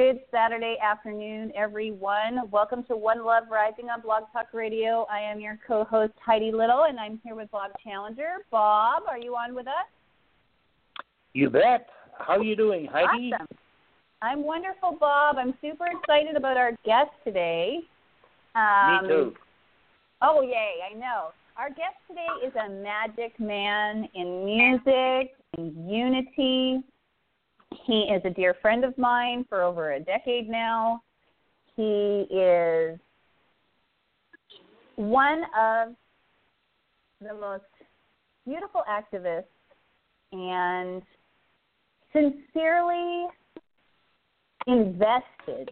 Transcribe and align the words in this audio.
Good 0.00 0.20
Saturday 0.30 0.76
afternoon, 0.82 1.52
everyone. 1.54 2.50
Welcome 2.50 2.84
to 2.84 2.96
One 2.96 3.22
Love 3.22 3.42
Rising 3.50 3.90
on 3.90 4.00
Blog 4.00 4.22
Talk 4.32 4.46
Radio. 4.54 5.06
I 5.12 5.20
am 5.20 5.40
your 5.40 5.58
co-host 5.66 6.14
Heidi 6.24 6.52
Little, 6.52 6.84
and 6.88 6.98
I'm 6.98 7.20
here 7.22 7.34
with 7.34 7.50
Bob 7.50 7.72
Challenger. 7.84 8.36
Bob, 8.50 9.02
are 9.06 9.18
you 9.18 9.36
on 9.36 9.54
with 9.54 9.66
us? 9.66 9.74
You 11.34 11.50
bet. 11.50 11.86
How 12.18 12.38
are 12.38 12.42
you 12.42 12.56
doing, 12.56 12.88
Heidi? 12.90 13.30
Awesome. 13.34 13.46
I'm 14.22 14.42
wonderful, 14.42 14.96
Bob. 14.98 15.36
I'm 15.36 15.52
super 15.60 15.84
excited 15.84 16.34
about 16.34 16.56
our 16.56 16.72
guest 16.86 17.10
today. 17.22 17.80
Um, 18.54 19.02
Me 19.02 19.08
too. 19.08 19.34
Oh, 20.22 20.40
yay, 20.40 20.76
I 20.90 20.98
know. 20.98 21.28
Our 21.58 21.68
guest 21.68 21.96
today 22.08 22.46
is 22.46 22.54
a 22.56 22.70
magic 22.70 23.38
man 23.38 24.08
in 24.14 24.46
music, 24.46 25.34
in 25.58 25.86
unity. 25.86 26.82
He 27.86 28.02
is 28.02 28.22
a 28.24 28.30
dear 28.30 28.54
friend 28.60 28.84
of 28.84 28.96
mine 28.98 29.44
for 29.48 29.62
over 29.62 29.92
a 29.92 30.00
decade 30.00 30.48
now. 30.48 31.02
He 31.76 32.26
is 32.30 32.98
one 34.96 35.42
of 35.58 35.94
the 37.20 37.34
most 37.34 37.64
beautiful 38.46 38.82
activists 38.88 39.44
and 40.32 41.02
sincerely 42.12 43.26
invested 44.66 45.70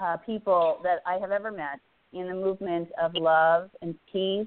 uh, 0.00 0.16
people 0.18 0.80
that 0.82 1.00
I 1.06 1.18
have 1.18 1.30
ever 1.30 1.50
met 1.50 1.80
in 2.12 2.28
the 2.28 2.34
movement 2.34 2.88
of 3.00 3.14
love 3.14 3.70
and 3.80 3.94
peace 4.12 4.46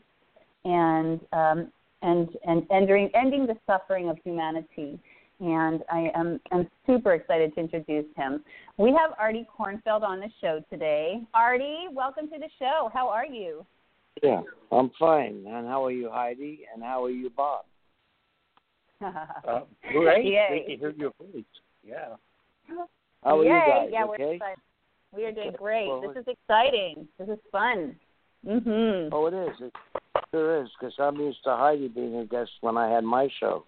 and 0.65 1.19
um, 1.31 1.71
and 2.01 2.29
and 2.45 2.65
ending 2.71 3.09
ending 3.13 3.47
the 3.47 3.55
suffering 3.65 4.09
of 4.09 4.17
humanity. 4.23 4.99
And 5.39 5.83
I 5.91 6.11
am 6.15 6.39
am 6.51 6.69
super 6.85 7.13
excited 7.13 7.53
to 7.55 7.59
introduce 7.59 8.05
him. 8.15 8.43
We 8.77 8.91
have 8.91 9.11
Artie 9.19 9.45
Kornfeld 9.57 10.01
on 10.03 10.19
the 10.19 10.29
show 10.39 10.63
today. 10.69 11.21
Artie, 11.33 11.87
welcome 11.91 12.29
to 12.29 12.39
the 12.39 12.49
show. 12.57 12.89
How 12.93 13.09
are 13.09 13.25
you? 13.25 13.65
Yeah, 14.23 14.41
I'm 14.71 14.91
fine. 14.97 15.43
And 15.45 15.67
how 15.67 15.85
are 15.85 15.91
you, 15.91 16.09
Heidi? 16.09 16.61
And 16.73 16.81
how 16.81 17.03
are 17.03 17.09
you, 17.09 17.29
Bob? 17.29 17.65
Uh, 19.45 19.59
great. 19.91 20.25
Yay. 20.25 20.47
Great 20.49 20.67
to 20.67 20.77
hear 20.77 20.93
your 20.97 21.11
voice. 21.19 21.43
Yeah. 21.85 22.15
How 23.23 23.39
are 23.39 23.43
Yay. 23.43 23.49
you 23.49 23.59
guys? 23.67 23.89
Yeah, 23.91 24.03
okay? 24.05 24.09
we're 24.17 24.33
excited. 24.33 24.57
We 25.13 25.25
are 25.25 25.31
doing 25.33 25.51
great. 25.57 25.87
Well, 25.87 26.01
this 26.01 26.21
is 26.21 26.27
exciting. 26.27 27.07
This 27.19 27.27
is 27.27 27.39
fun. 27.51 27.95
Mhm. 28.45 29.09
Oh, 29.11 29.25
it 29.27 29.33
is. 29.33 29.61
It 29.61 29.73
sure 30.31 30.63
is. 30.63 30.69
Because 30.79 30.93
I'm 30.97 31.17
used 31.17 31.43
to 31.43 31.55
Heidi 31.55 31.89
being 31.89 32.15
a 32.15 32.25
guest 32.25 32.51
when 32.61 32.77
I 32.77 32.89
had 32.89 33.03
my 33.03 33.27
show. 33.39 33.65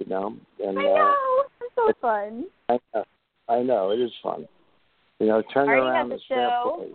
You 0.00 0.06
know, 0.06 0.34
and 0.64 0.78
I 0.78 0.82
uh, 0.82 0.94
know. 0.94 1.42
It's 1.60 1.74
so 1.76 1.92
fun. 2.00 2.46
I 2.70 2.78
know, 2.94 3.04
I 3.48 3.62
know 3.62 3.90
it 3.90 4.00
is 4.00 4.10
fun. 4.22 4.48
You 5.18 5.26
know, 5.26 5.42
turn 5.52 5.68
Already 5.68 5.82
around 5.82 6.08
the 6.08 6.18
show. 6.26 6.86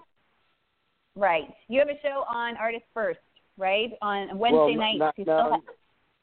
Right. 1.15 1.43
You 1.67 1.79
have 1.79 1.89
a 1.89 2.01
show 2.01 2.23
on 2.27 2.57
Artist 2.57 2.83
First, 2.95 3.19
right? 3.59 3.91
On 4.01 4.39
Wednesday 4.39 4.57
well, 4.57 4.75
nights. 4.75 4.99
Not, 4.99 5.13
you 5.17 5.25
no, 5.25 5.51
have, 5.51 5.61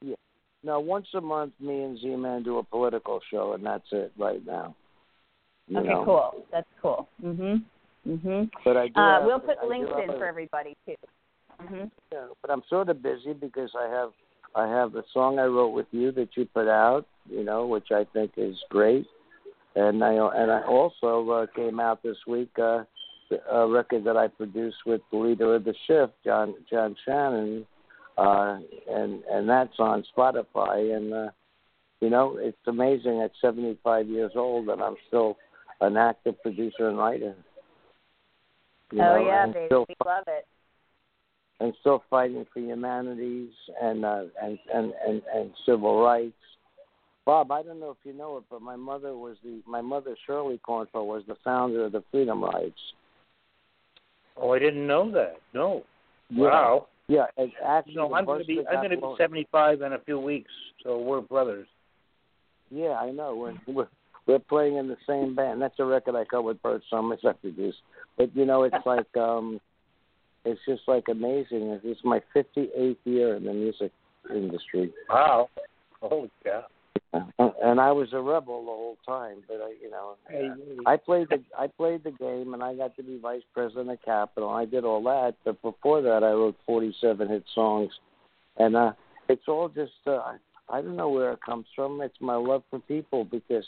yeah. 0.03 0.15
No, 0.65 0.81
once 0.81 1.07
a 1.15 1.21
month, 1.21 1.53
me 1.61 1.83
and 1.83 1.99
Z-Man 2.01 2.43
do 2.43 2.59
a 2.59 2.65
political 2.65 3.21
show, 3.31 3.53
and 3.53 3.65
that's 3.65 3.87
it 3.93 4.13
right 4.19 4.45
now. 4.45 4.75
You 5.69 5.79
okay, 5.79 5.89
know? 5.89 6.05
cool. 6.05 6.45
That's 6.51 6.69
cool. 6.83 7.09
Mhm. 7.23 7.63
Mhm. 8.07 8.51
But 8.65 8.77
I 8.77 8.89
do 8.89 9.01
Uh, 9.01 9.15
have- 9.15 9.25
we'll 9.25 9.39
put 9.39 9.59
I 9.63 9.67
links 9.67 9.93
in 10.03 10.11
a- 10.11 10.19
for 10.19 10.27
everybody 10.27 10.77
too. 10.85 10.97
Mhm. 11.63 11.91
Yeah, 12.11 12.27
but 12.43 12.51
I'm 12.51 12.65
sort 12.65 12.89
of 12.89 13.01
busy 13.01 13.33
because 13.33 13.71
I 13.77 13.87
have 13.87 14.13
I 14.55 14.69
have 14.69 14.95
a 14.95 15.05
song 15.13 15.39
I 15.39 15.45
wrote 15.45 15.71
with 15.71 15.87
you 15.91 16.13
that 16.13 16.31
you 16.37 16.45
put 16.47 16.69
out, 16.69 17.07
you 17.29 17.45
know, 17.45 17.67
which 17.67 17.91
I 17.91 18.07
think 18.13 18.33
is 18.37 18.57
great, 18.69 19.07
and 19.75 20.03
I 20.05 20.13
and 20.13 20.51
I 20.51 20.63
also 20.63 21.31
uh, 21.31 21.47
came 21.55 21.81
out 21.81 22.03
this 22.03 22.19
week 22.27 22.51
uh, 22.59 22.85
a 23.51 23.67
record 23.67 24.05
that 24.05 24.17
I 24.17 24.29
produced 24.29 24.79
with 24.87 25.01
the 25.11 25.19
leader 25.19 25.55
of 25.55 25.65
the 25.65 25.75
shift, 25.87 26.13
John 26.25 26.55
John 26.71 26.97
Shannon, 27.05 27.67
uh, 28.19 28.59
and 28.91 29.23
and 29.31 29.49
that's 29.49 29.79
on 29.79 30.05
Spotify, 30.17 30.97
and 30.97 31.13
uh, 31.13 31.31
you 32.01 32.11
know 32.11 32.37
it's 32.39 32.57
amazing 32.67 33.23
at 33.23 33.33
75 33.41 34.09
years 34.09 34.33
old 34.35 34.69
that 34.69 34.81
I'm 34.81 34.97
still 35.09 35.37
an 35.81 35.97
active 35.97 36.41
producer 36.43 36.89
and 36.89 36.99
writer. 36.99 37.35
You 38.93 39.01
oh 39.01 39.17
know, 39.17 39.27
yeah, 39.27 39.47
baby. 39.47 39.67
still 39.67 39.87
We 39.89 39.95
love 40.05 40.25
it. 40.27 40.47
And 41.63 41.73
still 41.81 42.03
fighting 42.11 42.45
for 42.53 42.59
humanities 42.59 43.53
and 43.81 44.05
uh, 44.05 44.25
and, 44.43 44.59
and 44.75 44.93
and 45.07 45.23
and 45.33 45.51
civil 45.65 46.03
rights. 46.03 46.35
Bob, 47.25 47.53
I 47.53 47.63
don't 47.63 47.79
know 47.79 47.91
if 47.91 47.99
you 48.03 48.13
know 48.13 48.39
it, 48.39 48.45
but 48.51 48.63
my 48.63 48.75
mother 48.75 49.17
was 49.17 49.37
the 49.45 49.61
my 49.67 49.81
mother 49.81 50.17
Shirley 50.27 50.61
Kornfeld 50.67 51.07
was 51.07 51.23
the 51.29 51.37
founder 51.45 51.85
of 51.85 51.93
the 51.93 52.03
Freedom 52.11 52.43
Rides. 52.43 52.75
Oh, 54.37 54.53
I 54.53 54.59
didn't 54.59 54.87
know 54.87 55.11
that. 55.13 55.37
No. 55.55 55.85
Wow. 56.35 56.89
Yeah, 57.09 57.27
and 57.37 57.53
actually, 57.65 57.95
No, 57.95 58.13
I'm 58.15 58.25
going 58.25 58.41
to 58.41 58.47
be 58.47 58.63
I'm 58.69 58.77
going 58.77 58.91
to 58.91 58.97
be 58.97 59.15
75 59.19 59.83
in 59.83 59.93
a 59.93 59.99
few 60.01 60.19
weeks, 60.19 60.51
so 60.83 60.99
we're 60.99 61.21
brothers. 61.21 61.67
Yeah, 62.71 62.93
I 62.93 63.11
know. 63.11 63.37
We're, 63.37 63.75
we're 63.75 63.89
we're 64.27 64.39
playing 64.39 64.77
in 64.77 64.89
the 64.89 64.97
same 65.07 65.35
band. 65.35 65.61
That's 65.61 65.79
a 65.79 65.85
record 65.85 66.15
I 66.15 66.25
cut 66.25 66.45
with 66.45 66.63
Bert 66.63 66.83
Summers 66.89 67.21
I 67.27 67.33
produced. 67.33 67.79
But 68.17 68.35
you 68.35 68.47
know, 68.47 68.63
it's 68.63 68.77
like 68.87 69.15
um, 69.17 69.61
it's 70.45 70.61
just 70.67 70.83
like 70.87 71.05
amazing. 71.09 71.81
It's 71.85 72.01
my 72.05 72.21
58th 72.35 72.97
year 73.05 73.37
in 73.37 73.45
the 73.45 73.53
music 73.53 73.93
industry. 74.31 74.93
Wow. 75.09 75.49
Holy 76.01 76.31
cow. 76.45 76.65
and 77.13 77.81
I 77.81 77.93
was 77.93 78.09
a 78.13 78.21
rebel 78.21 78.61
the 78.61 78.71
whole 78.71 78.97
time. 79.07 79.39
But 79.47 79.61
I, 79.63 79.75
you 79.83 79.91
know, 79.91 80.17
Hey, 80.29 80.51
I 80.87 80.97
played 80.97 81.29
the 81.29 81.43
I 81.59 81.67
played 81.67 82.05
the 82.05 82.11
game, 82.11 82.55
and 82.55 82.63
I 82.63 82.75
got 82.75 82.97
to 82.97 83.03
be 83.03 83.19
vice 83.19 83.43
president 83.55 83.91
of 83.91 84.03
Capitol. 84.03 84.51
I 84.51 84.65
did 84.65 84.85
all 84.85 85.03
that, 85.05 85.35
but 85.45 85.61
before 85.63 86.03
that, 86.03 86.25
I 86.25 86.33
wrote 86.33 86.57
47 86.67 87.29
hit 87.29 87.45
songs, 87.55 87.93
and 88.57 88.75
uh, 88.77 88.93
it's 89.29 89.47
all 89.47 89.69
just 89.69 89.93
uh, 90.07 90.33
I 90.69 90.81
don't 90.81 90.97
know 90.97 91.11
where 91.11 91.33
it 91.33 91.43
comes 91.45 91.67
from. 91.77 92.01
It's 92.01 92.21
my 92.21 92.37
love 92.37 92.63
for 92.71 92.81
people 92.81 93.25
because 93.25 93.67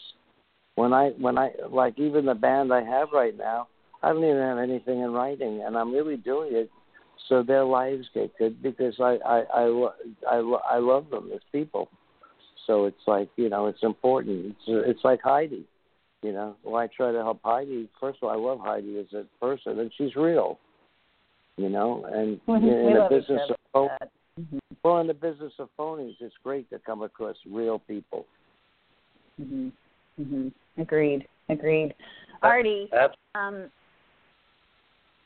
when 0.74 0.92
I 0.92 1.10
when 1.18 1.38
I 1.38 1.50
like 1.70 1.98
even 1.98 2.26
the 2.26 2.34
band 2.34 2.72
I 2.72 2.82
have 2.82 3.08
right 3.12 3.36
now, 3.36 3.68
I 4.04 4.08
don't 4.12 4.22
even 4.22 4.36
have 4.36 4.58
anything 4.58 5.00
in 5.00 5.12
writing, 5.12 5.62
and 5.64 5.78
I'm 5.78 5.92
really 5.92 6.18
doing 6.18 6.50
it 6.52 6.70
so 7.28 7.42
their 7.42 7.64
lives 7.64 8.06
get 8.12 8.36
good 8.38 8.62
because 8.62 8.94
I 9.00 9.16
I 9.24 9.42
I 9.54 9.88
I, 10.30 10.36
I 10.72 10.78
love 10.78 11.08
them 11.10 11.30
as 11.34 11.40
people. 11.52 11.88
So 12.66 12.84
it's 12.84 13.06
like 13.06 13.30
you 13.36 13.48
know 13.48 13.66
it's 13.66 13.82
important. 13.82 14.46
It's 14.46 14.88
it's 14.88 15.04
like 15.04 15.20
Heidi, 15.22 15.64
you 16.22 16.32
know. 16.32 16.54
Well, 16.62 16.76
I 16.76 16.88
try 16.94 17.12
to 17.12 17.18
help 17.18 17.40
Heidi. 17.42 17.88
First 17.98 18.18
of 18.20 18.28
all, 18.28 18.30
I 18.30 18.50
love 18.50 18.60
Heidi 18.60 18.98
as 18.98 19.12
a 19.14 19.24
person, 19.40 19.78
and 19.78 19.90
she's 19.96 20.14
real, 20.16 20.58
you 21.56 21.70
know. 21.70 22.04
And 22.12 22.38
We 22.46 22.56
in 22.56 22.94
the 22.94 23.06
business 23.08 23.40
of 23.48 23.56
phone, 23.72 23.88
for 23.88 23.96
that. 24.00 24.10
Mhm. 24.38 24.58
well, 24.82 25.00
in 25.00 25.06
the 25.06 25.14
business 25.14 25.52
of 25.58 25.70
phonies, 25.78 26.16
it's 26.20 26.34
great 26.42 26.68
to 26.70 26.78
come 26.80 27.02
across 27.02 27.36
real 27.46 27.78
people. 27.78 28.26
Mhm. 29.40 29.72
Mhm. 30.20 30.52
Agreed. 30.76 31.26
Agreed. 31.48 31.94
Artie, 32.42 32.88
That's 32.92 33.14
um, 33.34 33.70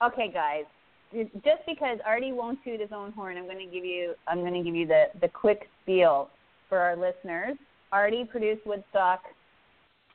okay, 0.03 0.31
guys. 0.33 0.65
Just 1.12 1.62
because 1.67 1.99
Artie 2.05 2.33
won't 2.33 2.59
toot 2.65 2.81
his 2.81 2.91
own 2.95 3.12
horn, 3.12 3.39
I'm 3.39 3.45
going 3.45 3.59
to 3.59 3.73
give 3.73 3.85
you 3.85 4.15
I'm 4.27 4.41
going 4.41 4.53
to 4.53 4.62
give 4.62 4.75
you 4.75 4.87
the 4.87 5.05
the 5.21 5.29
quick 5.29 5.69
spiel 5.83 6.29
for 6.69 6.79
our 6.79 6.97
listeners. 6.97 7.56
Artie 7.93 8.25
produced 8.25 8.67
Woodstock, 8.67 9.23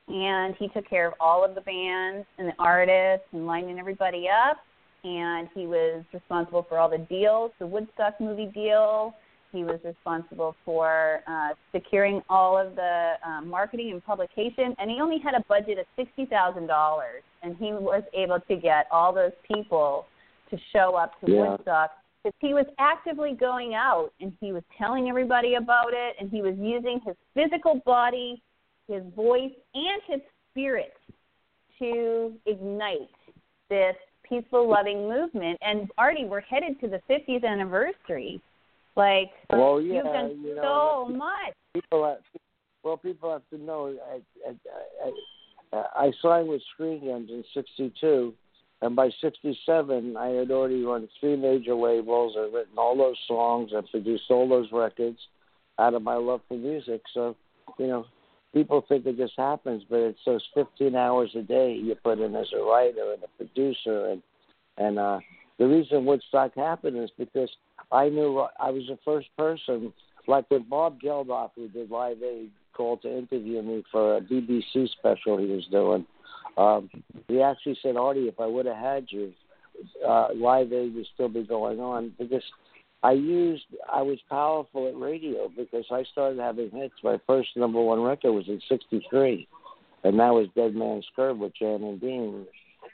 and 0.06 0.54
he 0.56 0.68
took 0.68 0.88
care 0.88 1.08
of 1.08 1.14
all 1.18 1.44
of 1.44 1.56
the 1.56 1.62
bands 1.62 2.26
and 2.38 2.48
the 2.48 2.54
artists 2.60 3.26
and 3.32 3.46
lining 3.46 3.78
everybody 3.78 4.26
up. 4.28 4.58
And 5.02 5.48
he 5.54 5.66
was 5.66 6.04
responsible 6.12 6.64
for 6.68 6.78
all 6.78 6.88
the 6.88 6.98
deals, 6.98 7.50
the 7.58 7.66
Woodstock 7.66 8.20
movie 8.20 8.50
deal. 8.54 9.14
He 9.54 9.62
was 9.62 9.78
responsible 9.84 10.56
for 10.64 11.20
uh, 11.28 11.50
securing 11.70 12.20
all 12.28 12.58
of 12.58 12.74
the 12.74 13.12
um, 13.24 13.48
marketing 13.48 13.92
and 13.92 14.04
publication, 14.04 14.74
and 14.78 14.90
he 14.90 15.00
only 15.00 15.18
had 15.18 15.34
a 15.34 15.44
budget 15.48 15.78
of 15.78 15.86
sixty 15.94 16.26
thousand 16.26 16.66
dollars, 16.66 17.22
and 17.42 17.56
he 17.56 17.66
was 17.66 18.02
able 18.12 18.40
to 18.48 18.56
get 18.56 18.86
all 18.90 19.14
those 19.14 19.32
people 19.46 20.06
to 20.50 20.58
show 20.72 20.96
up 20.96 21.12
to 21.20 21.30
Yeah. 21.30 21.52
Woodstock 21.52 21.92
because 22.24 22.36
he 22.40 22.54
was 22.54 22.66
actively 22.78 23.34
going 23.38 23.74
out 23.74 24.10
and 24.20 24.32
he 24.40 24.52
was 24.52 24.62
telling 24.78 25.08
everybody 25.08 25.56
about 25.56 25.92
it 25.92 26.16
and 26.18 26.30
he 26.30 26.40
was 26.40 26.54
using 26.58 27.00
his 27.04 27.14
physical 27.34 27.82
body, 27.84 28.42
his 28.88 29.02
voice, 29.14 29.52
and 29.74 30.02
his 30.08 30.20
spirit 30.50 30.94
to 31.78 32.32
ignite 32.46 33.10
this 33.68 33.94
peaceful, 34.26 34.68
loving 34.68 35.08
movement. 35.08 35.58
And 35.60 35.90
Artie, 35.98 36.24
we're 36.24 36.40
headed 36.40 36.80
to 36.80 36.88
the 36.88 37.00
50th 37.10 37.44
anniversary. 37.44 38.40
Like, 38.96 39.30
Well, 39.50 39.80
yeah, 39.80 39.94
you've 39.96 40.04
done 40.04 40.40
you 40.44 40.54
know, 40.54 41.06
so 41.08 41.14
much. 41.14 41.54
people 41.72 42.04
have, 42.04 42.18
well, 42.82 42.96
people 42.96 43.30
have 43.32 43.42
to 43.50 43.58
know. 43.58 43.94
I, 44.10 44.20
I, 44.48 45.10
I, 45.72 46.06
I 46.06 46.12
signed 46.22 46.48
with 46.48 46.62
Screen 46.74 47.00
Gems 47.00 47.30
in 47.30 47.44
'62, 47.54 48.32
and 48.82 48.94
by 48.94 49.10
'67, 49.20 50.16
I 50.16 50.26
had 50.28 50.50
already 50.50 50.84
run 50.84 51.08
three 51.18 51.36
major 51.36 51.74
labels 51.74 52.34
and 52.36 52.54
written 52.54 52.78
all 52.78 52.96
those 52.96 53.16
songs 53.26 53.70
and 53.72 53.88
produced 53.90 54.24
all 54.30 54.48
those 54.48 54.68
records 54.72 55.18
out 55.78 55.94
of 55.94 56.02
my 56.02 56.14
love 56.14 56.40
for 56.46 56.56
music. 56.56 57.02
So, 57.12 57.34
you 57.78 57.88
know, 57.88 58.06
people 58.52 58.84
think 58.88 59.06
it 59.06 59.16
just 59.16 59.34
happens, 59.36 59.82
but 59.90 59.98
it's 59.98 60.20
those 60.24 60.44
15 60.54 60.94
hours 60.94 61.30
a 61.34 61.42
day 61.42 61.74
you 61.74 61.96
put 61.96 62.20
in 62.20 62.36
as 62.36 62.46
a 62.56 62.62
writer 62.62 63.12
and 63.14 63.22
a 63.24 63.28
producer, 63.36 64.10
and 64.10 64.22
and 64.76 64.98
uh, 64.98 65.18
the 65.58 65.66
reason 65.66 66.04
Woodstock 66.04 66.54
happened 66.54 66.96
is 66.96 67.10
because 67.18 67.50
I 67.94 68.08
knew 68.08 68.44
I 68.58 68.70
was 68.70 68.84
the 68.88 68.98
first 69.04 69.28
person 69.38 69.92
like 70.26 70.50
when 70.50 70.68
Bob 70.68 71.00
Geldof, 71.00 71.50
who 71.54 71.68
did 71.68 71.90
Live 71.90 72.22
Aid, 72.22 72.50
called 72.72 73.02
to 73.02 73.18
interview 73.18 73.62
me 73.62 73.84
for 73.92 74.16
a 74.16 74.20
BBC 74.20 74.88
special 74.90 75.38
he 75.38 75.46
was 75.46 75.66
doing, 75.70 76.04
um, 76.56 76.90
he 77.28 77.40
actually 77.40 77.78
said, 77.82 77.96
Artie, 77.96 78.28
if 78.28 78.40
I 78.40 78.46
would 78.46 78.66
have 78.66 78.76
had 78.76 79.06
you, 79.10 79.32
uh, 80.06 80.28
Live 80.34 80.72
Aid 80.72 80.94
would 80.94 81.06
still 81.14 81.28
be 81.28 81.44
going 81.44 81.78
on 81.78 82.12
because 82.18 82.42
I 83.02 83.12
used, 83.12 83.64
I 83.92 84.02
was 84.02 84.18
powerful 84.28 84.88
at 84.88 84.98
radio 84.98 85.50
because 85.56 85.84
I 85.90 86.04
started 86.10 86.40
having 86.40 86.70
hits. 86.70 86.94
My 87.02 87.20
first 87.26 87.50
number 87.56 87.80
one 87.80 88.00
record 88.00 88.32
was 88.32 88.48
in 88.48 88.60
'63, 88.68 89.46
and 90.04 90.18
that 90.18 90.30
was 90.30 90.48
Dead 90.56 90.74
Man's 90.74 91.06
Curve 91.14 91.38
with 91.38 91.52
Jan 91.54 91.82
and 91.82 92.00
Dean, 92.00 92.46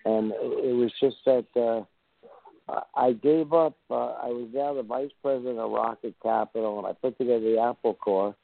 and 0.04 0.32
it 0.32 0.74
was 0.74 0.92
just 1.00 1.16
that. 1.24 1.46
Uh, 1.56 1.84
I- 2.94 3.12
gave 3.12 3.52
up. 3.52 3.76
Uh, 3.90 3.94
I 3.94 4.28
was 4.28 4.48
now 4.52 4.74
the 4.74 4.82
vice 4.82 5.10
president 5.22 5.58
of 5.58 5.70
Rock 5.70 5.98
at 6.04 6.18
Capitol, 6.22 6.78
and 6.78 6.86
I 6.86 6.92
put 6.92 7.18
together 7.18 7.40
the 7.40 7.60
Apple 7.60 7.94
Corps. 7.94 8.34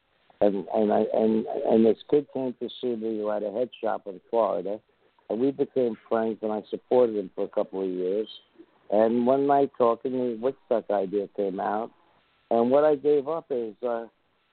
And 0.40 0.66
and 0.74 0.92
I 0.92 1.04
and 1.14 1.46
and 1.46 1.86
this 1.86 1.98
kid 2.10 2.26
came 2.34 2.54
to 2.60 2.68
see 2.80 2.94
me 2.94 3.18
who 3.18 3.28
had 3.28 3.42
a 3.42 3.50
head 3.50 3.70
shop 3.80 4.02
in 4.06 4.20
Florida, 4.28 4.78
and 5.30 5.40
we 5.40 5.50
became 5.50 5.96
friends. 6.08 6.38
And 6.42 6.52
I 6.52 6.62
supported 6.68 7.16
him 7.16 7.30
for 7.34 7.44
a 7.44 7.48
couple 7.48 7.82
of 7.82 7.88
years. 7.88 8.28
And 8.90 9.26
one 9.26 9.46
night, 9.46 9.70
talking, 9.78 10.12
the 10.12 10.38
Woodstock 10.40 10.90
idea 10.90 11.28
came 11.36 11.58
out. 11.58 11.90
And 12.50 12.70
what 12.70 12.84
I 12.84 12.94
gave 12.96 13.28
up 13.28 13.46
is 13.50 13.74
uh, 13.82 14.06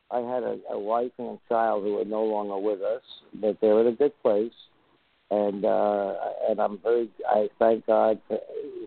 I 0.10 0.20
had 0.20 0.44
a, 0.44 0.58
a 0.72 0.80
wife 0.80 1.12
and 1.18 1.38
a 1.38 1.40
child 1.50 1.84
who 1.84 1.94
were 1.94 2.06
no 2.06 2.24
longer 2.24 2.58
with 2.58 2.82
us, 2.82 3.04
but 3.36 3.60
they 3.62 3.68
were 3.68 3.82
in 3.82 3.88
a 3.88 3.92
good 3.92 4.20
place 4.22 4.54
and 5.34 5.66
uh 5.66 6.14
and 6.50 6.60
I'm 6.60 6.78
very 6.84 7.10
I 7.28 7.50
thank 7.60 7.86
God 7.88 8.20
for, 8.28 8.40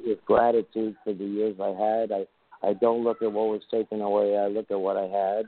with 0.06 0.18
gratitude 0.24 0.94
for 1.04 1.12
the 1.12 1.24
years 1.24 1.56
I 1.60 1.68
had. 1.86 2.12
I 2.12 2.26
I 2.62 2.72
don't 2.74 3.04
look 3.04 3.22
at 3.22 3.32
what 3.32 3.48
was 3.48 3.62
taken 3.70 4.00
away. 4.00 4.36
I 4.38 4.46
look 4.46 4.70
at 4.70 4.80
what 4.80 4.96
I 4.96 5.06
had. 5.06 5.46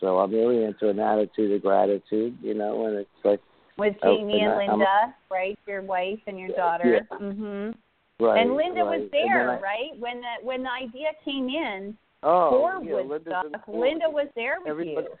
So 0.00 0.18
I'm 0.18 0.32
really 0.32 0.64
into 0.64 0.88
an 0.88 0.98
attitude 1.00 1.52
of 1.52 1.62
gratitude, 1.62 2.36
you 2.40 2.54
know, 2.54 2.86
and 2.86 2.96
it's 2.96 3.24
like 3.24 3.40
With 3.76 3.96
Oh, 4.02 4.16
Jamie 4.16 4.40
and 4.40 4.52
I- 4.52 4.64
I'm- 4.66 4.70
Linda, 4.78 5.14
right? 5.30 5.58
Your 5.66 5.82
wife 5.82 6.20
and 6.26 6.38
your 6.38 6.50
daughter. 6.50 6.88
Yeah. 7.10 7.16
Mhm. 7.18 7.74
right. 8.20 8.40
and 8.40 8.54
Linda 8.54 8.84
right. 8.84 9.00
was 9.00 9.10
there, 9.10 9.50
I- 9.52 9.60
right? 9.60 9.90
When 9.98 10.20
the 10.20 10.34
when 10.48 10.62
the 10.62 10.70
idea 10.70 11.10
came 11.24 11.48
in 11.48 11.96
Oh, 12.22 12.50
for 12.50 12.84
yeah, 12.84 13.00
Woodstock, 13.02 13.46
Linda 13.66 14.08
was 14.10 14.28
there 14.36 14.56
with 14.60 14.68
everybody, 14.68 15.08
you. 15.08 15.18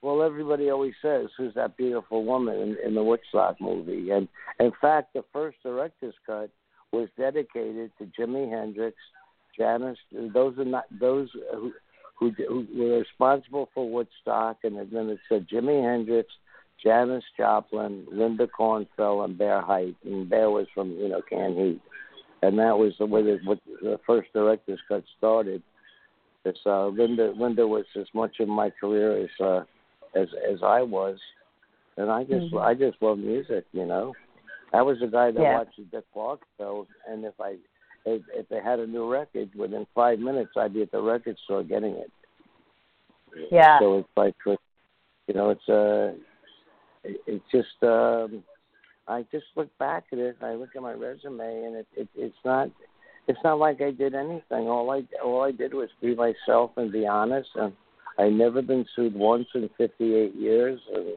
Well, 0.00 0.22
everybody 0.22 0.70
always 0.70 0.94
says, 1.02 1.28
"Who's 1.36 1.54
that 1.54 1.76
beautiful 1.76 2.24
woman 2.24 2.56
in, 2.56 2.76
in 2.84 2.94
the 2.94 3.02
Woodstock 3.02 3.60
movie?" 3.60 4.10
And 4.10 4.28
in 4.60 4.72
fact, 4.80 5.12
the 5.12 5.24
first 5.32 5.56
director's 5.62 6.14
cut 6.24 6.50
was 6.92 7.08
dedicated 7.18 7.90
to 7.98 8.06
Jimi 8.06 8.48
Hendrix, 8.48 8.96
Janis. 9.56 9.98
Those 10.12 10.56
are 10.58 10.64
not 10.64 10.84
those 11.00 11.28
who 11.52 11.72
who, 12.18 12.30
who 12.30 12.66
were 12.74 12.98
responsible 12.98 13.70
for 13.74 13.88
Woodstock, 13.88 14.58
and 14.64 14.76
then 14.76 15.08
it 15.08 15.18
said 15.28 15.48
Jimi 15.48 15.82
Hendrix, 15.82 16.28
Janis 16.82 17.24
Joplin, 17.36 18.06
Linda 18.10 18.46
Kornfeld, 18.46 19.24
and 19.24 19.38
Bear 19.38 19.60
Hite. 19.60 19.96
And 20.04 20.28
Bear 20.28 20.50
was 20.50 20.66
from 20.74 20.92
you 20.92 21.08
know 21.08 21.22
Canned 21.28 21.58
Heat, 21.58 21.80
and 22.42 22.58
that 22.58 22.78
was 22.78 22.92
the 22.98 23.06
way 23.06 23.22
the, 23.22 23.40
what 23.44 23.58
the 23.82 23.98
first 24.06 24.32
director's 24.32 24.80
cut 24.86 25.02
started. 25.16 25.62
It's, 26.44 26.60
uh, 26.64 26.86
Linda 26.86 27.32
Linda 27.36 27.66
was 27.66 27.84
as 27.96 28.06
much 28.14 28.38
of 28.38 28.48
my 28.48 28.70
career 28.70 29.24
as 29.24 29.44
uh, 29.44 29.64
as 30.14 30.28
as 30.48 30.62
I 30.62 30.82
was, 30.82 31.18
and 31.96 32.10
I 32.10 32.24
just 32.24 32.52
Mhm. 32.52 32.62
I 32.62 32.74
just 32.74 33.00
love 33.02 33.18
music, 33.18 33.66
you 33.72 33.84
know. 33.84 34.14
I 34.72 34.82
was 34.82 34.98
the 35.00 35.06
guy 35.06 35.30
that 35.30 35.40
Yeah. 35.40 35.54
watched 35.54 35.76
the 35.76 35.84
Dick 35.84 36.04
Clark 36.12 36.40
show, 36.58 36.86
and 37.06 37.24
if 37.24 37.40
I 37.40 37.58
if, 38.04 38.22
if 38.32 38.48
they 38.48 38.60
had 38.60 38.78
a 38.78 38.86
new 38.86 39.10
record, 39.10 39.54
within 39.54 39.86
five 39.94 40.18
minutes 40.18 40.56
I'd 40.56 40.74
be 40.74 40.82
at 40.82 40.90
the 40.90 41.00
record 41.00 41.36
store 41.44 41.62
getting 41.62 41.94
it. 41.94 42.10
Yeah. 43.50 43.78
So 43.78 43.98
it's 43.98 44.08
like, 44.16 44.34
you 44.46 45.34
know, 45.34 45.50
it's 45.50 45.68
uh, 45.68 46.14
it, 47.04 47.20
it's 47.26 47.44
just 47.50 47.82
um, 47.82 48.42
I 49.06 49.24
just 49.30 49.46
look 49.56 49.76
back 49.78 50.04
at 50.12 50.18
it. 50.18 50.36
I 50.42 50.54
look 50.54 50.70
at 50.74 50.82
my 50.82 50.92
resume, 50.92 51.64
and 51.64 51.76
it, 51.76 51.86
it 51.96 52.08
it's 52.14 52.44
not 52.44 52.70
it's 53.26 53.38
not 53.44 53.58
like 53.58 53.80
I 53.80 53.90
did 53.90 54.14
anything. 54.14 54.68
All 54.68 54.90
I 54.90 55.02
all 55.22 55.42
I 55.42 55.52
did 55.52 55.74
was 55.74 55.90
be 56.00 56.14
myself 56.14 56.72
and 56.76 56.90
be 56.90 57.06
honest. 57.06 57.50
And 57.54 57.72
I've 58.18 58.32
never 58.32 58.62
been 58.62 58.84
sued 58.94 59.14
once 59.14 59.46
in 59.54 59.70
58 59.78 60.34
years. 60.34 60.80
And 60.92 61.16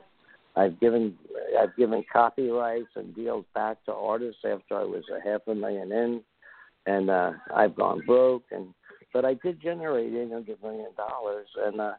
I've 0.55 0.79
given 0.79 1.17
I've 1.59 1.75
given 1.75 2.03
copyrights 2.11 2.89
and 2.95 3.15
deals 3.15 3.45
back 3.53 3.83
to 3.85 3.93
artists 3.93 4.41
after 4.45 4.75
I 4.75 4.83
was 4.83 5.03
a 5.09 5.27
half 5.27 5.41
a 5.47 5.55
million 5.55 5.91
in, 5.91 6.21
and 6.85 7.09
uh, 7.09 7.31
I've 7.55 7.75
gone 7.75 8.01
broke. 8.05 8.43
And 8.51 8.73
but 9.13 9.25
I 9.25 9.35
did 9.35 9.61
generate 9.61 10.13
800 10.13 10.61
million 10.61 10.89
dollars, 10.97 11.47
and 11.65 11.79
uh, 11.79 11.93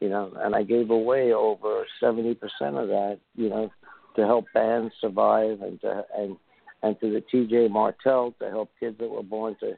you 0.00 0.08
know, 0.08 0.32
and 0.38 0.54
I 0.54 0.62
gave 0.62 0.90
away 0.90 1.32
over 1.32 1.84
70 2.00 2.34
percent 2.34 2.76
of 2.76 2.88
that, 2.88 3.18
you 3.36 3.50
know, 3.50 3.70
to 4.16 4.26
help 4.26 4.46
bands 4.54 4.94
survive 5.00 5.60
and 5.60 5.80
to 5.82 6.04
and 6.16 6.36
and 6.82 6.98
to 7.00 7.12
the 7.12 7.22
T.J. 7.30 7.68
Martell 7.68 8.34
to 8.40 8.48
help 8.48 8.70
kids 8.80 8.96
that 8.98 9.10
were 9.10 9.22
born 9.22 9.56
to 9.60 9.74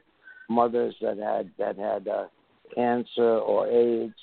mothers 0.49 0.95
that 1.01 1.17
had 1.17 1.51
that 1.59 1.77
had 1.77 2.07
uh, 2.07 2.25
cancer 2.73 3.37
or 3.37 3.67
AIDS. 3.67 4.13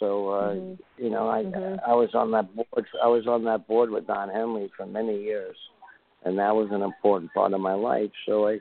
So 0.00 0.28
uh, 0.30 0.54
Mhm. 0.54 0.78
you 0.98 1.10
know, 1.10 1.28
I 1.28 1.44
Mhm. 1.44 1.80
I 1.86 1.94
was 1.94 2.14
on 2.14 2.30
that 2.32 2.52
board. 2.56 2.86
I 3.02 3.06
was 3.06 3.26
on 3.28 3.44
that 3.44 3.68
board 3.68 3.90
with 3.90 4.06
Don 4.06 4.28
Henley 4.30 4.68
for 4.76 4.86
many 4.86 5.16
years, 5.22 5.56
and 6.24 6.36
that 6.38 6.56
was 6.56 6.70
an 6.72 6.82
important 6.82 7.32
part 7.32 7.52
of 7.52 7.60
my 7.60 7.74
life. 7.74 8.10
So 8.26 8.48
I, 8.48 8.60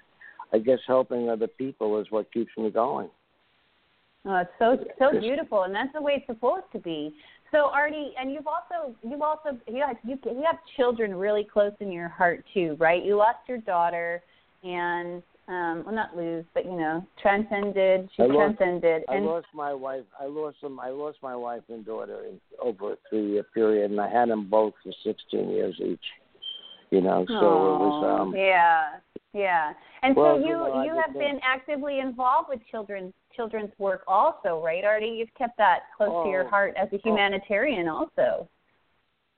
I 0.54 0.60
guess 0.60 0.80
helping 0.86 1.30
other 1.30 1.48
people 1.48 1.98
is 2.00 2.12
what 2.12 2.32
keeps 2.32 2.56
me 2.58 2.70
going. 2.70 3.10
Oh, 4.26 4.36
it's 4.36 4.52
so 4.60 4.78
so 5.00 5.18
beautiful, 5.18 5.64
and 5.64 5.74
that's 5.74 5.94
the 5.94 6.02
way 6.02 6.16
it's 6.18 6.28
supposed 6.28 6.70
to 6.74 6.80
be. 6.80 7.16
So 7.52 7.70
Artie, 7.70 8.14
and 8.20 8.32
you've 8.34 8.48
also 8.48 8.94
you've 9.02 9.22
also 9.22 9.58
you 9.66 9.84
have 9.86 9.98
you, 10.04 10.20
you 10.26 10.44
have 10.46 10.60
children 10.76 11.16
really 11.16 11.46
close 11.46 11.74
in 11.80 11.90
your 11.92 12.10
heart 12.10 12.44
too, 12.54 12.76
right? 12.80 13.04
You 13.04 13.16
lost 13.16 13.40
your 13.48 13.60
daughter, 13.60 14.22
and 14.64 15.24
um, 15.50 15.84
well, 15.84 15.96
not 15.96 16.16
lose, 16.16 16.46
but 16.54 16.64
you 16.64 16.78
know, 16.78 17.06
transcended. 17.22 18.08
She 18.16 18.22
I 18.24 18.26
lost- 18.28 18.58
transcended, 18.58 19.04
I 19.10 19.16
and 19.16 19.26
lost 19.26 19.48
my 19.54 19.74
wife. 19.74 20.06
I 20.20 20.26
lost 20.26 20.62
them. 20.62 20.80
I 20.80 20.90
lost 20.90 21.18
my 21.24 21.36
wife 21.36 21.64
and 21.70 21.84
daughter 21.86 22.24
in 22.30 22.40
over 22.62 22.94
a 22.94 22.96
three-year 23.10 23.44
period, 23.54 23.90
and 23.90 24.00
I 24.00 24.10
had 24.10 24.30
them 24.30 24.48
both 24.48 24.74
for 24.84 24.94
16 25.04 25.50
years 25.50 25.76
each. 25.84 26.00
You 26.92 27.02
know, 27.02 27.26
so 27.28 27.36
it 27.36 27.80
was. 27.80 28.22
Um 28.22 28.36
yeah, 28.36 29.00
yeah. 29.34 29.74
And 30.02 30.16
Well, 30.16 30.36
so 30.38 30.40
you 30.40 30.46
you 30.48 30.54
know, 30.54 30.84
you 30.84 31.02
have 31.04 31.14
been 31.14 31.40
actively 31.44 32.00
involved 32.00 32.50
with 32.50 32.60
children's 32.70 33.14
children's 33.36 33.72
work 33.78 34.04
also, 34.08 34.62
right, 34.64 34.84
Artie? 34.84 35.16
You've 35.18 35.34
kept 35.38 35.58
that 35.58 35.80
close 35.96 36.26
to 36.26 36.30
your 36.30 36.46
Oh, 36.46 36.50
heart 36.50 36.74
as 36.78 36.90
a 36.94 36.98
humanitarian 36.98 37.88
also. 37.88 38.48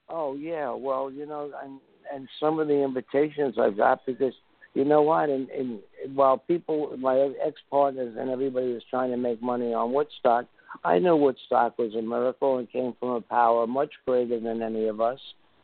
Oh 0.10 0.36
yeah, 0.36 0.74
well, 0.74 1.10
you 1.12 1.25
know, 1.25 1.51
and 1.63 1.80
and 2.13 2.27
some 2.39 2.60
of 2.60 2.68
the 2.68 2.84
invitations 2.84 3.56
I've 3.58 3.77
got 3.77 4.06
because 4.06 4.34
you 4.74 4.86
know 4.86 5.01
what, 5.01 5.30
and, 5.30 5.50
and 5.50 5.80
while 6.13 6.38
people, 6.38 6.96
my 6.98 7.34
ex 7.46 7.60
partners 7.70 8.16
and 8.18 8.30
everybody 8.30 8.74
was 8.74 8.84
trying 8.90 9.12
to 9.12 9.18
make 9.18 9.42
money 9.42 9.74
on 9.74 9.92
Woodstock, 9.92 10.46
I 10.86 11.00
knew 11.00 11.16
Woodstock 11.16 11.78
was 11.78 11.94
a 11.96 12.01
miracle 12.01 12.58
and 12.58 12.72
came 12.72 12.96
from 13.00 13.10
a 13.10 13.22
power 13.22 13.68
much 13.68 13.92
greater 14.06 14.40
than 14.40 14.62
any 14.62 14.88
of 14.88 15.01
us. 15.01 15.20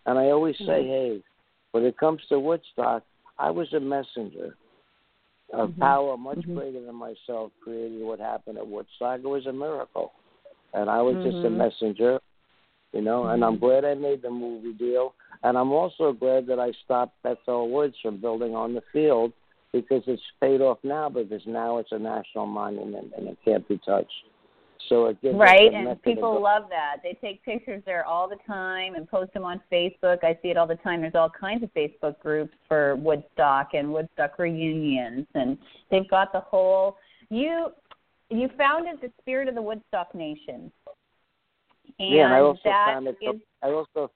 And 0.06 0.20
I 0.20 0.26
always 0.26 0.56
say, 0.66 0.86
hey, 0.86 1.24
when 1.72 1.86
it 1.86 1.98
comes 1.98 2.22
to 2.30 2.40
Woodstock, 2.40 3.04
I 3.40 3.50
was 3.50 3.72
a 3.74 3.80
messenger. 3.80 4.56
A 5.54 5.68
Mhm. 5.68 5.80
power 5.80 6.18
much 6.18 6.40
Mhm. 6.40 6.56
greater 6.56 6.82
than 6.86 6.96
myself 6.96 7.52
created 7.62 8.02
what 8.02 8.20
happened 8.20 8.58
at 8.58 8.68
Woodstock. 8.68 9.20
It 9.20 9.28
was 9.28 9.46
a 9.46 9.54
miracle, 9.54 10.12
and 10.74 10.90
I 10.90 11.02
was 11.02 11.16
just 11.24 11.38
a 11.46 11.50
Mhm. 11.50 11.58
messenger 11.58 12.20
you 12.94 13.02
know, 13.02 13.28
and 13.28 13.44
I'm 13.44 13.56
mm-hmm. 13.56 13.66
glad 13.66 13.86
I 13.86 13.94
made 13.94 14.22
the 14.22 14.30
movie 14.30 14.74
deal. 14.74 15.14
And 15.44 15.58
I'm 15.58 15.72
also 15.72 16.14
glad 16.14 16.48
that 16.48 16.60
I 16.60 16.72
stopped 16.84 17.22
Bethel 17.24 17.70
Woods 17.70 17.96
from 18.02 18.20
building 18.20 18.56
on 18.56 18.74
the 18.74 18.82
field 18.92 19.34
because 19.72 20.04
it's 20.08 20.22
paid 20.42 20.62
off 20.62 20.80
now 20.84 21.10
because 21.10 21.42
now 21.46 21.78
it's 21.78 21.92
a 21.92 22.00
national 22.00 22.48
monument 22.48 23.12
and 23.16 23.28
it 23.28 23.38
can't 23.46 23.68
be 23.68 23.80
touched. 23.86 24.12
So 24.90 25.08
it 25.08 25.22
gives 25.22 25.36
Right, 25.36 25.74
and 25.74 26.02
people 26.04 26.42
love 26.42 26.64
that. 26.70 26.98
They 27.04 27.18
take 27.20 27.44
pictures 27.44 27.84
there 27.86 28.06
all 28.06 28.30
the 28.30 28.38
time 28.48 28.96
and 28.96 29.10
post 29.10 29.34
them 29.34 29.44
on 29.44 29.62
Facebook. 29.72 30.24
I 30.24 30.38
see 30.42 30.50
it 30.50 30.58
all 30.58 30.68
the 30.68 30.76
time. 30.76 31.02
There's 31.02 31.16
all 31.16 31.30
kinds 31.30 31.64
of 31.64 31.74
Facebook 31.74 32.20
groups 32.20 32.54
for 32.68 32.96
Woodstock 32.96 33.72
and 33.74 33.92
Woodstock 33.92 34.40
reunions, 34.40 35.26
and 35.34 35.58
they've 35.92 36.10
got 36.10 36.32
the 36.32 36.40
whole. 36.40 36.98
You 37.30 37.72
you 38.30 38.50
founded 38.58 39.02
the 39.02 39.12
Spirit 39.22 39.48
of 39.48 39.56
the 39.56 39.62
Woodstock 39.62 40.14
Nation, 40.14 40.72
and 42.00 42.10
yeah, 42.10 42.26
and 42.26 42.34
I 42.34 42.40
also 42.40 42.62
that 42.66 42.86
founded 42.94 43.16
is- 43.22 43.42
I 43.64 43.68
also 43.70 44.12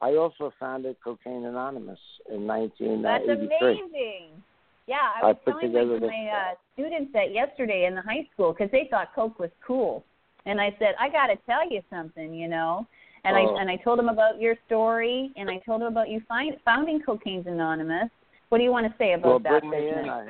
I 0.00 0.14
also 0.14 0.52
founded 0.60 0.96
Cocaine 1.02 1.44
Anonymous 1.46 1.98
in 2.30 2.46
1983. 2.46 3.02
that's 3.02 3.80
amazing. 3.80 4.42
Yeah, 4.86 4.96
I 5.16 5.20
I 5.20 5.26
was 5.28 5.36
put 5.44 5.50
telling 5.60 5.72
my, 5.72 5.84
this- 5.84 6.00
my 6.02 6.28
uh, 6.28 6.54
students 6.74 7.12
that 7.14 7.32
yesterday 7.32 7.86
in 7.86 7.94
the 7.94 8.02
high 8.02 8.28
school 8.32 8.52
because 8.52 8.70
they 8.70 8.86
thought 8.90 9.14
Coke 9.14 9.38
was 9.38 9.50
cool, 9.66 10.04
and 10.46 10.60
I 10.60 10.74
said 10.78 10.94
I 11.00 11.08
got 11.08 11.28
to 11.28 11.36
tell 11.46 11.68
you 11.70 11.80
something, 11.90 12.34
you 12.34 12.48
know. 12.48 12.86
And 13.26 13.34
Oh. 13.36 13.56
I 13.56 13.60
and 13.62 13.70
I 13.70 13.76
told 13.76 13.98
them 13.98 14.10
about 14.10 14.38
your 14.40 14.54
story, 14.66 15.32
and 15.36 15.50
I 15.50 15.56
told 15.64 15.80
them 15.80 15.88
about 15.88 16.10
you 16.10 16.20
find, 16.28 16.56
founding 16.64 17.00
Cocaine's 17.00 17.46
Anonymous. 17.46 18.10
What 18.50 18.58
do 18.58 18.64
you 18.64 18.70
want 18.70 18.86
to 18.86 18.94
say 18.98 19.14
about 19.14 19.26
Well, 19.26 19.38
that 19.38 19.60
bring 19.62 19.70
me 19.70 19.80
business? 19.80 20.04
in. 20.04 20.10
I, 20.10 20.28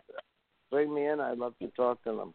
bring 0.71 0.95
me 0.95 1.07
in. 1.09 1.19
I'd 1.21 1.39
love 1.39 1.55
to 1.61 1.67
talk 1.71 2.03
to 2.05 2.15
them. 2.17 2.33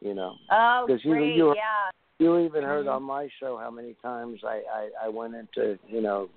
You 0.00 0.12
know, 0.12 0.34
oh, 0.50 0.84
'cause 0.86 1.00
you- 1.02 1.12
great! 1.14 1.34
you- 1.34 1.54
yeah. 1.56 1.88
You 2.18 2.38
even 2.38 2.62
heard 2.62 2.86
on 2.86 3.02
my 3.02 3.28
show 3.40 3.56
how 3.58 3.70
many 3.70 3.94
times 4.02 4.40
I, 4.44 4.62
I 4.72 5.06
I 5.06 5.08
went 5.08 5.34
into 5.34 5.78
you 5.88 6.00
know 6.00 6.28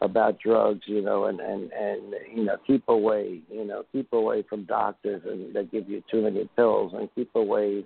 about 0.00 0.38
drugs, 0.40 0.82
you 0.86 1.00
know, 1.00 1.24
and 1.26 1.40
and 1.40 1.72
and 1.72 2.14
you 2.34 2.44
know 2.44 2.56
keep 2.66 2.82
away, 2.88 3.40
you 3.50 3.64
know, 3.64 3.84
keep 3.92 4.12
away 4.12 4.42
from 4.48 4.64
doctors 4.64 5.22
and 5.26 5.54
that 5.54 5.70
give 5.70 5.88
you 5.88 6.02
too 6.10 6.22
many 6.22 6.48
pills, 6.56 6.92
and 6.94 7.08
keep 7.14 7.30
away, 7.34 7.84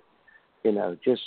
you 0.63 0.71
know, 0.71 0.97
just 1.03 1.21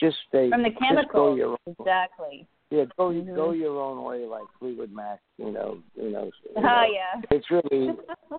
just 0.00 0.16
stay 0.28 0.50
From 0.50 0.62
the 0.64 0.70
chemicals, 0.70 1.38
your 1.38 1.50
own, 1.66 1.76
exactly. 1.78 2.46
yeah, 2.70 2.84
go 2.96 3.10
Mhm. 3.10 3.34
go 3.34 3.52
your 3.52 3.80
own 3.80 4.02
way 4.02 4.26
like 4.26 4.44
Fleetwood 4.58 4.92
Mac, 4.92 5.20
you 5.38 5.50
know, 5.52 5.78
you 5.94 6.10
know. 6.10 6.24
you 6.24 6.32
Oh 6.56 6.60
know. 6.62 6.84
yeah. 6.92 7.22
It's 7.30 7.50
really 7.50 7.94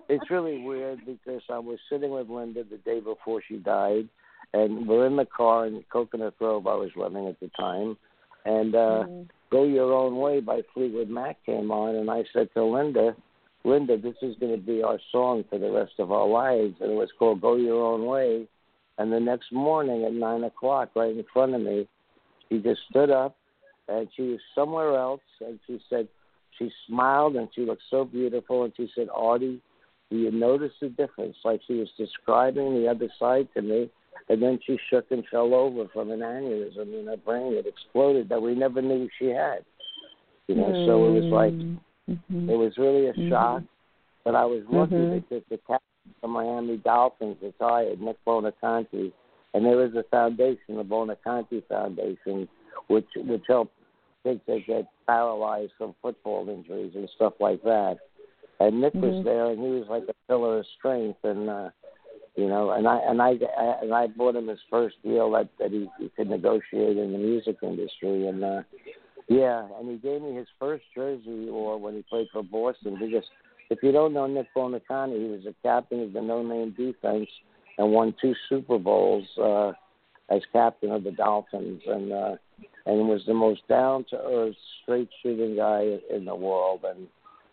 it's 0.08 0.30
really 0.30 0.58
weird 0.58 1.00
because 1.06 1.42
I 1.48 1.58
was 1.58 1.78
sitting 1.88 2.10
with 2.10 2.28
Linda 2.28 2.62
the 2.64 2.76
day 2.78 3.00
before 3.00 3.42
she 3.48 3.56
died, 3.56 4.08
and 4.52 4.86
we're 4.88 5.06
in 5.06 5.16
the 5.16 5.26
car 5.26 5.66
in 5.66 5.84
Coconut 5.90 6.38
Grove. 6.38 6.66
I 6.66 6.74
was 6.74 6.90
living 6.96 7.26
at 7.28 7.38
the 7.40 7.48
time, 7.48 7.96
and 8.44 8.74
uh, 8.74 9.04
Mhm. 9.06 9.28
"Go 9.50 9.64
Your 9.64 9.92
Own 9.92 10.16
Way" 10.16 10.40
by 10.40 10.62
Fleetwood 10.74 11.08
Mac 11.08 11.44
came 11.44 11.70
on, 11.70 11.94
and 11.94 12.10
I 12.10 12.24
said 12.32 12.52
to 12.54 12.64
Linda, 12.64 13.16
"Linda, 13.64 13.96
this 13.96 14.16
is 14.22 14.36
going 14.36 14.52
to 14.52 14.58
be 14.58 14.82
our 14.82 15.00
song 15.10 15.44
for 15.44 15.58
the 15.58 15.70
rest 15.70 15.98
of 15.98 16.12
our 16.12 16.26
lives," 16.26 16.80
and 16.80 16.92
it 16.92 16.96
was 16.96 17.12
called 17.18 17.40
"Go 17.40 17.56
Your 17.56 17.84
Own 17.84 18.06
Way." 18.06 18.46
And 18.98 19.12
the 19.12 19.20
next 19.20 19.52
morning 19.52 20.04
at 20.04 20.12
nine 20.12 20.44
o'clock, 20.44 20.90
right 20.94 21.14
in 21.14 21.22
front 21.24 21.54
of 21.54 21.60
me, 21.60 21.86
she 22.48 22.58
just 22.58 22.80
stood 22.88 23.10
up, 23.10 23.36
and 23.88 24.08
she 24.14 24.22
was 24.22 24.40
somewhere 24.54 24.96
else, 24.96 25.20
and 25.40 25.60
she 25.66 25.80
said, 25.90 26.08
she 26.58 26.72
smiled 26.86 27.36
and 27.36 27.48
she 27.54 27.62
looked 27.62 27.82
so 27.90 28.04
beautiful, 28.04 28.64
and 28.64 28.72
she 28.76 28.90
said, 28.94 29.08
"Artie." 29.12 29.60
Do 30.08 30.16
you 30.16 30.30
notice 30.30 30.72
the 30.80 30.88
difference? 30.88 31.36
Like 31.44 31.60
she 31.66 31.74
was 31.74 31.90
describing 31.98 32.74
the 32.74 32.88
other 32.88 33.08
side 33.18 33.48
to 33.54 33.62
me, 33.62 33.90
and 34.28 34.42
then 34.42 34.58
she 34.66 34.78
shook 34.90 35.10
and 35.10 35.24
fell 35.30 35.54
over 35.54 35.88
from 35.92 36.10
an 36.10 36.20
aneurysm 36.20 36.98
in 36.98 37.06
her 37.06 37.16
brain. 37.16 37.54
It 37.54 37.66
exploded 37.66 38.28
that 38.28 38.40
we 38.40 38.54
never 38.54 38.82
knew 38.82 39.08
she 39.18 39.26
had. 39.26 39.64
You 40.48 40.56
know, 40.56 40.72
so 40.86 41.06
it 41.06 41.22
was 41.22 41.32
like 41.32 41.54
Mhm. 42.08 42.48
it 42.48 42.56
was 42.56 42.76
really 42.78 43.06
a 43.06 43.12
Mhm. 43.14 43.28
shock. 43.28 43.62
But 44.24 44.34
I 44.34 44.44
was 44.44 44.64
lucky 44.68 44.94
Mhm. 44.94 45.22
because 45.22 45.44
the 45.48 45.58
captain 45.58 45.80
of 46.06 46.20
the 46.22 46.28
Miami 46.28 46.76
Dolphins 46.78 47.40
retired, 47.40 48.00
Nick 48.00 48.16
Buoniconti, 48.24 49.12
and 49.54 49.64
there 49.64 49.84
is 49.84 49.94
a 49.94 50.02
foundation, 50.04 50.76
the 50.76 50.84
Buoniconti 50.84 51.62
Foundation, 51.68 52.48
which 52.88 53.08
which 53.16 53.44
helps 53.46 53.72
kids 54.22 54.40
that 54.46 54.66
get 54.66 54.86
paralyzed 55.06 55.72
from 55.78 55.94
football 56.02 56.48
injuries 56.48 56.94
and 56.94 57.08
stuff 57.10 57.34
like 57.40 57.62
that. 57.62 57.98
And 58.58 58.80
Nick 58.80 58.94
was 58.94 59.14
Mhm. 59.14 59.24
there, 59.24 59.46
and 59.46 59.60
he 59.60 59.70
was 59.70 59.88
like 59.88 60.08
a 60.08 60.14
pillar 60.28 60.58
of 60.58 60.66
strength, 60.66 61.24
and 61.24 61.48
uh, 61.48 61.70
you 62.36 62.48
know, 62.48 62.70
and 62.70 62.86
I 62.86 62.98
and 62.98 63.22
I 63.22 63.34
and 63.82 63.94
I 63.94 64.06
bought 64.08 64.36
him 64.36 64.48
his 64.48 64.58
first 64.70 64.96
deal 65.02 65.30
that 65.32 65.48
that 65.58 65.70
he, 65.70 65.88
he 65.98 66.10
could 66.10 66.28
negotiate 66.28 66.98
in 66.98 67.12
the 67.12 67.18
music 67.18 67.56
industry, 67.62 68.26
and 68.28 68.44
uh, 68.44 68.62
yeah, 69.28 69.66
and 69.78 69.90
he 69.90 69.96
gave 69.96 70.20
me 70.20 70.34
his 70.34 70.46
first 70.58 70.84
jersey 70.94 71.48
or 71.50 71.78
when 71.78 71.94
he 71.94 72.02
played 72.02 72.28
for 72.32 72.42
Boston. 72.42 72.98
Because 73.00 73.24
if 73.70 73.82
you 73.82 73.90
don't 73.90 74.12
know 74.12 74.26
Nick 74.26 74.48
Buoniconti, 74.54 75.18
he 75.18 75.30
was 75.30 75.46
a 75.46 75.54
captain 75.62 76.02
of 76.02 76.12
the 76.12 76.20
no 76.20 76.42
name 76.42 76.74
defense 76.76 77.28
and 77.78 77.90
won 77.90 78.14
two 78.20 78.34
Super 78.48 78.78
Bowls 78.78 79.26
uh 79.42 79.72
as 80.28 80.42
captain 80.52 80.90
of 80.90 81.04
the 81.04 81.12
Dolphins. 81.12 81.82
And 81.86 82.12
uh 82.12 82.36
and 82.84 83.08
was 83.08 83.22
the 83.26 83.34
most 83.34 83.66
down 83.68 84.04
to 84.10 84.16
earth, 84.16 84.54
straight 84.82 85.08
shooting 85.22 85.56
guy 85.56 85.98
in 86.14 86.24
the 86.24 86.34
world. 86.34 86.84
And 86.84 87.08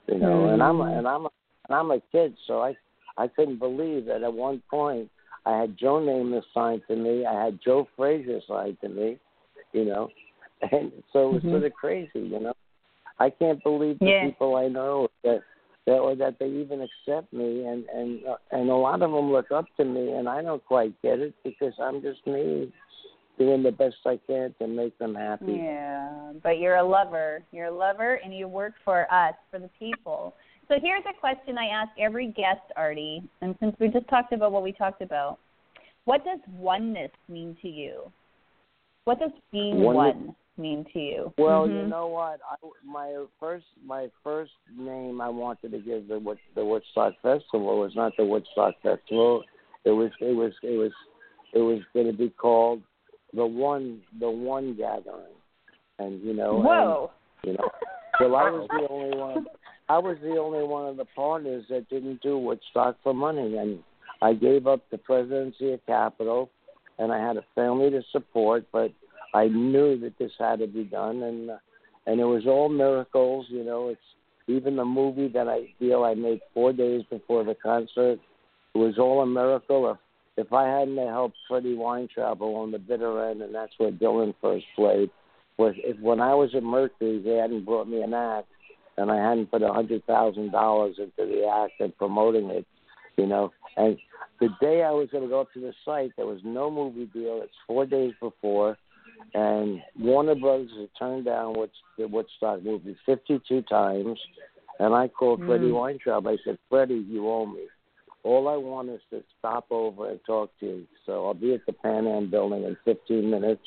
you 0.07 0.19
know, 0.19 0.49
and 0.49 0.61
I'm 0.61 0.81
and 0.81 1.07
I'm 1.07 1.25
and 1.25 1.71
I'm 1.71 1.91
a 1.91 2.01
kid 2.11 2.35
so 2.47 2.61
I 2.61 2.75
I 3.17 3.27
couldn't 3.27 3.59
believe 3.59 4.05
that 4.05 4.23
at 4.23 4.33
one 4.33 4.61
point 4.69 5.09
I 5.45 5.57
had 5.57 5.77
Joe 5.77 5.99
Namath 5.99 6.43
signed 6.53 6.81
to 6.87 6.95
me, 6.95 7.25
I 7.25 7.45
had 7.45 7.59
Joe 7.63 7.87
Frazier 7.95 8.39
signed 8.47 8.77
to 8.81 8.89
me, 8.89 9.19
you 9.71 9.85
know. 9.85 10.09
And 10.71 10.93
so 11.11 11.29
it 11.29 11.33
was 11.33 11.43
Mhm. 11.43 11.51
sort 11.51 11.63
of 11.65 11.73
crazy, 11.73 12.19
you 12.19 12.39
know. 12.39 12.53
I 13.19 13.29
can't 13.29 13.61
believe 13.63 13.99
the 13.99 14.05
Yeah. 14.05 14.29
people 14.29 14.55
I 14.55 14.69
know 14.69 15.09
that 15.23 15.43
that 15.85 15.99
or 15.99 16.15
that 16.15 16.39
they 16.39 16.47
even 16.47 16.81
accept 16.81 17.33
me 17.33 17.65
and 17.65 17.85
and 17.89 18.25
uh, 18.25 18.37
and 18.51 18.69
a 18.69 18.75
lot 18.75 19.01
of 19.01 19.11
them 19.11 19.31
look 19.31 19.51
up 19.51 19.65
to 19.75 19.83
me 19.83 20.13
and 20.13 20.29
I 20.29 20.41
don't 20.41 20.65
quite 20.65 20.93
get 21.01 21.19
it 21.19 21.33
because 21.43 21.73
I'm 21.79 22.01
just 22.01 22.25
me 22.25 22.71
doing 23.37 23.63
the 23.63 23.71
best 23.71 23.97
I 24.05 24.19
can 24.25 24.53
to 24.59 24.67
make 24.67 24.97
them 24.99 25.15
happy. 25.15 25.53
Yeah, 25.53 26.33
but 26.41 26.59
you're 26.59 26.77
a 26.77 26.83
lover. 26.83 27.43
You're 27.51 27.67
a 27.67 27.75
lover, 27.75 28.15
and 28.23 28.35
you 28.35 28.47
work 28.47 28.73
for 28.85 29.11
us, 29.11 29.33
for 29.51 29.59
the 29.59 29.69
people. 29.79 30.35
So 30.67 30.75
here's 30.81 31.03
a 31.09 31.19
question 31.19 31.57
I 31.57 31.65
ask 31.67 31.91
every 31.99 32.27
guest, 32.27 32.61
Artie. 32.75 33.21
And 33.41 33.55
since 33.59 33.75
we 33.79 33.89
just 33.89 34.07
talked 34.09 34.33
about 34.33 34.51
what 34.51 34.63
we 34.63 34.71
talked 34.71 35.01
about, 35.01 35.37
what 36.05 36.23
does 36.23 36.39
oneness 36.57 37.11
mean 37.29 37.57
to 37.61 37.67
you? 37.67 38.11
What 39.05 39.19
does 39.19 39.31
being 39.51 39.81
Oneness- 39.81 40.15
one 40.15 40.35
mean 40.57 40.85
to 40.93 40.99
you? 40.99 41.33
Well, 41.37 41.67
you 41.67 41.83
Mhm. 41.83 41.89
know 41.89 42.07
what? 42.07 42.39
I, 42.49 42.55
my 42.83 43.25
first 43.39 43.65
my 43.85 44.09
first 44.23 44.53
name 44.77 45.19
I 45.19 45.29
wanted 45.29 45.71
to 45.71 45.79
give 45.79 46.07
the 46.07 46.37
the 46.55 46.63
Woodstock 46.65 47.15
Festival 47.21 47.79
was 47.79 47.95
not 47.95 48.15
the 48.17 48.25
Woodstock 48.25 48.79
Festival. 48.81 49.43
It 49.83 49.91
was 49.91 50.11
it 50.21 50.33
was 50.35 50.53
it 50.63 50.77
was 50.77 50.93
it 51.53 51.59
was 51.59 51.81
going 51.93 52.07
to 52.07 52.13
be 52.13 52.29
called 52.29 52.81
the 53.33 53.45
one 53.45 54.01
the 54.19 54.29
one 54.29 54.75
gathering, 54.75 55.35
and 55.99 56.21
you 56.21 56.33
know. 56.33 56.57
and- 56.57 57.09
You 57.45 57.57
know, 57.57 57.69
well, 58.21 58.35
I 58.37 58.49
was 58.49 58.69
the 58.69 58.87
only 58.89 59.17
one. 59.17 59.45
I 59.89 59.97
was 59.97 60.17
the 60.21 60.37
only 60.37 60.63
one 60.63 60.87
of 60.87 60.97
the 60.97 61.05
partners 61.15 61.65
that 61.69 61.89
didn't 61.89 62.21
do 62.21 62.37
Woodstock 62.37 62.97
for 63.03 63.13
money, 63.13 63.57
and 63.57 63.79
I 64.21 64.33
gave 64.33 64.65
up 64.67 64.81
the 64.89 64.97
presidency 64.97 65.73
of 65.73 65.85
Capitol, 65.85 66.49
and 66.97 67.11
I 67.11 67.19
had 67.19 67.37
a 67.37 67.45
family 67.53 67.89
to 67.89 68.01
support, 68.11 68.65
but 68.71 68.91
I 69.33 69.47
knew 69.47 69.99
that 69.99 70.17
this 70.17 70.31
had 70.39 70.59
to 70.59 70.67
be 70.67 70.83
done, 70.83 71.23
and 71.23 71.49
uh, 71.49 71.57
and 72.05 72.19
it 72.19 72.25
was 72.25 72.45
all 72.45 72.69
miracles. 72.69 73.45
You 73.49 73.63
know, 73.63 73.89
it's 73.89 74.01
even 74.47 74.75
the 74.75 74.85
movie 74.85 75.27
that 75.29 75.47
I 75.47 75.73
feel 75.79 76.03
I 76.03 76.13
made 76.13 76.39
four 76.53 76.71
days 76.73 77.03
before 77.09 77.43
the 77.43 77.55
concert. 77.55 78.19
It 78.73 78.77
was 78.77 78.97
all 78.97 79.21
a 79.21 79.25
miracle. 79.25 79.91
If 79.91 79.97
if 80.35 80.53
I 80.53 80.67
hadn't 80.67 80.97
helped 80.97 81.37
Freddie 81.47 81.75
Weintraub 81.75 82.41
on 82.41 82.71
the 82.71 82.79
bitter 82.79 83.29
end, 83.29 83.41
and 83.41 83.53
that's 83.53 83.73
where 83.77 83.91
Dylan 83.91 84.33
first 84.41 84.65
played 84.75 85.09
was 85.57 85.75
if 85.77 85.99
when 85.99 86.19
I 86.19 86.33
was 86.33 86.49
at 86.55 86.63
Mercury 86.63 87.21
they 87.23 87.35
hadn't 87.35 87.65
brought 87.65 87.87
me 87.87 88.01
an 88.01 88.13
act 88.13 88.47
and 88.97 89.11
I 89.11 89.17
hadn't 89.17 89.51
put 89.51 89.61
a 89.61 89.73
hundred 89.73 90.05
thousand 90.05 90.51
dollars 90.51 90.95
into 90.99 91.29
the 91.29 91.47
act 91.47 91.73
and 91.79 91.97
promoting 91.97 92.49
it, 92.49 92.65
you 93.17 93.25
know. 93.27 93.51
And 93.77 93.97
the 94.39 94.49
day 94.61 94.83
I 94.83 94.91
was 94.91 95.09
going 95.11 95.23
to 95.23 95.29
go 95.29 95.41
up 95.41 95.53
to 95.53 95.59
the 95.59 95.73
site, 95.85 96.11
there 96.17 96.25
was 96.25 96.41
no 96.43 96.69
movie 96.69 97.05
deal. 97.07 97.41
It's 97.43 97.53
four 97.65 97.85
days 97.85 98.13
before, 98.19 98.77
and 99.33 99.81
Warner 99.99 100.35
Brothers 100.35 100.71
had 100.79 100.89
turned 100.97 101.25
down 101.25 101.57
Woods, 101.57 101.73
the 101.97 102.07
Woodstock 102.07 102.63
movie 102.63 102.97
fifty-two 103.05 103.63
times. 103.63 104.19
And 104.79 104.93
I 104.95 105.07
called 105.07 105.39
Mm. 105.41 105.45
Freddie 105.45 105.71
Weintraub. 105.71 106.25
I 106.27 106.37
said, 106.43 106.57
Freddie, 106.67 107.05
you 107.07 107.29
owe 107.29 107.45
me. 107.45 107.67
All 108.23 108.47
I 108.47 108.55
want 108.55 108.89
is 108.89 109.01
to 109.11 109.23
stop 109.37 109.65
over 109.69 110.09
and 110.09 110.19
talk 110.25 110.49
to 110.61 110.65
you. 110.65 110.87
So 111.05 111.27
I'll 111.27 111.33
be 111.35 111.53
at 111.53 111.65
the 111.67 111.73
Pan 111.73 112.07
Am 112.07 112.29
building 112.29 112.63
in 112.63 112.75
15 112.83 113.29
minutes. 113.29 113.61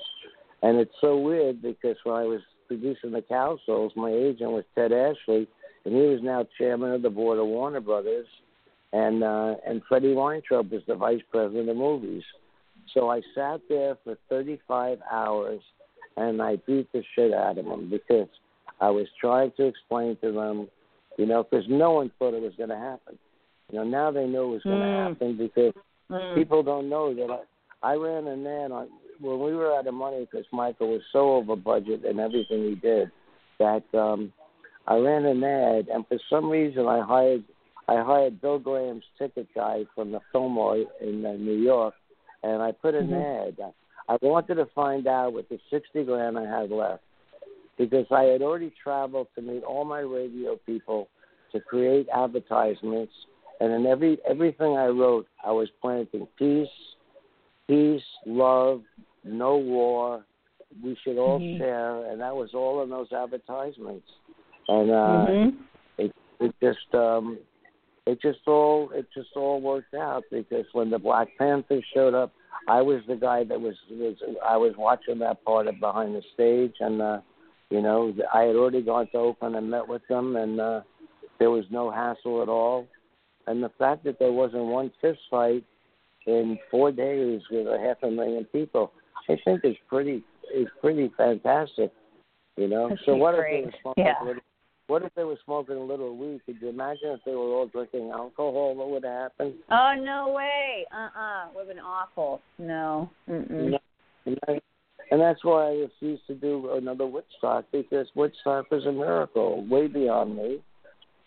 And 0.62 0.78
it's 0.78 0.95
so 1.00 1.16
weird 1.18 1.62
because 1.62 1.97
when 2.04 2.16
I 2.16 2.25
was 2.25 2.40
producing 2.66 3.12
the 3.12 3.23
Cowsills, 3.23 3.94
my 3.96 4.11
agent 4.11 4.50
was 4.50 4.64
Ted 4.75 4.92
Ashley, 4.92 5.49
and 5.85 5.94
he 5.94 6.00
was 6.02 6.20
now 6.23 6.46
chairman 6.58 6.92
of 6.92 7.02
the 7.02 7.11
board 7.11 7.38
of 7.38 7.46
Warner 7.46 7.80
Brothers, 7.80 8.26
and 8.92 9.23
uh, 9.23 9.54
and 9.66 9.82
Freddie 9.88 10.14
Weintraub 10.14 10.70
was 10.70 10.82
the 10.87 10.94
vice 10.94 11.23
president 11.30 11.68
of 11.68 11.76
movies. 11.76 12.23
So 12.94 13.11
I 13.11 13.20
sat 13.35 13.61
there 13.68 13.96
for 14.04 14.16
35 14.28 14.99
hours, 15.11 15.61
and 16.16 16.40
I 16.40 16.56
beat 16.66 16.90
the 16.92 17.02
shit 17.14 17.32
out 17.32 17.58
of 17.58 17.64
them 17.64 17.90
because 17.90 18.28
I 18.80 18.90
was 18.90 19.06
trying 19.20 19.52
to 19.56 19.66
explain 19.66 20.16
to 20.23 20.32
them, 20.32 20.68
you 21.18 21.26
know, 21.26 21.42
because 21.42 21.66
no 21.68 21.92
one 21.92 22.11
thought 22.18 22.35
it 22.35 22.42
was 22.42 22.52
going 22.56 22.68
to 22.70 22.76
happen. 22.76 23.18
You 23.73 23.78
know, 23.78 23.85
now 23.85 24.11
they 24.11 24.26
know 24.26 24.49
what's 24.49 24.64
going 24.64 24.80
to 24.80 24.87
Mm. 24.87 25.08
happen 25.11 25.37
because 25.37 25.75
Mm. 26.11 26.35
people 26.35 26.62
don't 26.62 26.88
know 26.88 27.12
that 27.14 27.30
I, 27.82 27.92
I 27.92 27.96
ran 27.96 28.26
an 28.28 28.46
ad 28.46 28.70
on 28.70 28.88
when 29.20 29.40
we 29.40 29.54
were 29.54 29.75
out 29.75 29.87
of 29.87 29.94
money 29.94 30.26
because 30.30 30.46
Michael 30.52 30.88
was 30.88 31.02
so 31.12 31.37
over 31.37 31.56
budget 31.56 32.04
and 32.04 32.20
everything 32.20 32.64
he 32.68 32.75
did 32.75 33.11
that 33.58 33.85
um 33.94 34.32
I 34.87 34.96
ran 34.96 35.25
an 35.25 35.42
ad 35.42 35.88
and 35.88 36.06
for 36.06 36.18
some 36.30 36.49
reason 36.49 36.87
I 36.87 37.04
hired 37.04 37.44
I 37.88 38.02
hired 38.02 38.40
Bill 38.40 38.58
Graham's 38.58 39.04
ticket 39.18 39.46
guy 39.54 39.85
from 39.94 40.12
the 40.12 40.20
Fillmore 40.32 40.85
in 41.00 41.25
uh, 41.25 41.32
New 41.32 41.56
York 41.56 41.94
and 42.42 42.62
I 42.62 42.73
put 42.73 42.94
an 42.94 43.12
ad. 43.12 43.56
I 44.08 44.16
wanted 44.23 44.56
to 44.56 44.66
find 44.75 45.06
out 45.06 45.32
what 45.32 45.49
the 45.49 45.58
sixty 45.70 46.04
grand 46.04 46.38
I 46.38 46.44
had 46.44 46.70
left 46.70 47.02
because 47.78 48.06
I 48.11 48.23
had 48.25 48.42
already 48.42 48.73
traveled 48.82 49.28
to 49.35 49.42
meet 49.42 49.62
all 49.62 49.85
my 49.85 50.00
radio 50.00 50.56
people 50.66 51.08
to 51.52 51.61
create 51.61 52.08
advertisements 52.14 53.12
and 53.61 53.73
in 53.73 53.87
every 53.87 54.18
everything 54.28 54.76
I 54.76 54.87
wrote 54.87 55.26
I 55.44 55.52
was 55.52 55.68
planting 55.80 56.26
peace, 56.38 56.68
peace, 57.68 58.02
love, 58.25 58.82
no 59.25 59.56
war. 59.56 60.25
We 60.82 60.94
should 61.02 61.18
all 61.18 61.40
Mhm. 61.40 61.58
share, 61.58 62.04
and 62.06 62.20
that 62.20 62.35
was 62.35 62.54
all 62.54 62.82
in 62.82 62.90
those 62.90 63.12
advertisements. 63.12 64.08
And 64.68 64.90
uh, 64.90 65.26
Mhm. 65.26 65.56
it 65.99 66.12
it 66.40 66.54
just 66.61 66.94
um, 66.94 67.38
it 68.06 68.20
just 68.20 68.46
all 68.46 68.90
it 68.90 69.06
just 69.12 69.37
all 69.37 69.61
worked 69.61 69.94
out 69.94 70.25
because 70.30 70.66
when 70.73 70.90
the 70.90 70.99
Black 70.99 71.28
Panthers 71.38 71.85
showed 71.94 72.14
up, 72.14 72.32
I 72.68 72.82
was 72.82 73.04
the 73.06 73.16
guy 73.16 73.44
that 73.44 73.61
was 73.61 73.76
was 73.90 74.16
I 74.44 74.56
was 74.56 74.76
watching 74.76 75.18
that 75.20 75.44
part 75.44 75.66
of 75.66 75.80
behind 75.80 76.14
the 76.14 76.23
stage, 76.35 76.75
and 76.80 77.00
uh, 77.00 77.20
you 77.70 77.80
know 77.80 78.14
I 78.32 78.42
had 78.42 78.56
already 78.56 78.82
gone 78.82 79.08
to 79.08 79.18
Oakland 79.18 79.56
and 79.56 79.70
met 79.70 79.87
with 79.87 80.06
them, 80.08 80.37
and 80.37 80.61
uh, 80.61 80.80
there 81.38 81.50
was 81.50 81.64
no 81.70 81.90
hassle 81.90 82.42
at 82.42 82.49
all. 82.49 82.87
And 83.46 83.62
the 83.62 83.70
fact 83.78 84.02
that 84.04 84.18
there 84.18 84.32
wasn't 84.32 84.64
one 84.64 84.90
fist 85.00 85.20
fight 85.30 85.64
in 86.26 86.59
four 86.71 86.92
days 86.92 87.40
with 87.50 87.66
a 87.66 87.78
half 87.78 88.02
a 88.02 88.11
million 88.11 88.45
people, 88.47 88.92
I 89.28 89.37
think 89.45 89.64
is 89.64 89.76
pretty 89.88 90.23
is 90.54 90.68
pretty 90.80 91.11
fantastic. 91.16 91.92
You 92.56 92.68
know. 92.68 92.88
That's 92.90 93.02
so 93.06 93.14
what 93.16 93.35
if 93.35 93.45
they 93.50 93.62
were 93.64 93.73
smoking 93.83 94.04
Yeah. 94.04 94.23
a 94.23 94.25
little, 94.25 94.42
what 94.88 95.02
if 95.02 95.14
they 95.14 95.25
were 95.25 95.38
smoking 95.45 95.76
a 95.76 95.83
little 95.85 96.16
weed? 96.16 96.40
Could 96.47 96.56
you 96.61 96.68
imagine 96.68 97.11
if 97.11 97.21
they 97.25 97.33
were 97.33 97.38
all 97.54 97.66
drinking 97.66 98.11
alcohol? 98.11 98.75
What 98.75 98.90
would 98.90 99.04
happen? 99.04 99.54
Oh 99.71 99.95
no 99.99 100.33
way! 100.33 100.87
Uh 100.92 101.09
uh 101.18 101.47
Would 101.54 101.66
have 101.66 101.76
been 101.76 101.85
awful. 101.85 102.40
No. 102.59 103.11
Mm-mm. 103.28 103.71
No. 103.71 103.78
And, 104.26 104.61
and 105.11 105.21
that's 105.21 105.45
why 105.45 105.66
I 105.68 105.75
refused 105.75 106.26
to 106.26 106.35
do 106.35 106.73
another 106.75 107.06
Woodstock 107.06 107.64
because 107.73 108.09
Woodstock 108.16 108.71
was 108.71 108.87
a 108.87 108.92
miracle, 108.92 109.64
way 109.68 109.87
beyond 109.87 110.37
me. 110.37 110.61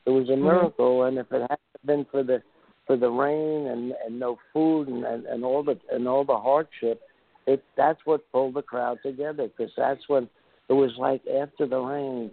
It 0.06 0.10
was 0.10 0.28
a 0.30 0.32
Mm-hmm. 0.34 0.44
miracle, 0.44 1.04
and 1.04 1.18
if 1.18 1.32
it 1.32 1.42
hadn't 1.42 1.86
been 1.86 2.06
for 2.12 2.24
the 2.24 2.42
for 2.90 2.98
the 2.98 3.08
rain 3.08 3.68
and 3.68 3.94
and 4.04 4.20
no 4.20 4.40
food 4.52 4.88
and 4.88 5.06
and, 5.06 5.28
and 5.28 5.46
all 5.46 5.62
the 5.62 5.80
and 5.92 6.08
all 6.08 6.26
the 6.26 6.36
hardship, 6.36 7.00
it 7.46 7.64
that's 7.78 8.00
what 8.06 8.30
pulled 8.32 8.56
the 8.56 8.64
crowd 8.64 8.98
together 9.04 9.48
because 9.48 9.72
that's 9.78 10.02
when 10.08 10.28
it 10.70 10.74
was 10.74 10.90
like 10.98 11.22
after 11.28 11.68
the 11.68 11.78
rain, 11.78 12.32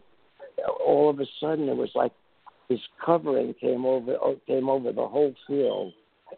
all 0.82 1.10
of 1.10 1.20
a 1.20 1.26
sudden 1.40 1.68
it 1.68 1.76
was 1.76 1.90
like 1.94 2.12
this 2.70 2.80
covering 3.04 3.54
came 3.60 3.84
over 3.84 4.16
oh, 4.22 4.40
came 4.46 4.70
over 4.70 4.92
the 4.92 5.06
whole 5.06 5.34
field, 5.46 5.92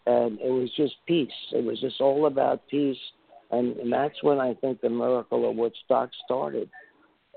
and 0.06 0.40
it 0.40 0.50
was 0.50 0.68
just 0.76 0.94
peace. 1.06 1.28
It 1.52 1.64
was 1.64 1.80
just 1.80 2.00
all 2.00 2.26
about 2.26 2.66
peace, 2.68 2.98
and, 3.52 3.76
and 3.76 3.92
that's 3.92 4.20
when 4.25 4.40
I 4.40 4.54
think 4.54 4.80
the 4.80 4.90
miracle 4.90 5.48
of 5.48 5.54
Woodstock 5.54 6.10
started. 6.25 6.68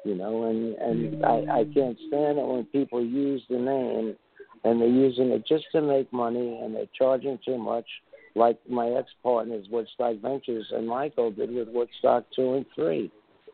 You 0.03 0.15
know, 0.15 0.45
and 0.45 0.73
and 0.77 1.23
I 1.23 1.59
I 1.59 1.63
can't 1.75 1.97
stand 2.07 2.39
it 2.39 2.47
when 2.47 2.65
people 2.71 3.05
use 3.05 3.43
the 3.51 3.59
name, 3.59 4.15
and 4.63 4.79
they're 4.79 4.87
using 4.87 5.29
it 5.29 5.45
just 5.45 5.65
to 5.71 5.81
make 5.81 6.11
money, 6.13 6.59
and 6.61 6.75
they're 6.75 6.85
charging 6.97 7.39
too 7.45 7.57
much. 7.57 7.85
Like 8.33 8.57
my 8.69 8.89
ex 8.91 9.09
partners, 9.21 9.67
Woodstock 9.69 10.17
Ventures, 10.21 10.71
and 10.71 10.87
Michael 10.87 11.31
did 11.31 11.53
with 11.53 11.67
Woodstock 11.67 12.25
two 12.33 12.53
and 12.53 12.65
three. 12.73 13.11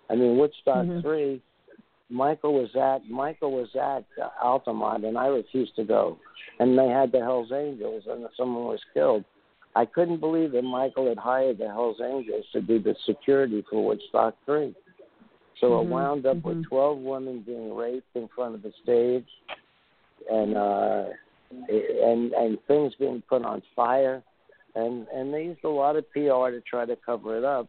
I 0.10 0.16
mean, 0.16 0.38
Woodstock 0.38 0.86
Mhm. 0.86 1.02
three 1.02 1.42
Michael 2.10 2.54
was 2.54 2.74
at 2.76 3.10
Michael 3.10 3.52
was 3.52 3.76
at 3.76 4.06
Altamont, 4.42 5.04
and 5.06 5.18
I 5.18 5.28
refused 5.28 5.76
to 5.76 5.84
go. 5.84 6.18
And 6.60 6.78
they 6.78 6.88
had 6.88 7.12
the 7.12 7.20
Hell's 7.20 7.52
Angels, 7.52 8.04
and 8.08 8.28
someone 8.38 8.66
was 8.66 8.84
killed. 8.94 9.26
I 9.76 9.86
couldn't 9.86 10.20
believe 10.20 10.54
that 10.54 10.64
Michael 10.64 11.08
had 11.08 11.18
hired 11.18 11.58
the 11.58 11.68
Hell's 11.68 12.02
Angels 12.02 12.46
to 12.54 12.62
do 12.62 12.80
the 12.80 12.96
security 13.06 13.64
for 13.70 13.86
Woodstock 13.86 14.36
Three. 14.46 14.74
So 15.60 15.82
it 15.82 15.86
Mhm, 15.86 15.90
wound 15.90 16.26
up 16.26 16.38
mhm. 16.38 16.44
with 16.44 16.64
twelve 16.66 17.00
women 17.00 17.42
being 17.42 17.76
raped 17.76 18.16
in 18.16 18.28
front 18.30 18.56
of 18.56 18.62
the 18.62 18.72
stage, 18.84 19.28
and 20.32 20.58
uh, 20.58 21.04
and 21.70 22.34
and 22.34 22.58
things 22.68 22.94
being 23.00 23.24
put 23.30 23.44
on 23.44 23.62
fire, 23.76 24.24
and 24.76 25.08
and 25.14 25.34
they 25.34 25.44
used 25.44 25.64
a 25.64 25.70
lot 25.70 25.96
of 25.96 26.10
PR 26.12 26.52
to 26.52 26.62
try 26.70 26.86
to 26.86 26.98
cover 27.06 27.38
it 27.38 27.44
up. 27.44 27.68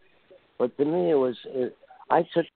But 0.58 0.76
to 0.78 0.84
me, 0.84 1.10
it 1.10 1.14
was 1.14 1.36
it, 1.46 1.76
I 2.10 2.22
took 2.34 2.46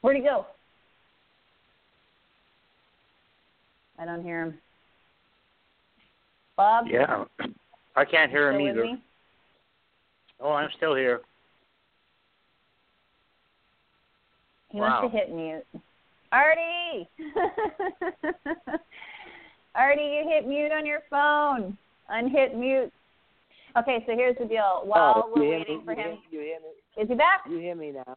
Where'd 0.00 0.16
he 0.16 0.22
go? 0.22 0.46
I 3.98 4.04
don't 4.04 4.22
hear 4.22 4.42
him. 4.42 4.54
Bob? 6.56 6.86
Yeah. 6.88 7.24
I 7.96 8.04
can't 8.04 8.30
hear 8.30 8.52
him 8.52 8.60
either. 8.60 8.98
Oh, 10.40 10.52
I'm 10.52 10.70
still 10.76 10.94
here. 10.94 11.20
He 14.70 14.80
Wow. 14.80 14.88
must 14.88 15.02
have 15.04 15.12
hit 15.12 15.30
mute. 15.34 15.64
Artie! 16.32 17.08
Artie, 19.74 20.02
you 20.02 20.28
hit 20.28 20.46
mute 20.46 20.72
on 20.72 20.84
your 20.84 21.00
phone. 21.08 21.76
Unhit 22.10 22.54
mute. 22.54 22.92
Okay, 23.76 24.02
so 24.06 24.14
here's 24.14 24.36
the 24.38 24.44
deal. 24.44 24.80
Oh, 24.82 24.86
While 24.86 25.24
oh, 25.26 25.32
we're 25.34 25.48
waiting 25.58 25.78
me, 25.78 25.84
for 25.84 25.92
him, 25.94 26.18
you 26.30 26.40
hear 26.40 26.58
me? 26.60 27.02
is 27.02 27.08
he 27.08 27.14
back? 27.14 27.42
You 27.48 27.58
hear 27.58 27.74
me 27.74 27.92
now? 27.92 28.16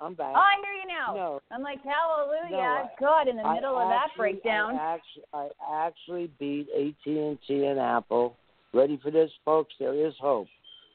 I'm 0.00 0.14
back. 0.14 0.34
Oh, 0.36 0.40
I 0.40 0.54
hear 0.62 0.72
you 0.74 0.86
now. 0.88 1.14
No. 1.14 1.40
I'm 1.50 1.62
like, 1.62 1.78
hallelujah. 1.82 2.50
No, 2.50 2.58
I- 2.58 2.88
God, 3.00 3.28
in 3.28 3.36
the 3.36 3.42
I 3.42 3.54
middle 3.54 3.76
of 3.78 3.88
that 3.88 4.08
breakdown. 4.16 4.76
I 4.76 4.94
actually, 4.94 5.24
I 5.32 5.86
actually 5.86 6.30
beat 6.38 6.68
AT&T 6.74 7.64
and 7.64 7.78
Apple. 7.78 8.36
Ready 8.74 8.98
for 9.02 9.10
this, 9.10 9.30
folks? 9.44 9.72
There 9.78 9.94
is 9.94 10.14
hope 10.20 10.48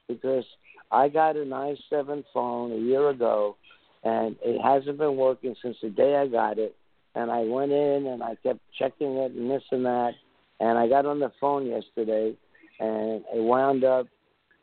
because 0.07 0.45
I 0.91 1.07
got 1.09 1.35
an 1.35 1.49
i7 1.49 2.23
phone 2.33 2.71
a 2.73 2.77
year 2.77 3.09
ago, 3.09 3.55
and 4.03 4.35
it 4.43 4.61
hasn't 4.61 4.97
been 4.97 5.15
working 5.15 5.55
since 5.61 5.77
the 5.81 5.89
day 5.89 6.15
I 6.15 6.27
got 6.27 6.57
it. 6.57 6.75
And 7.13 7.29
I 7.29 7.41
went 7.41 7.71
in 7.71 8.07
and 8.07 8.23
I 8.23 8.35
kept 8.35 8.59
checking 8.79 9.17
it 9.17 9.33
and 9.33 9.49
this 9.51 9.63
and 9.71 9.85
that, 9.85 10.11
and 10.59 10.77
I 10.77 10.87
got 10.87 11.05
on 11.05 11.19
the 11.19 11.31
phone 11.41 11.65
yesterday, 11.65 12.33
and 12.79 13.23
it 13.33 13.43
wound 13.43 13.83
up 13.83 14.07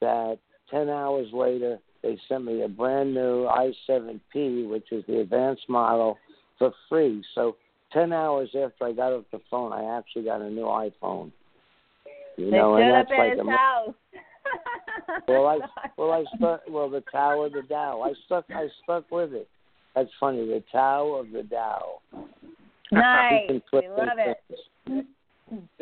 that 0.01 0.39
ten 0.71 0.89
hours 0.89 1.29
later 1.33 1.79
they 2.03 2.19
sent 2.29 2.45
me 2.45 2.63
a 2.63 2.69
brand 2.69 3.13
new 3.13 3.47
i7P, 3.47 4.69
which 4.69 4.93
is 4.93 5.05
the 5.07 5.21
advanced 5.21 5.69
model, 5.69 6.17
for 6.59 6.73
free. 6.89 7.23
So 7.35 7.57
ten 7.93 8.13
hours 8.13 8.49
after 8.55 8.87
I 8.87 8.93
got 8.93 9.13
off 9.13 9.25
the 9.31 9.41
phone, 9.51 9.73
I 9.73 9.99
actually 9.99 10.25
got 10.25 10.41
a 10.41 10.49
new 10.49 10.65
iPhone. 10.65 11.33
You 12.37 12.51
they 12.51 12.57
know, 12.57 12.77
and 12.77 12.91
up 12.91 13.09
that's 13.09 13.13
at 13.13 13.19
like 13.19 13.31
his 13.33 13.41
a 13.41 13.51
house. 13.51 13.95
well, 15.29 15.47
I 15.47 15.59
well 15.97 16.13
I 16.13 16.25
stuck 16.37 16.61
well 16.69 16.89
the 16.91 17.03
Tower 17.13 17.47
of 17.47 17.53
the 17.53 17.63
Dow. 17.63 18.03
I 18.03 18.13
stuck 18.27 18.45
I 18.51 18.69
stuck 18.85 19.11
with 19.11 19.33
it. 19.33 19.49
That's 19.95 20.11
funny. 20.21 20.47
The 20.47 20.63
Tower 20.71 21.21
of 21.21 21.31
the 21.31 21.43
Dow. 21.43 21.99
nice. 22.93 23.49
We 23.73 23.89
love 23.89 24.19
it. 24.19 24.39
things. 24.87 25.05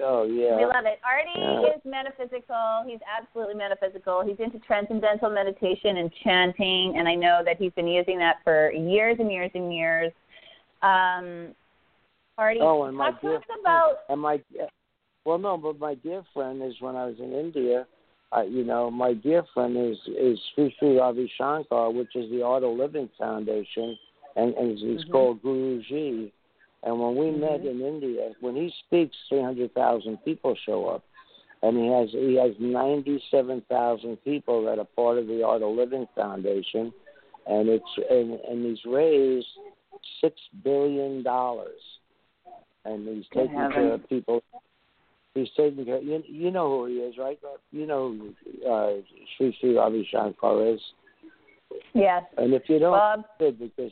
Oh 0.01 0.23
yeah. 0.25 0.57
We 0.57 0.65
love 0.65 0.85
it. 0.85 1.01
Artie 1.05 1.31
Yeah. 1.37 1.75
is 1.75 1.81
metaphysical. 1.85 2.85
He's 2.87 3.01
absolutely 3.19 3.55
metaphysical. 3.55 4.23
He's 4.25 4.39
into 4.39 4.59
transcendental 4.61 5.29
meditation 5.31 5.97
and 5.97 6.11
chanting, 6.23 6.95
and 6.99 7.09
I 7.09 7.15
know 7.15 7.43
that 7.45 7.57
he's 7.59 7.73
been 7.73 7.89
using 7.89 8.19
that 8.19 8.37
for 8.45 8.71
years 8.73 9.17
and 9.19 9.31
years 9.31 9.51
and 9.55 9.75
years. 9.75 10.13
Um, 10.83 11.55
Artie, 12.39 12.61
Oh, 12.63 12.85
and 12.85 12.97
my 12.97 13.11
dear 13.21 13.41
about. 13.61 13.99
and 14.09 14.21
my 14.21 14.41
well 15.25 15.39
no, 15.39 15.57
but 15.57 15.79
my 15.81 15.95
dear 15.95 16.23
friend 16.33 16.63
is 16.63 16.75
when 16.81 16.95
I 16.95 17.07
was 17.07 17.17
in 17.19 17.33
India. 17.33 17.87
Uh, 18.33 18.43
you 18.43 18.65
know, 18.65 18.91
my 18.91 19.13
dear 19.13 19.45
friend 19.55 19.77
is 19.77 19.97
is 20.09 20.39
Sri 20.55 20.75
Sri 20.79 20.99
Ravi 20.99 21.31
Shankar, 21.39 21.91
which 21.91 22.17
is 22.17 22.31
the 22.31 22.43
Art 22.43 22.65
of 22.65 22.77
Living 22.77 23.09
Foundation, 23.19 23.97
and, 24.35 24.53
and 24.55 24.79
he's 24.79 25.05
Mhm. 25.05 25.11
called 25.13 25.43
Guruji. 25.43 26.33
And 26.83 27.01
when 27.01 27.17
we 27.17 27.31
met 27.31 27.63
Mhm. 27.63 27.71
in 27.71 27.81
India, 27.81 28.35
when 28.41 28.57
he 28.57 28.71
speaks, 28.87 29.17
three 29.29 29.41
hundred 29.41 29.73
thousand 29.75 30.19
people 30.25 30.55
show 30.57 30.87
up, 30.87 31.03
and 31.63 31.77
he 31.79 31.87
has 31.87 32.11
he 32.11 32.35
has 32.35 32.55
ninety 32.59 33.23
seven 33.31 33.61
thousand 33.63 34.17
people 34.25 34.63
that 34.65 34.79
are 34.79 34.85
part 34.97 35.19
of 35.19 35.29
the 35.29 35.43
Art 35.43 35.63
of 35.63 35.75
Living 35.75 36.07
Foundation, 36.15 36.93
and 37.47 37.69
it's 37.69 37.99
and, 38.11 38.41
and 38.41 38.67
he's 38.67 38.85
raised 38.85 39.49
six 40.21 40.41
billion 40.63 41.23
dollars, 41.23 41.81
and 42.85 43.07
he's 43.09 43.27
Good 43.29 43.49
taking 43.49 43.71
care 43.73 43.93
of 43.93 44.09
people. 44.09 44.43
He's 45.37 45.49
taking 45.57 45.85
care. 45.85 46.01
You, 46.01 46.23
you 46.27 46.51
know 46.51 46.69
who 46.71 46.87
he 46.87 46.95
is, 46.95 47.17
right? 47.19 47.39
You 47.71 47.87
know 47.87 48.33
who 48.63 48.69
uh, 48.69 48.93
Sri 49.37 49.55
Sri 49.61 49.77
Ravi 49.77 50.09
Shankar 50.11 50.67
is. 50.67 50.81
Yes, 51.95 52.23
And 52.39 52.55
if 52.55 52.63
you 52.69 52.79
don't, 52.79 52.93
Bob. 52.93 53.25
because 53.39 53.91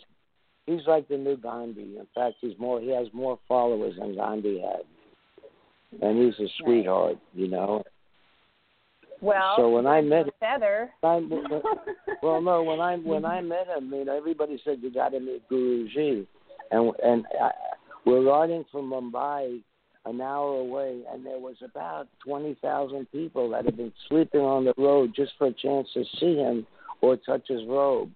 he's 0.64 0.86
like 0.86 1.06
the 1.08 1.18
new 1.18 1.36
Gandhi. 1.36 1.96
In 1.98 2.06
fact, 2.14 2.36
he's 2.40 2.58
more 2.58 2.80
he 2.80 2.88
has 2.90 3.08
more 3.12 3.38
followers 3.46 3.94
than 3.98 4.14
Gandhi 4.14 4.60
had, 4.60 6.00
and 6.00 6.22
he's 6.22 6.38
a 6.38 6.48
sweetheart, 6.62 7.18
you 7.34 7.48
know. 7.48 7.82
Well, 9.20 9.54
So 9.56 9.70
when 9.70 9.86
I 9.86 10.00
met 10.00 10.26
feather. 10.40 10.90
I, 11.02 11.20
well, 12.22 12.40
no, 12.40 12.62
when 12.62 12.80
I 12.80 12.96
when 12.96 13.24
I 13.24 13.40
met 13.42 13.66
him, 13.66 13.76
I 13.76 13.80
mean, 13.80 14.08
everybody 14.08 14.58
said 14.64 14.78
you 14.80 14.92
got 14.92 15.10
to 15.10 15.20
meet 15.20 15.48
Guruji, 15.50 16.26
and 16.70 16.92
and 17.02 17.26
I, 17.40 17.50
we're 18.06 18.22
riding 18.22 18.64
from 18.70 18.90
Mumbai 18.90 19.60
an 20.06 20.20
hour 20.20 20.60
away, 20.60 21.02
and 21.12 21.24
there 21.24 21.38
was 21.38 21.56
about 21.64 22.08
twenty 22.24 22.54
thousand 22.60 23.10
people 23.10 23.50
that 23.50 23.64
had 23.64 23.76
been 23.76 23.92
sleeping 24.08 24.40
on 24.40 24.64
the 24.64 24.74
road 24.76 25.12
just 25.14 25.32
for 25.38 25.48
a 25.48 25.52
chance 25.52 25.88
to 25.94 26.04
see 26.20 26.36
him 26.36 26.66
or 27.00 27.16
touch 27.16 27.48
his 27.48 27.64
robe. 27.66 28.10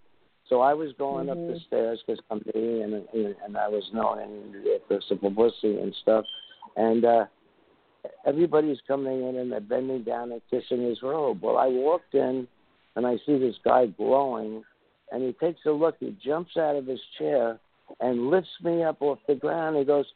So 0.49 0.61
I 0.61 0.75
was 0.75 0.93
going 0.99 1.29
up 1.29 1.37
the 1.37 1.61
stairs 1.67 2.01
because 2.07 2.23
I'm 2.31 2.43
me, 2.55 2.83
and 2.83 2.95
and 3.45 3.57
I 3.57 3.69
was 3.69 3.85
known 3.93 4.55
for 4.89 5.01
some 5.09 5.19
publicity 5.19 5.79
and 5.79 5.95
stuff, 6.03 6.25
and. 6.77 7.05
uh 7.05 7.25
everybody's 8.27 8.79
coming 8.87 9.29
in 9.29 9.37
and 9.37 9.51
they're 9.51 9.61
bending 9.61 10.03
down 10.03 10.33
and 10.33 10.41
kissing 10.51 10.83
his 10.83 11.03
robe. 11.03 11.43
Well, 11.43 11.59
I 11.59 11.67
walked 11.67 12.15
in 12.15 12.47
and 12.97 13.07
I 13.07 13.17
see 13.27 13.39
this 13.39 13.57
guy 13.65 13.87
glowing, 13.87 14.63
and 15.11 15.23
he 15.23 15.33
takes 15.33 15.61
a 15.67 15.71
look. 15.71 15.97
He 16.01 16.17
jumps 16.25 16.57
out 16.57 16.77
of 16.77 16.87
his 16.87 17.01
chair 17.19 17.59
and 18.01 18.31
lifts 18.31 18.51
me 18.63 18.83
up 18.83 19.03
off 19.03 19.19
the 19.27 19.35
ground. 19.35 19.77
He 19.77 19.85
goes, 19.85 20.07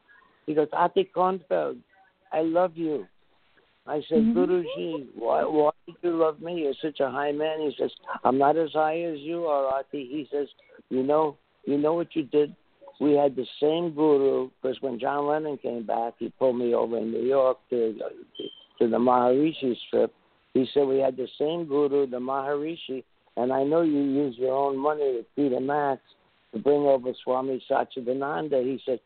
he 0.46 0.54
goes, 0.54 0.68
Ati 0.72 1.10
Kornfeld, 1.14 1.78
I 2.32 2.42
love 2.42 2.76
you. 2.76 3.06
I 3.86 4.00
said, 4.08 4.18
mm-hmm. 4.18 4.38
Guruji, 4.38 5.06
why, 5.16 5.42
why 5.44 5.70
did 5.86 5.96
you 6.02 6.16
love 6.16 6.40
me? 6.40 6.62
You're 6.62 6.74
such 6.80 7.00
a 7.00 7.10
high 7.10 7.32
man. 7.32 7.60
He 7.60 7.74
says, 7.78 7.90
I'm 8.24 8.38
not 8.38 8.56
as 8.56 8.70
high 8.72 9.00
as 9.00 9.18
you 9.18 9.46
are, 9.46 9.78
Ati. 9.78 10.08
He 10.10 10.28
says, 10.30 10.46
you 10.88 11.02
know, 11.02 11.36
you 11.64 11.78
know 11.78 11.94
what 11.94 12.14
you 12.14 12.22
did? 12.24 12.54
We 13.00 13.14
had 13.14 13.34
the 13.34 13.46
same 13.60 13.94
guru 13.94 14.50
because 14.60 14.80
when 14.80 15.00
John 15.00 15.26
Lennon 15.26 15.58
came 15.58 15.84
back, 15.84 16.14
he 16.18 16.32
pulled 16.38 16.56
me 16.56 16.74
over 16.74 16.98
in 16.98 17.10
New 17.10 17.24
York 17.24 17.58
to 17.70 17.98
to 18.78 18.88
the 18.88 18.96
Maharishi 18.96 19.76
trip. 19.90 20.14
He 20.54 20.68
said 20.72 20.86
we 20.86 20.98
had 20.98 21.16
the 21.16 21.28
same 21.38 21.66
guru, 21.66 22.06
the 22.06 22.18
Maharishi, 22.18 23.02
and 23.36 23.52
I 23.52 23.64
know 23.64 23.82
you 23.82 24.02
use 24.02 24.36
your 24.38 24.54
own 24.54 24.78
money 24.78 25.00
to 25.00 25.24
feed 25.34 25.52
a 25.52 25.60
max 25.60 26.00
to 26.52 26.60
bring 26.60 26.82
over 26.82 27.12
Swami 27.24 27.64
Satchidananda. 27.68 28.62
He 28.62 28.80
said 28.84 29.00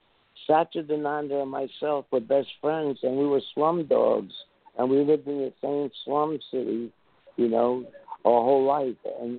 Satchidananda 0.48 1.42
and 1.42 1.50
myself 1.50 2.06
were 2.10 2.20
best 2.20 2.48
friends, 2.60 2.98
and 3.02 3.16
we 3.16 3.26
were 3.26 3.40
slum 3.54 3.86
dogs, 3.86 4.32
and 4.78 4.90
we 4.90 5.04
lived 5.04 5.26
in 5.26 5.38
the 5.38 5.52
same 5.62 5.90
slum 6.04 6.38
city, 6.50 6.92
you 7.36 7.48
know, 7.48 7.84
our 8.24 8.42
whole 8.42 8.64
life. 8.64 8.96
And 9.20 9.38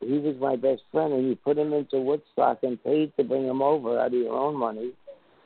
he 0.00 0.18
was 0.18 0.36
my 0.40 0.56
best 0.56 0.82
friend, 0.90 1.12
and 1.12 1.28
you 1.28 1.36
put 1.36 1.58
him 1.58 1.72
into 1.72 2.00
Woodstock 2.00 2.58
and 2.62 2.82
paid 2.82 3.12
to 3.16 3.24
bring 3.24 3.46
him 3.46 3.62
over 3.62 3.98
out 3.98 4.08
of 4.08 4.12
your 4.14 4.34
own 4.34 4.56
money. 4.56 4.92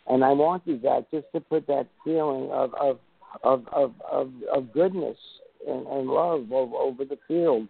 And 0.09 0.25
I 0.25 0.33
wanted 0.33 0.83
that 0.83 1.11
just 1.11 1.27
to 1.35 1.41
put 1.41 1.67
that 1.67 1.87
feeling 2.05 2.51
of 2.51 2.75
of 2.75 2.99
of 3.43 3.67
of 3.73 3.93
of, 4.11 4.31
of 4.53 4.73
goodness 4.73 5.19
and, 5.67 5.87
and 5.87 6.09
love 6.09 6.51
over, 6.53 6.77
over 6.77 7.05
the 7.05 7.19
field. 7.27 7.69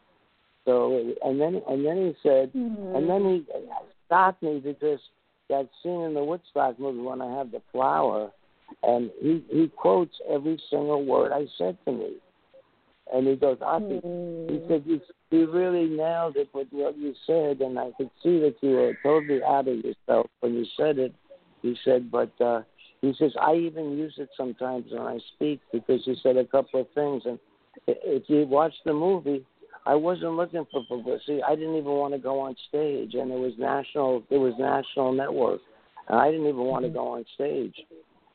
So 0.65 1.15
and 1.25 1.41
then 1.41 1.63
and 1.69 1.85
then 1.85 1.97
he 1.97 2.17
said, 2.23 2.51
and 2.55 2.73
mm-hmm. 2.77 3.09
then 3.09 3.25
he 3.25 3.47
stopped 4.07 4.43
me 4.43 4.61
because 4.63 5.01
that 5.49 5.69
scene 5.83 6.03
in 6.03 6.15
the 6.15 6.25
Woodstock 6.25 6.79
movie 6.79 7.01
when 7.01 7.23
I 7.23 7.37
have 7.37 7.51
the 7.51 7.63
flower, 7.73 8.31
and 8.83 9.11
he 9.21 9.45
he 9.51 9.69
quotes 9.69 10.15
every 10.29 10.61
single 10.71 11.05
word 11.05 11.33
I 11.33 11.47
said 11.59 11.77
to 11.85 11.93
me. 11.93 12.17
And 13.13 13.27
he 13.29 13.37
goes, 13.37 13.59
Ati, 13.63 14.01
he 14.03 14.65
said, 14.69 14.83
you, 14.85 15.01
you 15.31 15.51
really 15.53 15.87
nailed 15.89 16.37
it 16.37 16.49
with 16.53 16.67
what 16.73 16.99
you 16.99 17.15
said, 17.25 17.61
and 17.61 17.79
I 17.79 17.93
could 17.97 18.11
see 18.21 18.41
that 18.41 18.57
you 18.63 18.71
were 18.71 18.99
totally 19.03 19.43
out 19.45 19.69
of 19.69 19.77
yourself 19.77 20.27
when 20.41 20.55
you 20.55 20.67
said 20.77 20.99
it. 20.99 21.15
He 21.63 21.77
said, 21.85 22.11
but 22.11 22.33
uh, 22.41 22.63
he 23.03 23.15
says, 23.17 23.33
I 23.41 23.55
even 23.55 23.97
use 23.97 24.15
it 24.19 24.29
sometimes 24.37 24.87
when 24.91 25.03
I 25.03 25.19
speak 25.35 25.61
because 25.73 26.01
you 26.05 26.17
said 26.21 26.37
a 26.37 26.45
couple 26.45 26.81
of 26.81 26.89
things. 26.97 27.23
And 27.27 27.39
if 27.87 28.25
you 28.29 28.45
watch 28.47 28.75
the 28.85 28.93
movie, 28.93 29.45
I 29.87 29.95
wasn't 29.95 30.33
looking 30.33 30.67
for 30.73 30.85
publicity. 30.85 31.41
I 31.47 31.55
didn't 31.55 31.77
even 31.77 31.93
want 31.93 32.13
to 32.13 32.19
go 32.19 32.41
on 32.41 32.57
stage, 32.69 33.15
and 33.15 33.31
it 33.31 33.39
was 33.39 33.53
national. 33.57 34.25
It 34.31 34.39
was 34.39 34.53
national 34.59 35.13
network, 35.13 35.61
and 36.09 36.19
I 36.19 36.31
didn't 36.31 36.49
even 36.49 36.65
want 36.65 36.85
to 36.85 36.89
mm-hmm. 36.89 36.97
go 36.97 37.09
on 37.13 37.25
stage, 37.37 37.75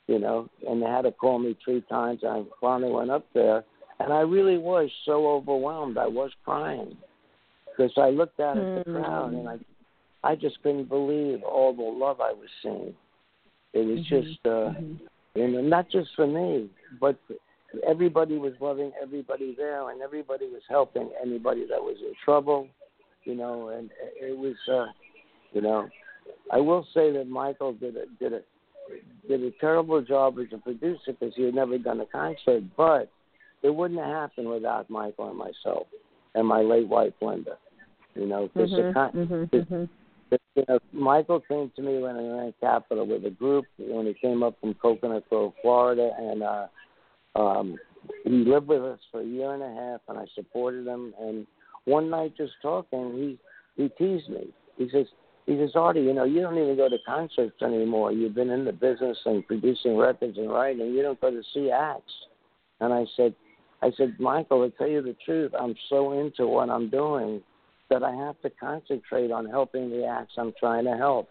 you 0.08 0.18
know. 0.18 0.50
And 0.68 0.82
they 0.82 0.86
had 0.86 1.02
to 1.02 1.12
call 1.12 1.40
me 1.40 1.58
three 1.64 1.84
times. 1.90 2.22
I 2.24 2.44
finally 2.62 2.92
went 2.92 3.12
up 3.12 3.26
there, 3.34 3.66
and 4.00 4.14
I 4.14 4.22
really 4.22 4.58
was 4.58 4.90
so 5.06 5.28
overwhelmed. 5.28 5.98
I 5.98 6.08
was 6.08 6.32
crying 6.46 6.96
because 7.66 7.92
I 7.98 8.10
looked 8.12 8.40
out 8.40 8.58
at 8.58 8.86
the 8.86 8.92
crowd, 8.92 9.34
and 9.34 9.50
I, 9.50 9.58
I 10.24 10.36
just 10.36 10.62
couldn't 10.64 10.88
believe 10.88 11.44
all 11.44 11.74
the 11.74 11.84
love 11.84 12.22
I 12.22 12.32
was 12.32 12.50
seeing. 12.64 12.94
It 13.74 13.86
was 13.86 14.00
mm-hmm. 14.00 14.22
just, 14.22 14.40
uh, 14.46 14.50
mm-hmm. 14.50 14.94
you 15.36 15.48
know 15.50 15.62
not 15.62 15.90
just 15.92 16.12
for 16.16 16.28
me, 16.28 16.70
but 17.02 17.20
everybody 17.88 18.38
was 18.38 18.54
loving 18.60 18.92
everybody 19.02 19.56
there, 19.58 19.90
and 19.90 20.02
everybody 20.02 20.48
was 20.48 20.62
helping 20.70 21.10
anybody 21.22 21.66
that 21.70 21.82
was 21.82 21.98
in 22.02 22.14
trouble, 22.24 22.68
you 23.24 23.36
know. 23.36 23.70
And 23.70 23.90
it 24.20 24.38
was, 24.38 24.56
uh, 24.72 24.92
you 25.54 25.62
know, 25.62 25.90
I 26.52 26.58
will 26.60 26.86
say 26.94 27.12
that 27.12 27.28
Michael 27.28 27.74
did 27.74 27.96
a 27.96 28.06
did 28.20 28.34
a 28.34 28.42
did 29.28 29.44
a 29.44 29.52
terrible 29.60 30.02
job 30.02 30.38
as 30.40 30.48
a 30.54 30.58
producer 30.58 31.14
because 31.20 31.34
he 31.36 31.44
had 31.44 31.56
never 31.56 31.78
done 31.78 32.02
a 32.02 32.06
concert, 32.06 32.64
but 32.76 33.10
it 33.64 33.74
wouldn't 33.74 34.00
have 34.00 34.10
happened 34.10 34.50
without 34.50 34.90
Michael 34.90 35.30
and 35.30 35.38
myself 35.38 35.88
and 36.36 36.48
my 36.48 36.62
late 36.62 36.88
wife 36.88 37.14
Linda. 37.22 37.58
You 38.16 38.28
know, 38.28 38.50
because 38.54 38.72
the 38.72 38.92
con- 38.94 39.12
the- 39.52 39.68
you 40.56 40.64
know, 40.68 40.80
Michael 40.94 41.42
came 41.42 41.72
to 41.76 41.82
me 41.82 41.98
when 42.00 42.16
I 42.16 42.28
ran 42.28 42.54
Capitol 42.60 43.06
with 43.06 43.26
a 43.26 43.30
group 43.30 43.66
when 43.78 44.06
he 44.06 44.14
came 44.14 44.44
up 44.44 44.60
from 44.60 44.74
Coconut 44.76 45.30
Grove, 45.30 45.54
Florida, 45.62 46.12
and 46.18 46.44
uh, 46.44 46.68
um, 47.36 47.78
he 48.24 48.30
lived 48.30 48.68
with 48.68 48.82
us 48.82 49.00
for 49.12 49.22
a 49.22 49.26
year 49.26 49.54
and 49.54 49.64
a 49.64 49.82
half, 49.82 50.02
and 50.08 50.18
I 50.18 50.26
supported 50.36 50.88
him. 50.88 51.14
And 51.20 51.48
one 51.86 52.10
night, 52.10 52.36
just 52.38 52.54
talking, 52.62 53.14
he 53.14 53.40
he 53.82 53.90
teased 53.90 54.30
me. 54.30 54.48
He 54.78 54.90
says, 54.92 55.06
he 55.46 55.58
says, 55.58 55.72
Artie, 55.76 56.02
you 56.02 56.14
know, 56.14 56.24
you 56.24 56.42
don't 56.42 56.58
even 56.58 56.76
go 56.76 56.90
to 56.90 56.98
concerts 57.06 57.62
anymore. 57.62 58.12
You've 58.12 58.36
been 58.36 58.50
in 58.50 58.66
the 58.66 58.74
business 58.74 59.18
and 59.26 59.46
producing 59.46 59.98
records 59.98 60.38
and 60.38 60.52
writing. 60.52 60.94
You 60.94 61.02
don't 61.02 61.20
go 61.20 61.32
to 61.32 61.42
see 61.54 61.72
acts. 61.72 62.14
And 62.80 62.94
I 62.94 63.06
said, 63.16 63.34
I 63.82 63.92
said, 63.98 64.16
Michael, 64.20 64.70
to 64.70 64.78
tell 64.78 64.88
you 64.88 65.02
the 65.02 65.16
truth, 65.26 65.52
I'm 65.60 65.76
so 65.90 66.20
into 66.20 66.48
what 66.48 66.70
I'm 66.70 66.90
doing 66.90 67.42
that 67.90 68.04
I 68.04 68.14
have 68.16 68.40
to 68.42 68.50
concentrate 68.50 69.32
on 69.32 69.46
helping 69.46 69.90
the 69.90 70.06
acts 70.06 70.34
I'm 70.38 70.54
trying 70.60 70.86
to 70.86 70.96
help. 70.96 71.28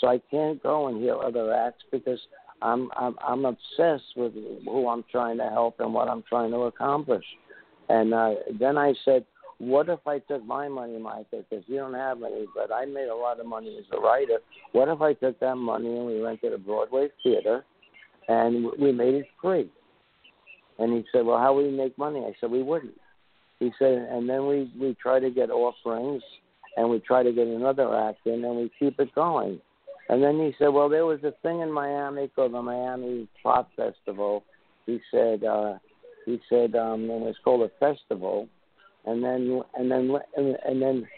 So 0.00 0.08
I 0.08 0.20
can't 0.30 0.62
go 0.62 0.88
and 0.88 1.00
hear 1.00 1.16
other 1.16 1.52
acts 1.52 1.84
because 1.92 2.18
I'm 2.62 2.90
I'm 2.96 3.16
I'm 3.26 3.44
obsessed 3.44 4.16
with 4.16 4.32
who 4.64 4.88
I'm 4.88 5.04
trying 5.10 5.38
to 5.38 5.48
help 5.48 5.80
and 5.80 5.92
what 5.92 6.08
I'm 6.08 6.22
trying 6.28 6.50
to 6.52 6.58
accomplish. 6.62 7.24
And 7.88 8.14
uh, 8.14 8.34
then 8.58 8.78
I 8.78 8.94
said, 9.04 9.24
what 9.58 9.88
if 9.88 10.00
I 10.06 10.18
took 10.20 10.44
my 10.44 10.68
money, 10.68 10.98
Michael? 10.98 11.44
Because 11.48 11.64
you 11.66 11.76
don't 11.76 11.94
have 11.94 12.22
any, 12.22 12.46
but 12.54 12.72
I 12.72 12.84
made 12.84 13.08
a 13.08 13.14
lot 13.14 13.40
of 13.40 13.46
money 13.46 13.76
as 13.78 13.84
a 13.96 14.00
writer. 14.00 14.38
What 14.72 14.88
if 14.88 15.00
I 15.00 15.12
took 15.14 15.38
that 15.40 15.56
money 15.56 15.88
and 15.88 16.06
we 16.06 16.20
rented 16.20 16.52
a 16.52 16.58
Broadway 16.58 17.08
theater, 17.22 17.64
and 18.28 18.66
we 18.78 18.92
made 18.92 19.14
it 19.14 19.26
free? 19.40 19.68
And 20.78 20.92
he 20.92 21.04
said, 21.12 21.26
well, 21.26 21.38
how 21.38 21.54
would 21.54 21.66
we 21.66 21.76
make 21.76 21.96
money? 21.98 22.20
I 22.20 22.32
said, 22.40 22.50
we 22.50 22.62
wouldn't. 22.62 22.94
He 23.60 23.70
said, 23.78 24.08
and 24.10 24.28
then 24.28 24.46
we 24.46 24.72
we 24.80 24.96
try 25.00 25.20
to 25.20 25.30
get 25.30 25.50
offerings, 25.50 26.22
and 26.76 26.88
we 26.88 26.98
try 27.00 27.22
to 27.22 27.32
get 27.32 27.46
another 27.46 27.94
act 27.96 28.26
in, 28.26 28.44
and 28.44 28.56
we 28.56 28.70
keep 28.78 28.98
it 28.98 29.14
going. 29.14 29.60
And 30.12 30.22
then 30.22 30.38
he 30.38 30.52
said, 30.58 30.68
well, 30.68 30.90
there 30.90 31.06
was 31.06 31.24
a 31.24 31.32
thing 31.42 31.60
in 31.60 31.72
Miami 31.72 32.28
called 32.28 32.52
the 32.52 32.60
Miami 32.60 33.26
Pop 33.42 33.70
Festival. 33.74 34.44
He 34.84 35.00
said, 35.10 35.42
uh, 35.42 35.78
he 36.26 36.38
said, 36.50 36.76
um, 36.76 37.08
and 37.08 37.24
it's 37.24 37.38
called 37.42 37.62
a 37.62 37.70
festival. 37.80 38.46
And 39.06 39.24
then 39.24 39.62
and 39.74 39.90
then 39.90 40.14
and, 40.36 40.58
and 40.66 40.82
then 40.82 41.08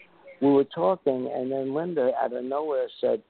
we 0.41 0.49
were 0.49 0.63
talking, 0.63 1.29
and 1.35 1.51
then 1.51 1.75
Linda 1.75 2.11
out 2.23 2.31
of 2.31 2.45
nowhere 2.45 2.87
said, 3.01 3.21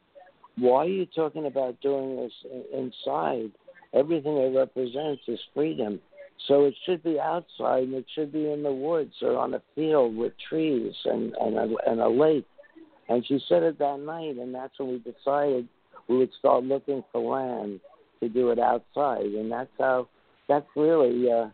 "Why 0.55 0.85
are 0.85 0.87
you 0.87 1.07
talking 1.07 1.47
about 1.47 1.81
doing 1.81 2.15
this 2.15 2.31
inside? 2.71 3.51
Everything 3.91 4.37
it 4.37 4.55
represents 4.55 5.23
is 5.27 5.39
freedom." 5.55 5.99
So 6.47 6.65
it 6.65 6.75
should 6.85 7.03
be 7.03 7.19
outside, 7.19 7.83
and 7.83 7.95
it 7.95 8.05
should 8.13 8.31
be 8.31 8.51
in 8.51 8.61
the 8.61 8.71
woods 8.71 9.15
or 9.23 9.35
on 9.35 9.55
a 9.55 9.61
field 9.73 10.15
with 10.15 10.33
trees 10.47 10.93
and 11.05 11.33
and 11.41 11.57
a, 11.57 11.75
and 11.89 12.01
a 12.01 12.07
lake. 12.07 12.45
And 13.07 13.25
she 13.25 13.39
said 13.47 13.63
it 13.63 13.77
that 13.79 13.99
night, 13.99 14.37
and 14.37 14.53
that's 14.53 14.77
when 14.79 14.89
we 14.89 14.97
decided 14.99 15.67
we 16.07 16.17
would 16.17 16.31
start 16.39 16.63
looking 16.63 17.03
for 17.11 17.21
land 17.21 17.79
to 18.19 18.29
do 18.29 18.49
it 18.49 18.59
outside, 18.59 19.25
and 19.25 19.51
that's 19.51 19.69
how 19.77 20.07
that's 20.47 20.65
really 20.75 21.31
uh, 21.31 21.49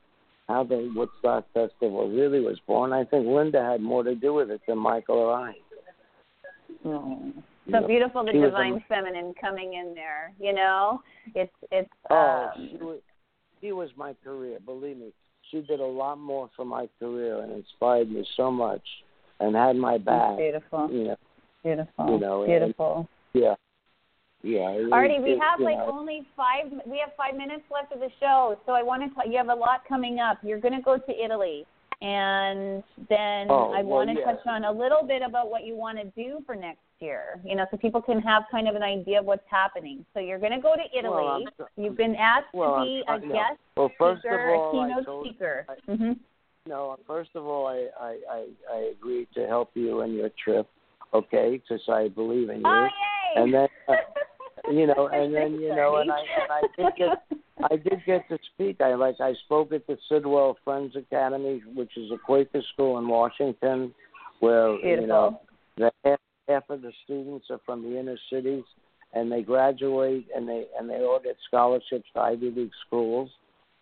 how 0.47 0.63
the 0.63 0.91
Woodstock 0.95 1.45
Festival 1.53 2.09
really 2.09 2.39
was 2.39 2.59
born. 2.67 2.93
I 2.93 3.03
think 3.03 3.25
Linda 3.27 3.61
had 3.63 3.81
more 3.81 4.03
to 4.03 4.15
do 4.15 4.33
with 4.33 4.49
it 4.49 4.61
than 4.67 4.77
Michael 4.77 5.17
or 5.17 5.33
I. 5.33 5.53
So 6.83 7.27
You 7.65 7.71
know, 7.73 7.87
beautiful, 7.87 8.25
the 8.25 8.33
divine 8.33 8.75
a- 8.75 8.85
feminine 8.87 9.33
coming 9.39 9.73
in 9.73 9.93
there. 9.93 10.33
You 10.39 10.53
know, 10.53 11.01
it's 11.35 11.53
it's. 11.71 11.89
Oh, 12.09 12.51
um, 12.55 12.69
she 12.71 12.77
was, 12.77 12.99
she 13.61 13.71
was 13.71 13.89
my 13.95 14.15
career. 14.23 14.57
Believe 14.65 14.97
me, 14.97 15.13
she 15.51 15.61
did 15.61 15.79
a 15.79 15.85
lot 15.85 16.17
more 16.17 16.49
for 16.55 16.65
my 16.65 16.89
career 16.99 17.41
and 17.41 17.51
inspired 17.51 18.09
me 18.11 18.25
so 18.35 18.51
much, 18.51 18.81
and 19.39 19.55
had 19.55 19.75
my 19.75 19.97
back. 19.97 20.37
beautiful, 20.37 20.89
You 20.91 21.03
know, 21.09 21.17
beautiful, 21.63 22.05
you 22.09 22.19
know, 22.19 22.43
and- 22.43 22.47
beautiful. 22.51 23.07
yeah. 23.33 23.55
yeah. 24.43 24.69
it- 24.71 24.91
Artie, 24.91 25.19
we 25.19 25.31
have 25.39 25.59
like 25.59 25.77
know, 25.77 25.89
only 25.91 26.25
five. 26.35 26.65
We 26.85 26.99
have 26.99 27.15
five 27.15 27.35
minutes 27.35 27.63
left 27.71 27.91
of 27.93 27.99
the 27.99 28.09
show, 28.19 28.57
so 28.65 28.73
I 28.73 28.83
want 28.83 29.03
to. 29.03 29.13
Tell, 29.15 29.29
you 29.29 29.37
have 29.37 29.49
a 29.49 29.55
lot 29.55 29.81
coming 29.87 30.19
up. 30.19 30.37
You're 30.43 30.59
going 30.59 30.73
to 30.75 30.81
go 30.81 30.97
to 30.97 31.23
Italy, 31.23 31.65
and 32.01 32.83
then 33.09 33.47
Oh, 33.49 33.71
I 33.75 33.81
well, 33.83 33.97
want 34.05 34.09
to 34.09 34.15
yeah. 34.19 34.25
touch 34.25 34.45
on 34.47 34.65
a 34.65 34.71
little 34.71 35.03
bit 35.05 35.21
about 35.21 35.49
what 35.49 35.63
you 35.65 35.75
want 35.75 35.97
to 35.99 36.05
do 36.21 36.41
for 36.45 36.55
next 36.55 36.79
year. 36.99 37.39
You 37.43 37.55
know, 37.55 37.65
so 37.71 37.77
people 37.77 38.01
can 38.01 38.19
have 38.21 38.43
kind 38.51 38.67
of 38.67 38.75
an 38.75 38.83
idea 38.83 39.19
of 39.19 39.25
what's 39.25 39.45
happening. 39.49 40.05
So 40.13 40.19
you're 40.19 40.39
going 40.39 40.51
to 40.51 40.59
go 40.61 40.75
to 40.75 40.97
Italy. 40.97 41.45
Well, 41.57 41.67
You've 41.75 41.97
been 41.97 42.15
asked 42.15 42.53
Well, 42.53 42.75
to 42.75 42.77
I'm 42.77 42.85
be 42.87 43.03
a 43.07 43.19
no. 43.19 43.33
guest 43.33 43.59
Well, 43.77 43.91
first 43.97 44.21
speaker, 44.21 44.49
of 44.53 44.59
all, 44.59 44.69
a 44.69 44.87
keynote 44.87 45.05
told, 45.05 45.25
speaker. 45.27 45.65
I- 45.69 45.95
hmm 45.95 46.11
No, 46.67 46.95
first 47.07 47.31
of 47.35 47.45
all, 47.45 47.65
I, 47.67 47.87
I, 47.99 48.17
I, 48.31 48.45
I 48.71 48.77
agreed 48.95 49.27
to 49.33 49.47
help 49.47 49.71
you 49.73 50.01
in 50.01 50.13
your 50.13 50.29
trip, 50.43 50.67
okay, 51.13 51.61
because 51.61 51.83
I 51.89 52.07
believe 52.09 52.49
in 52.49 52.57
you. 52.57 52.63
Oh! 52.65 52.87
And 53.35 53.53
then, 53.53 53.67
uh, 53.87 53.93
you 54.71 54.87
know, 54.87 55.07
and 55.11 55.33
then 55.33 55.53
you 55.53 55.75
know, 55.75 55.97
and 55.97 56.11
I, 56.11 56.19
and 56.19 56.51
I 56.51 56.61
did 56.77 56.95
get, 56.97 57.39
I 57.71 57.75
did 57.75 58.01
get 58.05 58.27
to 58.29 58.37
speak. 58.53 58.81
I 58.81 58.95
like, 58.95 59.15
I 59.19 59.33
spoke 59.45 59.71
at 59.71 59.87
the 59.87 59.97
Sidwell 60.09 60.57
Friends 60.63 60.95
Academy, 60.95 61.61
which 61.73 61.91
is 61.97 62.11
a 62.11 62.17
Quaker 62.17 62.61
school 62.73 62.97
in 62.97 63.07
Washington, 63.07 63.93
where 64.39 64.71
you 64.79 65.07
know, 65.07 65.39
Beautiful. 65.77 65.91
the 66.03 66.09
half, 66.09 66.19
half 66.47 66.69
of 66.69 66.81
the 66.81 66.91
students 67.05 67.47
are 67.49 67.61
from 67.65 67.83
the 67.83 67.99
inner 67.99 68.17
cities, 68.31 68.63
and 69.13 69.31
they 69.31 69.41
graduate 69.41 70.27
and 70.35 70.47
they 70.47 70.65
and 70.77 70.89
they 70.89 70.95
all 70.95 71.19
get 71.23 71.37
scholarships 71.47 72.09
to 72.13 72.19
Ivy 72.19 72.51
League 72.51 72.71
schools, 72.87 73.29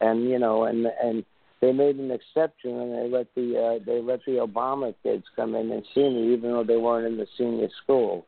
and 0.02 0.30
you 0.30 0.39
know, 0.39 0.65
and 0.65 0.88
and 1.02 1.24
they 1.62 1.72
made 1.72 1.98
an 1.98 2.12
exception 2.12 2.72
and 2.80 2.93
they 2.93 3.17
let 3.17 3.28
the 3.36 3.80
uh, 3.82 3.84
they 3.86 4.02
let 4.02 4.22
the 4.26 4.34
Obama 4.34 4.93
kids 5.04 5.24
come 5.36 5.56
in 5.56 5.72
and 5.72 5.84
see 5.93 6.08
me, 6.10 6.34
even 6.34 6.52
though 6.52 6.63
they 6.63 6.78
weren't 6.78 7.08
in 7.08 7.17
the 7.17 7.28
senior 7.38 7.67
school, 7.84 8.26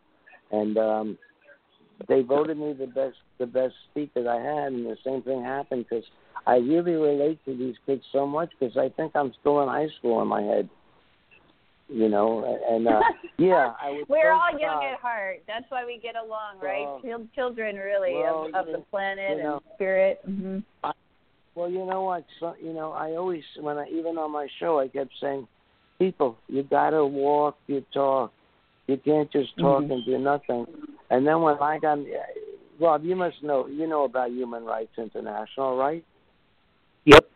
and 0.51 0.77
um, 0.77 1.17
they 2.07 2.21
voted 2.21 2.57
me 2.57 2.73
the 2.73 2.87
best 2.87 3.15
the 3.39 3.45
best 3.45 3.73
speaker 3.89 4.27
I 4.29 4.35
had, 4.35 4.73
and 4.73 4.85
the 4.85 4.97
same 5.05 5.21
thing 5.21 5.43
happened 5.43 5.85
because 5.89 6.03
I 6.45 6.55
really 6.55 6.93
relate 6.93 7.39
to 7.45 7.55
these 7.57 7.75
kids 7.85 8.03
so 8.11 8.25
much 8.27 8.49
because 8.59 8.75
I 8.77 8.89
think 8.89 9.13
I'm 9.15 9.33
still 9.39 9.61
in 9.63 9.69
high 9.69 9.87
school 9.99 10.21
in 10.21 10.27
my 10.27 10.41
head, 10.41 10.69
you 11.87 12.09
know, 12.09 12.59
and 12.69 12.87
uh, 12.87 12.99
yeah, 13.37 13.73
I 13.81 13.91
was. 13.91 14.05
We're 14.09 14.23
so 14.23 14.39
all 14.53 14.59
young 14.59 14.83
at 14.83 14.99
heart. 14.99 15.43
That's 15.47 15.65
why 15.69 15.85
we 15.85 15.99
get 16.01 16.15
along, 16.15 16.59
right? 16.61 16.87
Well- 17.03 17.27
Children, 17.35 17.75
really, 17.77 18.13
well, 18.13 18.47
of, 18.47 18.55
of 18.55 18.65
the 18.67 18.83
planet 18.91 19.37
you 19.37 19.43
know- 19.43 19.53
and 19.53 19.75
spirit. 19.75 20.19
hmm 20.25 20.59
Well, 21.55 21.69
you 21.69 21.85
know 21.85 22.01
what? 22.03 22.25
So, 22.39 22.55
you 22.61 22.73
know, 22.73 22.91
I 22.91 23.11
always, 23.11 23.43
when 23.59 23.77
I 23.77 23.87
even 23.89 24.17
on 24.17 24.31
my 24.31 24.47
show, 24.59 24.79
I 24.79 24.87
kept 24.87 25.11
saying, 25.19 25.47
people, 25.99 26.37
you 26.47 26.63
gotta 26.63 27.05
walk 27.05 27.57
your 27.67 27.81
talk. 27.93 28.31
You 28.87 28.97
can't 28.97 29.29
just 29.31 29.57
talk 29.57 29.83
Mhm. 29.83 29.91
and 29.91 30.05
do 30.05 30.17
nothing. 30.17 30.65
And 31.09 31.27
then 31.27 31.41
when 31.41 31.57
I 31.59 31.77
got, 31.77 31.99
Rob, 32.79 33.03
you 33.03 33.15
must 33.15 33.43
know, 33.43 33.67
you 33.67 33.85
know 33.85 34.05
about 34.05 34.31
Human 34.31 34.65
Rights 34.65 34.97
International, 34.97 35.77
right? 35.77 36.03
Yep. 37.05 37.29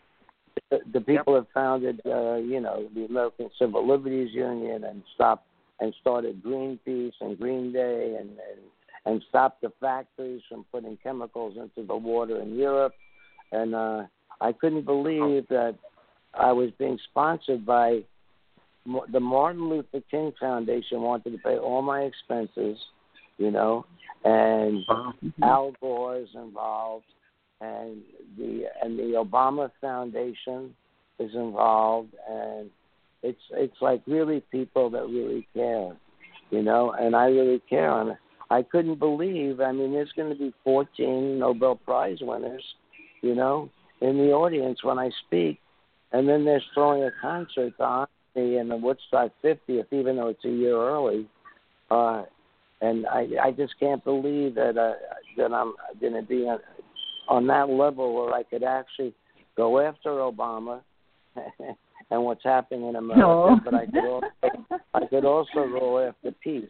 The, 0.71 0.79
the 0.93 1.01
people 1.01 1.35
have 1.35 1.47
founded, 1.53 2.01
uh, 2.05 2.35
you 2.35 2.59
know, 2.59 2.87
the 2.95 3.05
American 3.05 3.51
Civil 3.59 3.85
Liberties 3.85 4.33
Union 4.33 4.85
and 4.85 5.03
stopped 5.13 5.45
and 5.79 5.93
started 6.01 6.41
Greenpeace 6.41 7.13
and 7.19 7.37
Green 7.37 7.73
Day 7.73 8.15
and 8.15 8.29
and, 8.29 8.61
and 9.05 9.21
stopped 9.29 9.61
the 9.61 9.71
factories 9.81 10.41
from 10.49 10.63
putting 10.71 10.97
chemicals 10.97 11.57
into 11.57 11.85
the 11.85 11.95
water 11.95 12.41
in 12.41 12.55
Europe 12.55 12.93
and 13.51 13.75
uh, 13.75 14.03
I 14.41 14.51
couldn't 14.51 14.85
believe 14.85 15.47
that 15.49 15.75
I 16.33 16.51
was 16.51 16.71
being 16.77 16.99
sponsored 17.09 17.65
by 17.65 18.01
the 19.11 19.19
Martin 19.19 19.69
Luther 19.69 20.01
King 20.11 20.31
Foundation 20.39 21.01
wanted 21.01 21.31
to 21.31 21.37
pay 21.39 21.57
all 21.57 21.81
my 21.81 22.01
expenses, 22.01 22.77
you 23.37 23.51
know, 23.51 23.85
and 24.23 24.83
Al 25.41 25.73
Gore 25.81 26.17
is 26.17 26.29
involved, 26.35 27.05
and 27.61 28.01
the 28.37 28.65
and 28.83 28.97
the 28.97 29.23
Obama 29.23 29.71
Foundation 29.81 30.75
is 31.19 31.31
involved, 31.33 32.13
and 32.29 32.69
it's 33.23 33.41
it's 33.51 33.81
like 33.81 34.01
really 34.05 34.41
people 34.51 34.89
that 34.91 35.07
really 35.07 35.47
care, 35.53 35.95
you 36.51 36.61
know, 36.61 36.91
and 36.91 37.15
I 37.15 37.25
really 37.25 37.61
care, 37.67 38.01
and 38.01 38.17
I 38.51 38.61
couldn't 38.61 38.99
believe. 38.99 39.61
I 39.61 39.71
mean, 39.71 39.93
there's 39.93 40.11
going 40.15 40.29
to 40.29 40.37
be 40.37 40.53
14 40.63 41.39
Nobel 41.39 41.75
Prize 41.75 42.17
winners 42.21 42.63
you 43.25 43.33
know, 43.33 43.69
in 44.01 44.17
the 44.17 44.31
audience 44.31 44.83
when 44.83 44.99
I 44.99 45.09
speak, 45.25 45.59
and 46.11 46.29
then 46.29 46.45
they're 46.45 46.61
throwing 46.75 47.03
a 47.03 47.11
concert 47.19 47.73
on 47.79 48.05
me 48.35 48.59
in 48.59 48.69
the 48.69 48.75
Woodstock 48.77 49.31
50th, 49.43 49.87
even 49.91 50.17
though 50.17 50.27
it's 50.27 50.45
a 50.45 50.49
year 50.49 50.75
early. 50.77 51.27
Uh, 51.89 52.23
and 52.81 53.07
I, 53.07 53.27
I 53.43 53.51
just 53.51 53.73
can't 53.79 54.03
believe 54.03 54.53
that 54.55 54.77
uh, 54.77 54.93
that 55.37 55.51
I'm 55.53 55.73
going 55.99 56.13
to 56.13 56.21
be 56.21 56.43
on, 56.43 56.59
on 57.27 57.47
that 57.47 57.67
level 57.69 58.13
where 58.13 58.33
I 58.33 58.43
could 58.43 58.63
actually 58.63 59.13
go 59.57 59.79
after 59.79 60.09
Obama 60.09 60.81
and 62.11 62.23
what's 62.23 62.43
happening 62.43 62.87
in 62.89 62.95
America, 62.97 63.23
No. 63.23 63.59
but 63.63 63.73
I 63.73 63.87
could 63.87 64.05
also 64.05 64.27
I 64.93 65.05
could 65.07 65.25
also 65.25 65.67
go 65.67 65.99
after 66.07 66.31
peace 66.43 66.69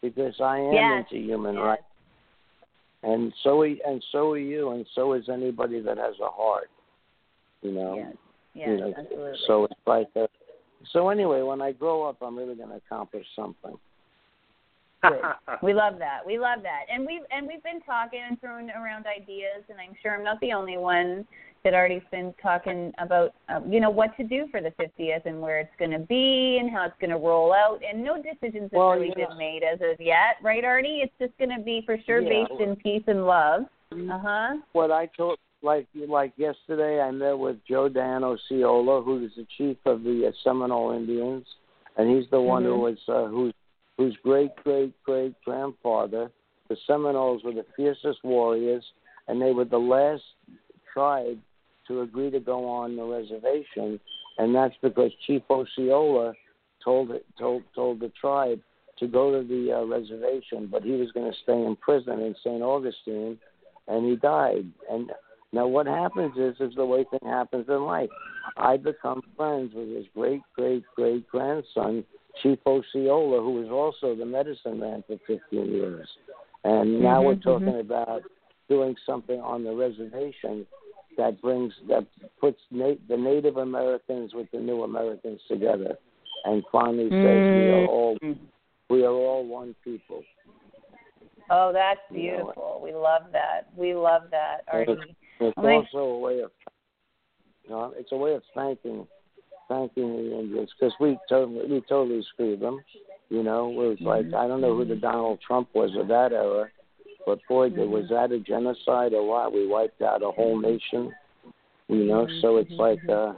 because 0.00 0.34
I 0.40 0.58
am 0.58 0.74
Yes. 0.74 1.06
into 1.10 1.24
human 1.24 1.56
Yes. 1.56 1.64
rights 1.64 1.82
and 3.02 3.32
so 3.42 3.62
are, 3.62 3.66
and 3.86 4.04
so 4.12 4.32
are 4.32 4.38
you, 4.38 4.70
and 4.70 4.86
so 4.94 5.12
is 5.12 5.28
anybody 5.28 5.80
that 5.80 5.98
has 5.98 6.14
a 6.22 6.30
heart. 6.30 6.70
You 7.62 7.72
know. 7.72 7.96
Yes, 7.96 8.14
yes, 8.54 8.68
you 8.68 8.76
know, 8.78 8.94
absolutely. 8.96 9.38
So 9.46 9.64
it's 9.64 9.74
like 9.86 10.08
a, 10.16 10.28
so 10.92 11.08
anyway, 11.08 11.42
when 11.42 11.60
I 11.60 11.72
grow 11.72 12.04
up, 12.04 12.18
I'm 12.22 12.36
really 12.36 12.54
going 12.54 12.70
to 12.70 12.76
accomplish 12.76 13.26
something. 13.34 13.76
Good. 15.02 15.20
we 15.62 15.74
love 15.74 15.98
that. 15.98 16.26
We 16.26 16.38
love 16.38 16.62
that. 16.62 16.84
And 16.92 17.06
we've 17.06 17.22
and 17.30 17.46
we've 17.46 17.62
been 17.62 17.80
talking 17.82 18.20
and 18.28 18.40
throwing 18.40 18.70
around 18.70 19.06
ideas, 19.06 19.64
and 19.68 19.78
I'm 19.78 19.94
sure 20.02 20.16
I'm 20.16 20.24
not 20.24 20.40
the 20.40 20.52
only 20.52 20.76
one 20.76 21.24
that 21.68 21.76
already 21.76 22.02
been 22.10 22.34
talking 22.42 22.92
about, 22.96 23.34
um, 23.50 23.70
you 23.70 23.78
know, 23.78 23.90
what 23.90 24.16
to 24.16 24.24
do 24.24 24.46
for 24.50 24.62
the 24.62 24.70
50th 24.80 25.26
and 25.26 25.38
where 25.40 25.58
it's 25.60 25.70
going 25.78 25.90
to 25.90 25.98
be 25.98 26.56
and 26.58 26.70
how 26.70 26.86
it's 26.86 26.94
going 26.98 27.10
to 27.10 27.18
roll 27.18 27.52
out. 27.52 27.80
And 27.86 28.02
no 28.02 28.16
decisions 28.16 28.70
have 28.72 28.72
Well, 28.72 28.92
really 28.92 29.12
yeah. 29.16 29.26
been 29.28 29.36
made 29.36 29.62
as 29.62 29.78
of 29.82 30.00
yet, 30.00 30.36
right, 30.42 30.64
Artie? 30.64 31.00
It's 31.02 31.12
just 31.20 31.36
going 31.36 31.54
to 31.56 31.62
be 31.62 31.82
for 31.84 31.98
sure 32.06 32.22
Yeah. 32.22 32.46
based 32.48 32.60
in 32.60 32.76
peace 32.76 33.02
and 33.06 33.26
love. 33.26 33.64
Uh 33.92 34.18
huh. 34.18 34.56
What 34.72 34.90
I 34.90 35.06
told, 35.14 35.38
like 35.62 35.86
like 35.94 36.32
yesterday, 36.36 37.00
I 37.02 37.10
met 37.10 37.38
with 37.38 37.56
Joe 37.68 37.88
Dan 37.90 38.24
Osceola, 38.24 39.02
who 39.02 39.24
is 39.26 39.32
the 39.36 39.46
chief 39.58 39.76
of 39.84 40.04
the 40.04 40.28
uh, 40.28 40.32
Seminole 40.44 40.92
Indians, 40.92 41.46
and 41.98 42.08
he's 42.10 42.30
the 42.30 42.40
one 42.40 42.64
who 42.64 42.76
Mhm. 42.76 42.80
was 42.80 42.98
uh, 43.08 43.26
whose 43.26 43.54
whose 43.98 44.16
great 44.22 44.54
great 44.64 44.92
great 45.04 45.34
grandfather. 45.44 46.30
The 46.68 46.76
Seminoles 46.86 47.42
were 47.44 47.52
the 47.52 47.64
fiercest 47.76 48.22
warriors, 48.24 48.84
and 49.26 49.40
they 49.40 49.52
were 49.52 49.64
the 49.64 49.78
last 49.78 50.22
tribe 50.92 51.38
to 51.88 52.02
agree 52.02 52.30
to 52.30 52.40
go 52.40 52.68
on 52.68 52.96
the 52.96 53.04
reservation, 53.04 53.98
and 54.38 54.54
that's 54.54 54.74
because 54.82 55.10
Chief 55.26 55.42
Osceola 55.50 56.34
told 56.84 57.10
told 57.38 57.62
told 57.74 58.00
the 58.00 58.12
tribe 58.20 58.60
to 58.98 59.06
go 59.06 59.30
to 59.30 59.46
the 59.46 59.72
uh, 59.72 59.84
reservation, 59.84 60.68
but 60.70 60.82
he 60.82 60.92
was 60.92 61.10
going 61.12 61.30
to 61.30 61.38
stay 61.42 61.52
in 61.52 61.76
prison 61.76 62.20
in 62.20 62.34
St. 62.44 62.62
Augustine, 62.62 63.38
and 63.86 64.06
he 64.06 64.16
died. 64.16 64.66
And 64.90 65.10
now 65.52 65.66
what 65.66 65.86
happens 65.86 66.32
is 66.36 66.54
is 66.60 66.74
the 66.76 66.84
way 66.84 67.04
thing 67.04 67.28
happens 67.28 67.66
in 67.68 67.84
life. 67.84 68.10
I 68.56 68.76
become 68.76 69.22
friends 69.36 69.72
with 69.74 69.88
his 69.88 70.06
great 70.14 70.42
great 70.54 70.84
great 70.94 71.28
grandson, 71.28 72.04
Chief 72.42 72.58
Osceola, 72.66 73.42
who 73.42 73.52
was 73.52 73.68
also 73.70 74.14
the 74.14 74.26
medicine 74.26 74.78
man 74.78 75.04
for 75.06 75.18
15 75.26 75.72
years, 75.72 76.08
and 76.64 77.00
now 77.00 77.22
Mhm, 77.22 77.26
we're 77.26 77.34
talking 77.36 77.80
about 77.80 78.22
doing 78.68 78.96
something 79.06 79.40
on 79.40 79.64
the 79.64 79.74
reservation 79.74 80.66
that 81.18 81.42
brings 81.42 81.74
that 81.88 82.06
puts 82.40 82.60
na- 82.70 82.94
the 83.08 83.16
Native 83.16 83.58
Americans 83.58 84.32
with 84.32 84.50
the 84.52 84.58
new 84.58 84.84
Americans 84.84 85.40
together, 85.48 85.96
and 86.44 86.62
finally 86.72 87.04
says 87.04 87.12
we 87.12 87.68
are 87.68 87.86
mm. 87.86 87.88
all 87.88 88.18
we 88.88 89.04
are 89.04 89.12
all 89.12 89.46
one 89.46 89.74
people. 89.84 90.22
Oh, 91.50 91.70
that's 91.72 92.00
You 92.10 92.32
know, 92.32 92.36
beautiful. 92.38 92.80
We 92.82 92.94
love 92.94 93.22
that. 93.32 93.68
We 93.76 93.94
love 93.94 94.22
that, 94.30 94.64
Artie. 94.70 95.16
It's 95.40 95.56
Well, 95.56 95.86
also 95.92 95.98
a 95.98 96.18
way 96.18 96.40
of, 96.40 96.50
you 97.64 97.70
know, 97.70 97.94
it's 97.96 98.12
a 98.12 98.16
way 98.16 98.34
of 98.34 98.42
thanking, 98.54 99.06
thanking 99.68 100.16
the 100.16 100.38
Indians 100.38 100.70
because 100.78 100.94
we 101.00 101.18
totally 101.28 101.66
we 101.70 101.80
totally 101.88 102.22
screwed 102.32 102.60
them. 102.60 102.80
You 103.30 103.42
know, 103.42 103.70
it 103.70 103.74
was 103.76 103.98
like 104.00 104.26
I 104.26 104.46
don't 104.46 104.60
know 104.60 104.76
who 104.76 104.84
the 104.84 104.94
mm-hmm. 104.94 105.02
Donald 105.02 105.40
Trump 105.46 105.68
was 105.74 105.90
of 105.96 106.08
that 106.08 106.32
era, 106.32 106.70
but 107.28 107.40
boy, 107.46 107.68
did 107.68 107.90
was 107.90 108.08
that 108.08 108.32
a 108.32 108.38
genocide 108.40 109.12
or 109.12 109.28
what? 109.28 109.52
We 109.52 109.66
wiped 109.66 110.00
out 110.00 110.22
a 110.22 110.30
whole 110.30 110.58
nation. 110.58 111.12
You 111.88 112.06
know, 112.06 112.26
so 112.40 112.56
it's 112.56 112.72
like, 112.78 113.06
uh 113.06 113.34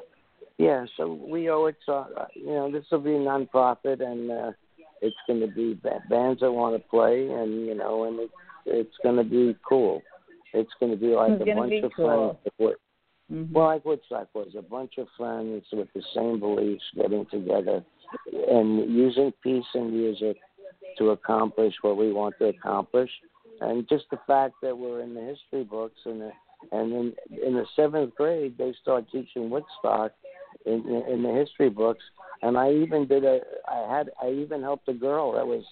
yeah. 0.58 0.86
So 0.96 1.14
we 1.14 1.50
owe 1.50 1.66
it. 1.66 1.76
To, 1.86 1.92
uh, 1.92 2.26
you 2.34 2.46
know, 2.46 2.70
this 2.70 2.84
will 2.92 3.00
be 3.00 3.14
a 3.14 3.18
nonprofit, 3.18 4.00
and 4.00 4.30
uh 4.30 4.52
it's 5.02 5.16
going 5.26 5.40
to 5.40 5.48
be 5.48 5.74
ba- 5.82 6.04
bands 6.08 6.40
that 6.40 6.52
want 6.52 6.76
to 6.76 6.88
play, 6.88 7.28
and 7.28 7.66
you 7.66 7.74
know, 7.74 8.04
and 8.04 8.20
it's 8.20 8.32
it's 8.66 8.96
going 9.02 9.16
to 9.16 9.24
be 9.24 9.56
cool. 9.68 10.02
It's 10.52 10.70
going 10.78 10.92
to 10.92 10.98
be 10.98 11.08
like 11.08 11.32
It's 11.32 11.42
a 11.42 11.54
bunch 11.54 11.82
of 11.82 11.92
cool. 11.96 12.38
friends. 12.58 12.76
Mhm. 13.32 13.52
well, 13.52 13.66
like 13.66 13.84
Woodstock 13.84 14.28
was 14.34 14.54
a 14.58 14.62
bunch 14.62 14.98
of 14.98 15.06
friends 15.16 15.64
with 15.72 15.88
the 15.94 16.02
same 16.14 16.38
beliefs 16.38 16.84
getting 16.94 17.26
together 17.26 17.84
and 18.48 18.90
using 18.90 19.32
peace 19.42 19.70
and 19.74 19.92
music 19.92 20.36
to 20.98 21.10
accomplish 21.10 21.74
what 21.82 21.96
we 21.96 22.12
want 22.12 22.34
to 22.38 22.46
accomplish. 22.46 23.10
And 23.60 23.88
just 23.88 24.04
the 24.10 24.18
fact 24.26 24.54
that 24.62 24.76
we're 24.76 25.00
in 25.00 25.14
the 25.14 25.20
history 25.20 25.64
books 25.64 26.00
and 26.04 26.20
the, 26.20 26.30
and 26.72 26.92
in 26.92 27.14
in 27.42 27.54
the 27.54 27.64
seventh 27.76 28.14
grade 28.16 28.56
they 28.58 28.74
start 28.82 29.04
teaching 29.10 29.50
Woodstock 29.50 30.12
in 30.66 31.04
in 31.08 31.22
the 31.22 31.32
history 31.32 31.70
books, 31.70 32.02
and 32.42 32.56
I 32.56 32.72
even 32.72 33.06
did 33.06 33.24
a 33.24 33.40
I 33.68 33.96
had 33.96 34.10
I 34.22 34.30
even 34.30 34.62
helped 34.62 34.88
a 34.88 34.94
girl 34.94 35.32
that 35.32 35.46
was 35.46 35.64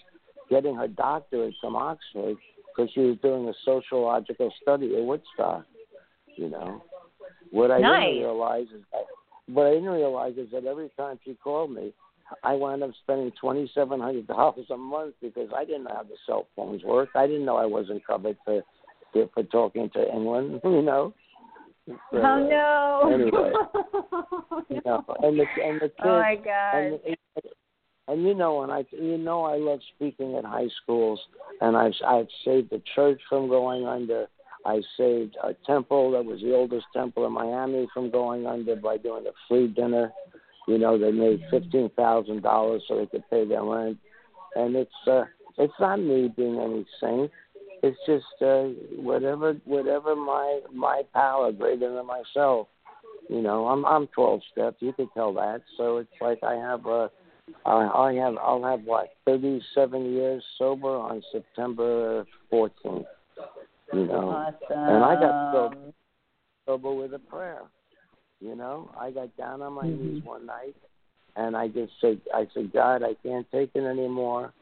getting 0.51 0.75
her 0.77 0.89
doctorate 0.89 1.55
from 1.61 1.77
Oxford 1.77 2.37
because 2.69 2.91
she 2.95 3.01
was 3.01 3.19
doing 3.23 3.49
a 3.49 3.55
sociological 3.65 4.53
study 4.63 4.97
of 4.97 5.05
Woodstock. 5.05 5.65
You 6.37 6.51
know, 6.51 6.85
what 7.51 7.71
I 7.71 7.81
Nice. 7.81 8.05
didn't 8.05 8.19
realize 8.21 8.67
is 8.75 8.83
that 8.93 9.05
what 9.53 9.67
I 9.67 9.75
didn't 9.75 9.89
realize 9.89 10.35
is 10.37 10.49
that 10.53 10.65
every 10.65 10.91
time 10.97 11.19
she 11.25 11.35
called 11.35 11.71
me, 11.71 11.93
I 12.43 12.55
wound 12.55 12.83
up 12.83 12.91
spending 13.03 13.33
twenty 13.41 13.71
seven 13.75 14.01
hundred 14.01 14.27
dollars 14.27 14.67
a 14.71 14.77
month 14.77 15.15
because 15.23 15.49
I 15.57 15.65
didn't 15.65 15.85
know 15.85 15.95
how 15.95 16.03
the 16.03 16.17
cell 16.27 16.47
phones 16.55 16.83
work. 16.85 17.11
I 17.15 17.27
didn't 17.27 17.45
know 17.45 17.57
I 17.57 17.67
wasn't 17.67 18.07
covered 18.07 18.37
for 18.45 18.63
for, 19.13 19.43
talking 19.45 19.91
to 19.91 20.13
England. 20.13 20.61
You 20.65 20.83
know. 20.83 21.15
So, 21.87 21.95
oh 22.13 22.49
no. 22.49 23.11
anyway. 23.13 23.53
You 24.69 24.83
know, 24.85 25.03
and 25.23 25.39
the 25.39 25.47
and 25.65 25.81
the 25.81 25.89
kids 25.89 25.95
oh 26.05 26.21
my 26.21 26.37
god. 26.37 26.77
and, 26.77 27.01
and 28.09 28.23
you 28.23 28.35
know, 28.35 28.63
and 28.63 28.71
I 28.71 28.85
you 28.93 29.17
know 29.17 29.45
I 29.45 29.57
love 29.57 29.81
speaking 29.95 30.35
at 30.37 30.45
high 30.45 30.69
schools, 30.83 31.19
and 31.63 31.77
I've 31.77 31.95
I've 32.07 32.29
saved 32.45 32.71
the 32.71 32.83
church 32.95 33.21
from 33.31 33.49
going 33.49 33.87
under. 33.87 34.27
I 34.67 34.83
saved 34.99 35.37
a 35.43 35.55
temple 35.67 36.11
that 36.13 36.25
was 36.25 36.41
the 36.41 36.55
oldest 36.55 36.87
temple 36.95 37.27
in 37.27 37.33
Miami 37.33 37.89
from 37.95 38.11
going 38.11 38.47
under 38.47 38.77
by 38.77 38.99
doing 38.99 39.25
a 39.27 39.33
free 39.49 39.69
dinner. 39.69 40.13
You 40.69 40.77
know, 40.77 40.99
they 40.99 41.11
made 41.11 41.41
fifteen 41.51 41.89
thousand 41.97 42.43
dollars 42.43 42.83
so 42.87 42.99
they 42.99 43.07
could 43.07 43.29
pay 43.31 43.47
their 43.47 43.65
rent, 43.65 43.97
and 44.55 44.77
it's 44.77 44.93
uh, 45.07 45.25
it's 45.57 45.73
not 45.81 45.99
me 45.99 46.31
being 46.37 46.61
any 46.61 46.87
saint. 47.01 47.31
It's 47.83 47.97
just 48.05 48.43
uh, 48.43 48.65
whatever 49.01 49.55
whatever 49.65 50.15
my 50.15 50.61
my 50.71 51.03
power 51.15 51.53
greater 51.53 51.95
than 51.95 52.07
myself. 52.07 52.69
You 53.31 53.41
know, 53.41 53.67
I'm 53.67 53.87
I'm 53.87 54.09
twelve 54.09 54.43
step. 54.53 54.77
You 54.81 54.93
could 54.93 55.09
tell 55.15 55.33
that. 55.35 55.63
So 55.79 55.97
it's 55.97 56.11
like 56.21 56.41
I 56.43 56.57
have 56.57 56.85
a 56.85 57.11
I 57.65 57.73
I 57.73 58.13
have 58.15 58.35
I'll 58.37 58.63
have 58.63 58.83
what 58.83 59.09
thirty 59.25 59.63
seven 59.75 60.13
years 60.13 60.45
sober 60.59 60.97
on 60.97 61.23
September 61.33 62.27
fourteenth. 62.51 63.07
You 63.95 64.05
know, 64.05 64.29
awesome. 64.29 64.57
and 64.71 65.03
I 65.03 65.15
got 65.15 65.55
sober. 65.55 65.93
sober 66.67 66.93
with 66.93 67.15
a 67.15 67.19
prayer. 67.19 67.63
You 68.41 68.55
know, 68.55 68.91
I 68.99 69.11
got 69.11 69.37
down 69.37 69.63
on 69.63 69.73
my 69.73 69.85
mm-hmm. 69.85 70.15
knees 70.15 70.25
one 70.25 70.47
night, 70.47 70.77
and 71.37 71.57
I 71.57 71.69
just 71.69 71.93
said, 72.01 72.21
I 72.35 72.47
said, 72.55 72.73
God, 72.73 73.03
I 73.03 73.15
can't 73.23 73.47
take 73.51 73.71
it 73.75 73.85
anymore. 73.85 74.53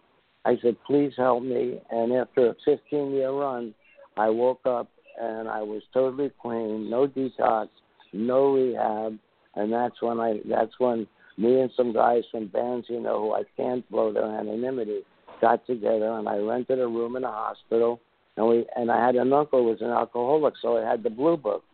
I 0.44 0.56
said, 0.62 0.76
please 0.86 1.12
help 1.16 1.42
me. 1.42 1.80
And 1.90 2.12
after 2.12 2.50
a 2.50 2.54
15 2.64 3.10
year 3.12 3.32
run, 3.32 3.74
I 4.16 4.30
woke 4.30 4.64
up 4.64 4.88
and 5.20 5.48
I 5.48 5.62
was 5.62 5.82
totally 5.92 6.30
clean, 6.40 6.88
no 6.88 7.06
detox, 7.06 7.68
no 8.12 8.52
rehab, 8.52 9.18
and 9.56 9.72
that's 9.72 10.00
when 10.00 10.20
I, 10.20 10.40
that's 10.48 10.72
when 10.78 11.06
me 11.36 11.60
and 11.60 11.70
some 11.76 11.92
guys 11.92 12.22
from 12.30 12.48
bands, 12.48 12.86
you 12.88 13.00
know, 13.00 13.20
who 13.20 13.32
I 13.32 13.42
can't 13.56 13.88
blow 13.90 14.12
their 14.12 14.26
anonymity, 14.26 15.00
got 15.40 15.66
together 15.66 16.12
and 16.12 16.28
I 16.28 16.36
rented 16.36 16.80
a 16.80 16.86
room 16.86 17.16
in 17.16 17.24
a 17.24 17.32
hospital, 17.32 18.00
and 18.36 18.46
we, 18.46 18.66
and 18.76 18.90
I 18.90 19.04
had 19.04 19.16
an 19.16 19.32
uncle 19.32 19.62
who 19.62 19.70
was 19.70 19.80
an 19.80 19.90
alcoholic, 19.90 20.54
so 20.60 20.76
I 20.76 20.88
had 20.88 21.02
the 21.02 21.10
blue 21.10 21.36
book. 21.36 21.64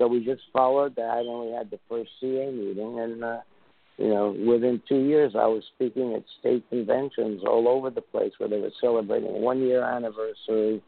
So 0.00 0.06
we 0.06 0.24
just 0.24 0.40
followed 0.50 0.96
that, 0.96 1.18
and 1.18 1.40
we 1.40 1.52
had 1.52 1.70
the 1.70 1.78
first 1.86 2.08
CA 2.20 2.50
meeting, 2.50 2.98
and 2.98 3.22
uh, 3.22 3.40
you 3.98 4.08
know, 4.08 4.30
within 4.30 4.80
two 4.88 5.04
years, 5.04 5.32
I 5.34 5.44
was 5.44 5.62
speaking 5.74 6.14
at 6.14 6.22
state 6.40 6.64
conventions 6.70 7.42
all 7.46 7.68
over 7.68 7.90
the 7.90 8.00
place 8.00 8.32
where 8.38 8.48
they 8.48 8.58
were 8.58 8.72
celebrating 8.80 9.42
one 9.42 9.60
year 9.60 9.84
anniversary. 9.84 10.82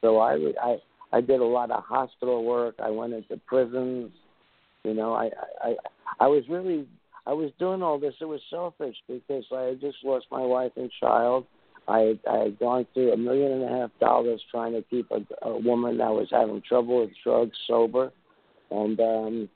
So 0.00 0.18
I 0.18 0.52
I 0.62 0.76
I 1.12 1.20
did 1.20 1.40
a 1.40 1.44
lot 1.44 1.70
of 1.70 1.84
hospital 1.84 2.42
work. 2.42 2.76
I 2.82 2.88
went 2.88 3.12
into 3.12 3.36
prisons. 3.46 4.10
You 4.82 4.94
know, 4.94 5.12
I 5.12 5.28
I 5.62 5.74
I 6.18 6.26
was 6.26 6.44
really 6.48 6.88
I 7.26 7.34
was 7.34 7.50
doing 7.58 7.82
all 7.82 7.98
this. 7.98 8.14
It 8.18 8.24
was 8.24 8.40
selfish 8.48 8.96
because 9.06 9.44
I 9.54 9.64
had 9.64 9.80
just 9.82 9.98
lost 10.02 10.24
my 10.30 10.40
wife 10.40 10.72
and 10.76 10.90
child. 11.00 11.44
I 11.86 12.18
I 12.26 12.38
had 12.44 12.58
gone 12.58 12.86
through 12.94 13.12
a 13.12 13.16
million 13.18 13.52
and 13.52 13.64
a 13.64 13.68
half 13.68 13.90
dollars 14.00 14.40
trying 14.50 14.72
to 14.72 14.80
keep 14.88 15.10
a, 15.10 15.20
a 15.46 15.58
woman 15.58 15.98
that 15.98 16.12
was 16.12 16.28
having 16.30 16.62
trouble 16.66 17.00
with 17.02 17.10
drugs 17.22 17.58
sober, 17.66 18.10
and 18.72 19.00
um 19.00 19.48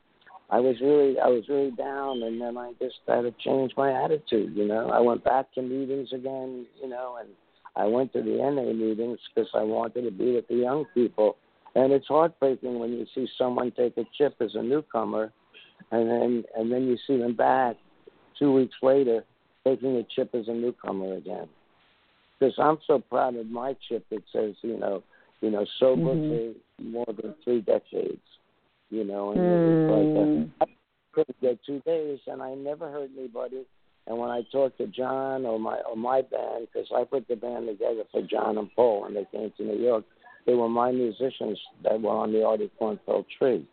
I 0.48 0.61
was 0.61 0.76
really 0.81 1.18
I 1.18 1.26
was 1.26 1.48
really 1.48 1.72
down, 1.72 2.22
and 2.22 2.40
then 2.40 2.57
I 2.57 2.72
just 2.81 2.96
had 3.09 3.22
to 3.22 3.35
change 3.44 3.72
my 3.76 3.92
attitude. 4.05 4.57
You 4.57 4.66
know, 4.68 4.90
I 4.90 5.00
went 5.00 5.24
back 5.24 5.52
to 5.55 5.62
meetings 5.62 6.12
again. 6.12 6.66
You 6.81 6.88
know, 6.88 7.16
and 7.18 7.29
I 7.74 7.87
went 7.87 8.12
to 8.12 8.22
the 8.22 8.37
NA 8.38 8.72
meetings 8.72 9.18
because 9.35 9.50
I 9.55 9.62
wanted 9.62 10.02
to 10.02 10.11
be 10.11 10.35
with 10.35 10.46
the 10.48 10.55
young 10.55 10.85
people. 10.94 11.37
And 11.74 11.92
it's 11.92 12.07
heartbreaking 12.07 12.79
when 12.79 12.92
you 12.92 13.07
see 13.14 13.29
someone 13.37 13.72
take 13.72 13.96
a 13.98 14.05
chip 14.16 14.37
as 14.40 14.55
a 14.55 14.62
newcomer, 14.62 15.33
and 15.90 16.09
then 16.09 16.44
and 16.57 16.70
then 16.70 16.87
you 16.87 16.96
see 17.07 17.18
them 17.18 17.35
back 17.35 17.76
two 18.38 18.52
weeks 18.52 18.76
later 18.83 19.24
taking 19.64 19.96
a 19.96 20.05
chip 20.14 20.33
as 20.33 20.46
a 20.46 20.52
newcomer 20.52 21.14
again. 21.14 21.48
Because 22.38 22.55
I'm 22.59 22.79
so 22.87 23.00
proud 23.00 23.35
of 23.35 23.46
my 23.46 23.74
chip 23.88 24.07
that 24.11 24.22
says 24.33 24.55
you 24.62 24.79
know 24.79 25.02
you 25.40 25.50
know 25.50 25.66
sober 25.81 26.14
Mhm. 26.14 26.55
for 26.79 26.83
more 26.83 27.07
than 27.20 27.35
three 27.42 27.62
decades. 27.62 28.20
You 28.90 29.05
know, 29.05 29.31
and 29.33 29.40
Mm. 29.40 29.68
it's 29.72 29.90
like 29.90 30.61
uh, 30.61 30.64
I 30.64 30.66
couldn't 31.12 31.40
get 31.40 31.59
two 31.64 31.81
days, 31.81 32.20
and 32.27 32.42
I 32.42 32.55
never 32.55 32.90
hurt 32.90 33.11
anybody. 33.18 33.64
And 34.07 34.18
when 34.18 34.31
I 34.31 34.42
talked 34.53 34.79
to 34.79 34.87
John 34.87 35.44
or 35.44 35.59
my 35.59 35.79
or 35.81 35.96
my 35.96 36.22
band, 36.22 36.68
because 36.72 36.88
I 36.94 37.03
put 37.05 37.27
the 37.27 37.35
band 37.35 37.66
together 37.66 38.05
for 38.12 38.22
John 38.22 38.59
and 38.59 38.70
Paul 38.77 39.03
when 39.03 39.14
they 39.14 39.27
came 39.33 39.53
to 39.57 39.62
New 39.64 39.83
York, 39.83 40.05
they 40.46 40.55
were 40.55 40.68
my 40.68 40.92
musicians 40.92 41.59
that 41.83 42.01
were 42.01 42.12
on 42.12 42.33
the 42.33 42.44
Artie 42.44 42.70
Kornfeld 42.81 43.25
tree, 43.37 43.66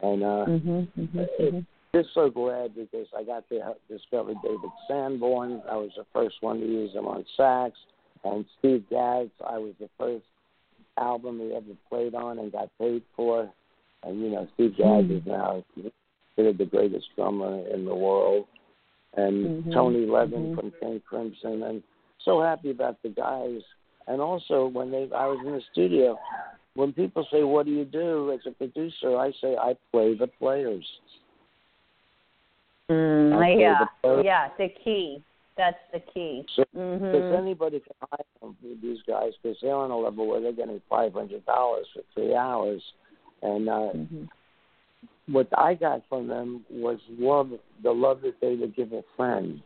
and 0.00 0.22
uh, 0.22 0.46
Mhm. 0.46 0.86
Mhm. 0.96 1.28
mhm. 1.40 1.66
just 1.92 2.14
so 2.14 2.30
glad 2.30 2.74
because 2.76 3.08
I 3.16 3.24
got 3.24 3.48
to 3.48 3.74
discover 3.88 4.34
David 4.34 4.70
Sanborn. 4.86 5.60
I 5.68 5.76
was 5.76 5.90
the 5.96 6.04
first 6.12 6.40
one 6.40 6.60
to 6.60 6.66
use 6.66 6.92
him 6.94 7.06
on 7.08 7.26
sax, 7.36 7.76
and 8.22 8.46
Steve 8.58 8.88
Gadd. 8.88 9.30
I 9.44 9.58
was 9.58 9.74
the 9.80 9.88
first 9.98 10.24
album 10.96 11.40
he 11.40 11.52
ever 11.52 11.74
played 11.88 12.14
on 12.14 12.38
and 12.38 12.52
got 12.52 12.70
paid 12.78 13.02
for. 13.16 13.50
And 14.04 14.20
you 14.20 14.30
know, 14.30 14.48
Steve 14.54 14.76
Gadd 14.76 15.10
is 15.10 15.22
now 15.26 15.64
considered 15.74 16.58
the 16.58 16.64
greatest 16.64 17.06
drummer 17.14 17.66
in 17.68 17.84
the 17.84 17.94
world. 17.94 18.46
And 19.14 19.64
Mhm, 19.64 19.74
Tony 19.74 20.06
Levin 20.06 20.48
mhm. 20.48 20.54
from 20.54 20.72
King 20.80 21.00
Crimson, 21.06 21.62
and 21.62 21.82
so 22.24 22.40
happy 22.40 22.70
about 22.70 23.00
the 23.02 23.10
guys. 23.10 23.60
And 24.06 24.20
also, 24.20 24.66
when 24.66 24.90
they, 24.90 25.10
I 25.14 25.26
was 25.26 25.38
in 25.44 25.52
the 25.52 25.60
studio, 25.72 26.18
when 26.74 26.92
people 26.92 27.26
say, 27.30 27.42
"What 27.42 27.66
do 27.66 27.72
you 27.72 27.84
do 27.84 28.32
as 28.32 28.40
a 28.46 28.52
producer?" 28.52 29.16
I 29.16 29.32
say, 29.32 29.56
"I 29.56 29.76
play 29.92 30.14
the 30.14 30.26
players." 30.26 30.86
Mm, 32.90 33.34
I'll 33.34 33.60
yeah, 33.60 33.78
the 33.78 33.88
players. 34.02 34.24
yeah, 34.24 34.48
the 34.58 34.68
key. 34.82 35.22
That's 35.56 35.78
the 35.92 36.00
key. 36.00 36.44
So 36.56 36.64
Mhm. 36.74 37.12
Because 37.12 37.32
anybody 37.32 37.80
can 37.80 37.94
hire 38.10 38.24
them, 38.40 38.56
these 38.80 39.02
guys, 39.02 39.36
because 39.36 39.60
they're 39.60 39.74
on 39.74 39.90
a 39.90 39.98
level 39.98 40.26
where 40.26 40.40
they're 40.40 40.52
getting 40.52 40.80
five 40.88 41.12
hundred 41.12 41.44
dollars 41.44 41.86
for 41.92 42.02
three 42.14 42.34
hours, 42.34 42.82
and 43.42 43.68
uh, 43.68 43.92
Mhm. 43.92 44.28
what 45.28 45.48
I 45.56 45.74
got 45.74 46.02
from 46.08 46.26
them 46.28 46.64
was 46.70 46.98
love, 47.18 47.50
the 47.82 47.92
love 47.92 48.22
that 48.22 48.40
they 48.40 48.54
would 48.54 48.74
give 48.74 48.92
a 48.92 49.02
friend. 49.16 49.62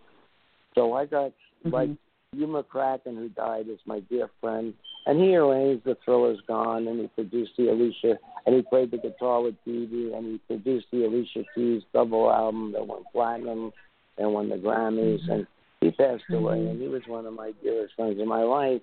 So 0.75 0.93
I 0.93 1.07
got 1.07 1.33
like 1.65 1.91
Mhm. 1.91 1.99
Hugh 2.35 2.47
McCracken, 2.47 3.17
who 3.17 3.29
died, 3.31 3.69
is 3.69 3.79
my 3.87 4.01
dear 4.01 4.29
friend, 4.41 4.75
and 5.07 5.19
he 5.21 5.37
arranged 5.37 5.85
the 5.85 5.95
Thriller's 6.05 6.41
Gone, 6.43 6.87
and 6.89 7.01
he 7.01 7.07
produced 7.09 7.57
the 7.57 7.69
Alicia, 7.69 8.19
and 8.45 8.55
he 8.55 8.63
played 8.63 8.91
the 8.91 8.99
guitar 8.99 9.41
with 9.41 9.55
Dee 9.65 9.87
Dee, 9.87 10.13
and 10.13 10.27
he 10.27 10.39
produced 10.47 10.91
the 10.91 11.05
Alicia 11.05 11.45
Keys 11.55 11.83
double 11.93 12.31
album 12.31 12.73
that 12.73 12.87
went 12.87 13.11
platinum 13.13 13.73
and 14.19 14.33
won 14.33 14.49
the 14.49 14.57
Grammys, 14.57 15.27
and 15.29 15.47
he 15.81 15.91
passed 15.91 16.29
away, 16.31 16.59
Mhm. 16.59 16.71
and 16.71 16.81
he 16.83 16.89
was 16.89 17.07
one 17.07 17.27
of 17.27 17.33
my 17.33 17.53
dearest 17.63 17.95
friends 17.95 18.19
in 18.19 18.29
my 18.29 18.43
life. 18.43 18.83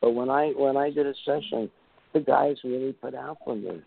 But 0.00 0.12
when 0.12 0.30
I 0.30 0.52
when 0.52 0.76
I 0.76 0.90
did 0.90 1.06
a 1.06 1.14
session, 1.14 1.70
the 2.12 2.20
guys 2.20 2.62
really 2.64 2.92
put 2.92 3.14
out 3.14 3.38
for 3.44 3.56
me, 3.56 3.82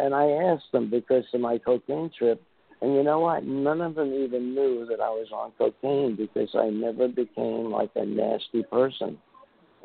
and 0.00 0.14
I 0.14 0.28
asked 0.30 0.70
them 0.72 0.90
because 0.90 1.24
of 1.32 1.40
my 1.40 1.58
cocaine 1.58 2.10
trip. 2.16 2.42
And 2.82 2.94
you 2.94 3.02
know 3.02 3.20
what? 3.20 3.44
None 3.44 3.80
of 3.80 3.94
them 3.94 4.12
even 4.12 4.54
knew 4.54 4.86
that 4.90 5.00
I 5.00 5.08
was 5.08 5.28
on 5.32 5.52
cocaine 5.56 6.14
because 6.14 6.50
I 6.54 6.68
never 6.68 7.08
became 7.08 7.70
like 7.70 7.90
a 7.96 8.04
nasty 8.04 8.62
person. 8.64 9.18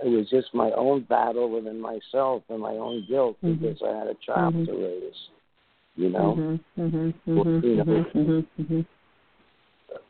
It 0.03 0.09
was 0.09 0.29
just 0.29 0.53
my 0.53 0.71
own 0.71 1.03
battle 1.03 1.49
within 1.49 1.79
myself 1.79 2.43
and 2.49 2.59
my 2.59 2.71
own 2.71 3.05
guilt 3.07 3.37
Mhm. 3.43 3.61
because 3.61 3.81
I 3.81 3.97
had 3.97 4.07
a 4.07 4.15
child 4.15 4.55
Mhm. 4.55 4.65
to 4.65 4.73
raise. 4.73 5.29
You 5.95 6.09
know, 6.09 6.33
Mhm. 6.35 6.59
Mhm. 6.77 7.13
Well, 7.27 7.45
Mhm. 7.45 7.63
you 7.63 7.75
know, 7.75 7.83
Mhm. 7.83 8.13
Mhm. 8.13 8.47
Mhm. 8.57 8.85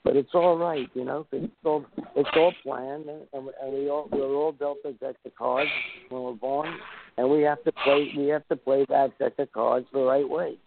but 0.04 0.16
it's 0.16 0.34
all 0.34 0.58
right. 0.58 0.90
You 0.94 1.06
know. 1.06 1.26
it's 1.32 1.54
all 1.66 1.86
it's 2.16 2.30
all 2.36 2.54
planned, 2.64 3.10
and, 3.10 3.28
and 3.34 3.74
we 3.74 3.90
all 3.90 4.08
we're 4.12 4.34
all 4.36 4.52
dealt 4.54 4.78
a 4.86 4.94
deck 4.94 5.16
of 5.26 5.36
cards 5.36 5.72
when 6.10 6.24
we're 6.24 6.34
born, 6.34 6.80
and 7.18 7.30
we 7.30 7.42
have 7.42 7.64
to 7.64 7.72
play 7.84 8.12
we 8.18 8.28
have 8.28 8.48
to 8.48 8.56
play 8.56 8.86
that 8.90 9.18
deck 9.20 9.34
of 9.40 9.52
cards 9.52 9.86
the 9.94 10.00
right 10.00 10.28
way. 10.28 10.58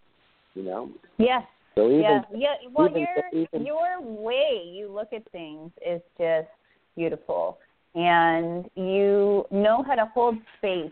You 0.55 0.62
know, 0.62 0.90
Yes. 1.18 1.45
so 1.74 1.88
even 1.88 2.01
yeah. 2.01 2.22
Yeah. 2.34 2.55
Well, 2.72 2.88
even- 2.88 3.01
your 3.03 3.24
even- 3.32 3.66
your 3.66 4.01
way 4.01 4.62
you 4.66 4.88
look 4.88 5.12
at 5.12 5.24
things 5.32 5.72
is 5.84 6.01
just 6.18 6.49
beautiful. 6.97 7.59
and 7.97 8.68
you 8.74 9.47
know 9.53 9.80
how 9.86 9.95
to 9.95 10.05
hold 10.14 10.36
space 10.59 10.90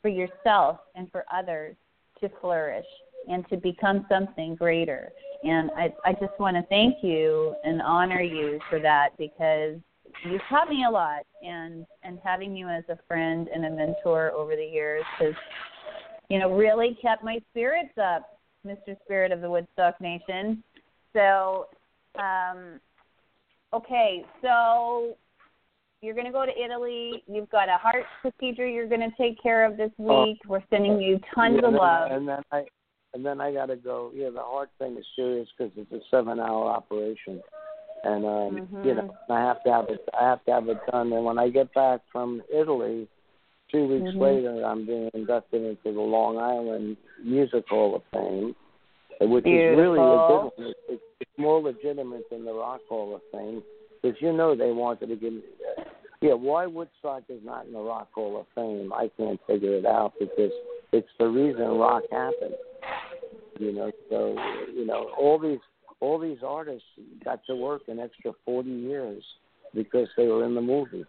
for 0.00 0.08
yourself 0.08 0.78
and 0.94 1.10
for 1.12 1.22
others 1.30 1.76
to 2.18 2.30
flourish 2.40 2.86
and 3.28 3.46
to 3.50 3.58
become 3.58 4.06
something 4.08 4.54
greater. 4.54 5.12
And 5.44 5.70
I, 5.76 5.92
I 6.06 6.12
just 6.14 6.32
want 6.38 6.56
to 6.56 6.62
thank 6.70 7.04
you 7.04 7.54
and 7.62 7.82
honor 7.82 8.22
you 8.22 8.58
for 8.70 8.78
that 8.80 9.10
because 9.18 9.76
you've 10.24 10.40
taught 10.48 10.68
me 10.68 10.84
a 10.86 10.90
lot, 10.90 11.22
and 11.42 11.86
and 12.02 12.18
having 12.24 12.56
you 12.56 12.68
as 12.68 12.84
a 12.88 12.98
friend 13.08 13.48
and 13.52 13.64
a 13.64 13.70
mentor 13.70 14.30
over 14.32 14.56
the 14.56 14.64
years 14.64 15.04
has, 15.18 15.34
you 16.28 16.38
know, 16.38 16.54
really 16.54 16.98
kept 17.00 17.24
my 17.24 17.38
spirits 17.50 17.96
up, 18.02 18.38
Mr. 18.66 18.96
Spirit 19.04 19.32
of 19.32 19.40
the 19.40 19.50
Woodstock 19.50 20.00
Nation. 20.00 20.62
So, 21.12 21.66
um, 22.18 22.80
okay, 23.72 24.24
so 24.42 25.16
you're 26.02 26.14
going 26.14 26.26
to 26.26 26.32
go 26.32 26.46
to 26.46 26.52
Italy. 26.52 27.22
You've 27.26 27.50
got 27.50 27.68
a 27.68 27.76
heart 27.76 28.04
procedure 28.22 28.66
you're 28.66 28.88
going 28.88 29.00
to 29.00 29.16
take 29.18 29.42
care 29.42 29.64
of 29.64 29.76
this 29.76 29.90
Oh. 29.98 30.24
week. 30.24 30.38
We're 30.46 30.62
sending 30.70 31.00
you 31.00 31.20
tons 31.34 31.58
Yeah, 31.60 31.68
of 31.68 31.74
love. 31.74 32.10
And 32.12 32.26
then 32.26 32.42
I, 32.52 32.64
and 33.12 33.26
then 33.26 33.40
I 33.40 33.52
got 33.52 33.66
to 33.66 33.76
go. 33.76 34.10
Yeah, 34.14 34.30
the 34.30 34.40
heart 34.40 34.70
thing 34.78 34.96
is 34.96 35.04
serious 35.16 35.48
because 35.56 35.72
it's 35.76 35.92
a 35.92 36.00
seven-hour 36.10 36.66
operation, 36.70 37.42
and 38.04 38.24
um, 38.24 38.68
you 38.82 38.94
Mhm. 38.94 38.96
know 38.96 39.14
I 39.28 39.40
have 39.40 39.62
to 39.64 39.72
have 39.72 39.88
it. 39.88 40.08
I 40.18 40.24
have 40.24 40.44
to 40.44 40.52
have 40.52 40.68
it 40.68 40.78
done. 40.90 41.12
And 41.12 41.24
when 41.24 41.38
I 41.38 41.48
get 41.48 41.72
back 41.74 42.00
from 42.12 42.42
Italy, 42.52 43.08
two 43.70 43.86
weeks 43.86 44.10
Mhm. 44.10 44.20
later, 44.20 44.64
I'm 44.64 44.86
being 44.86 45.10
inducted 45.14 45.62
into 45.62 45.92
the 45.92 46.00
Long 46.00 46.38
Island 46.38 46.96
Music 47.22 47.68
Hall 47.68 47.94
of 47.96 48.02
Fame, 48.12 48.56
which 49.20 49.46
is 49.46 49.76
really 49.76 50.00
Beautiful. 50.00 50.52
It's, 50.88 51.02
it's 51.20 51.38
more 51.38 51.60
legitimate 51.60 52.28
than 52.30 52.44
the 52.44 52.54
Rock 52.54 52.80
Hall 52.88 53.14
of 53.14 53.22
Fame 53.32 53.62
because 54.00 54.20
you 54.20 54.32
know 54.32 54.54
they 54.54 54.72
wanted 54.72 55.08
to 55.08 55.16
give. 55.16 55.34
Yeah, 56.22 56.34
why 56.34 56.66
Woodstock 56.66 57.22
is 57.30 57.42
not 57.42 57.66
in 57.66 57.72
the 57.72 57.80
Rock 57.80 58.12
Hall 58.12 58.38
of 58.40 58.46
Fame, 58.54 58.92
I 58.92 59.10
can't 59.16 59.40
figure 59.46 59.74
it 59.74 59.86
out 59.86 60.12
because 60.18 60.52
it's 60.92 61.08
the 61.18 61.28
reason 61.28 61.78
rock 61.78 62.02
happened. 62.10 62.54
You 63.58 63.72
know, 63.72 63.92
so 64.08 64.36
you 64.74 64.86
know 64.86 65.10
all 65.18 65.38
these 65.38 65.60
all 66.00 66.18
these 66.18 66.38
artists 66.46 66.86
got 67.24 67.40
to 67.46 67.54
work 67.56 67.82
an 67.88 67.98
extra 68.00 68.32
forty 68.44 68.70
years 68.70 69.22
because 69.74 70.08
they 70.16 70.26
were 70.26 70.44
in 70.44 70.54
the 70.54 70.60
movie. 70.60 71.04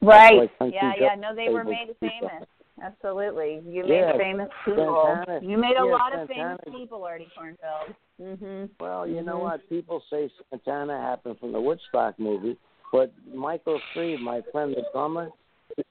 Right. 0.00 0.50
like 0.60 0.72
yeah, 0.74 0.92
yeah. 0.98 1.14
No, 1.14 1.34
they 1.34 1.48
were 1.48 1.64
made 1.64 1.94
famous. 2.00 2.44
Absolutely. 2.82 3.62
You 3.66 3.84
Yeah, 3.86 4.12
made 4.12 4.16
famous 4.18 4.48
people. 4.64 5.02
Santana- 5.06 5.46
you 5.46 5.56
made 5.58 5.76
a 5.76 5.84
yeah, 5.86 5.92
lot 5.92 6.18
of 6.18 6.26
famous 6.28 6.58
people, 6.70 7.04
Artie 7.04 7.28
Kornfeld. 7.38 7.94
Mhm. 8.20 8.70
Well, 8.80 9.06
you 9.06 9.22
know 9.22 9.36
Mhm. 9.36 9.42
what? 9.42 9.68
People 9.68 10.02
say 10.10 10.30
Santana 10.50 10.98
happened 10.98 11.38
from 11.38 11.52
the 11.52 11.60
Woodstock 11.60 12.18
movie, 12.18 12.56
but 12.90 13.12
Michael 13.32 13.78
Shrieve, 13.92 14.20
my 14.20 14.40
friend, 14.52 14.74
the 14.74 14.84
drummer, 14.92 15.30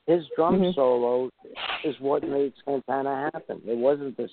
his 0.08 0.28
drum 0.36 0.60
Mhm. 0.60 0.74
solo 0.76 1.30
is 1.84 1.97
what 1.99 2.24
made 2.24 2.54
Santana 2.66 3.30
happen. 3.34 3.62
It 3.66 3.78
wasn't 3.78 4.18
the 4.18 4.28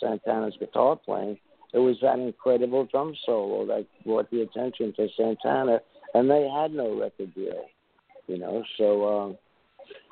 Santana's 0.00 0.56
guitar 0.56 0.96
playing; 0.96 1.38
it 1.72 1.78
was 1.78 1.96
that 2.02 2.18
incredible 2.18 2.84
drum 2.86 3.14
solo 3.24 3.66
that 3.66 3.86
brought 4.04 4.30
the 4.30 4.42
attention 4.42 4.92
to 4.96 5.08
Santana, 5.16 5.80
and 6.14 6.30
they 6.30 6.48
had 6.48 6.72
no 6.72 6.98
record 6.98 7.34
deal, 7.34 7.64
you 8.26 8.38
know. 8.38 8.64
So, 8.76 9.04
uh, 9.04 9.32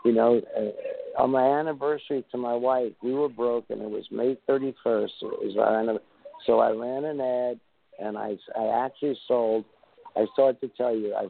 you 0.05 0.13
know, 0.13 0.41
uh, 0.57 1.21
on 1.23 1.31
my 1.31 1.59
anniversary 1.59 2.25
to 2.31 2.39
my 2.39 2.55
wife, 2.55 2.93
we 3.03 3.13
were 3.13 3.29
broke, 3.29 3.67
and 3.71 3.83
it 3.83 3.91
was 3.91 4.05
May 4.11 4.37
31st. 4.49 5.11
It 5.23 5.45
was 5.45 5.57
our 5.59 5.81
anniversary. 5.81 6.07
So 6.47 6.61
I 6.61 6.71
ran 6.71 7.05
an 7.05 7.21
ad, 7.21 7.61
and 7.99 8.17
I 8.17 8.37
I 8.57 8.85
actually 8.87 9.19
sold. 9.27 9.65
I 10.17 10.27
started 10.33 10.61
to 10.61 10.69
tell 10.77 10.95
you, 10.95 11.15
I 11.15 11.29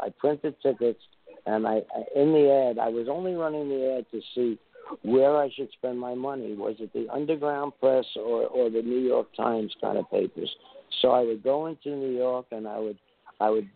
I 0.00 0.10
printed 0.18 0.56
tickets, 0.60 1.00
and 1.46 1.66
I 1.66 1.82
I- 1.94 2.20
in 2.20 2.32
the 2.32 2.50
ad 2.50 2.78
I 2.78 2.88
was 2.88 3.08
only 3.08 3.34
running 3.34 3.68
the 3.68 3.98
ad 3.98 4.06
to 4.10 4.20
see 4.34 4.58
where 5.02 5.36
I 5.36 5.50
should 5.54 5.70
spend 5.72 5.98
my 5.98 6.14
money. 6.14 6.54
Was 6.54 6.76
it 6.78 6.92
the 6.92 7.08
Underground 7.12 7.72
Press 7.80 8.04
or 8.16 8.46
or 8.46 8.70
the 8.70 8.82
New 8.82 9.00
York 9.00 9.28
Times 9.36 9.74
kind 9.80 9.98
of 9.98 10.10
papers? 10.10 10.54
So 11.00 11.10
I 11.10 11.22
would 11.22 11.42
go 11.42 11.66
into 11.66 11.90
New 11.90 12.16
York, 12.16 12.46
and 12.50 12.66
I 12.66 12.78
would 12.78 12.98
I 13.40 13.50
would 13.50 13.68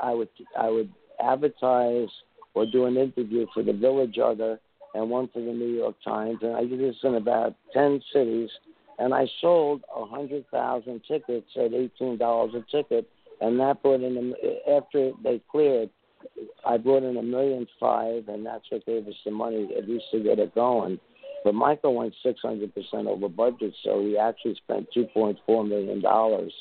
I 0.00 0.14
would 0.14 0.28
I 0.58 0.70
would 0.70 0.90
advertise 1.22 2.08
or 2.54 2.66
do 2.66 2.86
an 2.86 2.96
interview 2.96 3.46
for 3.54 3.62
the 3.62 3.72
Village 3.72 4.18
Other 4.22 4.60
and 4.94 5.08
one 5.08 5.28
for 5.32 5.40
the 5.40 5.52
New 5.52 5.74
York 5.74 5.96
Times, 6.04 6.38
and 6.42 6.54
I 6.54 6.64
did 6.64 6.80
this 6.80 6.96
in 7.02 7.14
about 7.14 7.54
ten 7.72 8.00
cities 8.12 8.50
and 8.98 9.14
I 9.14 9.26
sold 9.40 9.82
a 9.94 10.04
hundred 10.06 10.44
thousand 10.50 11.02
tickets 11.08 11.46
at 11.56 11.72
eighteen 11.72 12.18
dollars 12.18 12.54
a 12.54 12.64
ticket, 12.70 13.08
and 13.40 13.58
that 13.60 13.82
brought 13.82 14.02
in 14.02 14.34
after 14.70 15.12
they 15.22 15.40
cleared, 15.50 15.90
I 16.66 16.76
brought 16.76 17.02
in 17.02 17.16
a 17.16 17.22
million 17.22 17.66
five, 17.78 18.28
and 18.28 18.44
that's 18.44 18.64
what 18.70 18.86
gave 18.86 19.06
us 19.06 19.14
the 19.24 19.30
money 19.30 19.68
at 19.76 19.88
least 19.88 20.04
to 20.12 20.22
get 20.22 20.38
it 20.38 20.54
going. 20.54 20.98
But 21.44 21.54
Michael 21.54 21.94
went 21.94 22.14
six 22.22 22.40
hundred 22.40 22.74
percent 22.74 23.06
over 23.08 23.28
budget, 23.28 23.74
so 23.82 24.00
he 24.00 24.16
actually 24.16 24.54
spent 24.56 24.86
two 24.94 25.06
point 25.06 25.38
four 25.44 25.64
million 25.64 26.00
dollars, 26.00 26.52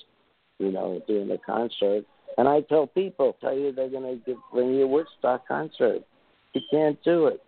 you 0.59 0.71
know, 0.71 1.01
doing 1.07 1.27
the 1.27 1.39
concert. 1.45 2.03
And 2.37 2.47
I 2.47 2.61
tell 2.61 2.87
people, 2.87 3.35
tell 3.41 3.55
you 3.55 3.71
they're 3.71 3.89
going 3.89 4.21
to 4.25 4.35
bring 4.53 4.73
you 4.73 4.85
a 4.85 4.87
Woodstock 4.87 5.47
concert. 5.47 6.01
You 6.53 6.61
can't 6.71 7.01
do 7.03 7.27
it, 7.27 7.41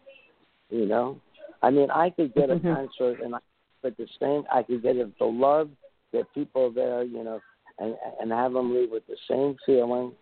you 0.69 0.86
know. 0.86 1.19
I 1.61 1.69
mean, 1.69 1.89
I 1.89 2.09
could 2.09 2.34
get 2.34 2.49
a 2.49 2.55
Mhm. 2.55 2.76
concert 2.76 3.21
and 3.21 3.36
I 3.36 3.39
but 3.82 3.97
the 3.97 4.07
same 4.19 4.45
I 4.51 4.63
could 4.63 4.82
get 4.82 4.95
it 4.95 5.17
the 5.19 5.26
love, 5.26 5.69
get 6.11 6.34
people 6.34 6.71
there, 6.71 7.03
you 7.03 7.24
know, 7.24 7.39
and 7.80 7.97
and 8.19 8.32
have 8.32 8.53
them 8.53 8.74
leave 8.74 8.91
with 8.91 9.05
the 9.07 9.17
same 9.28 9.57
feeling, 9.65 10.13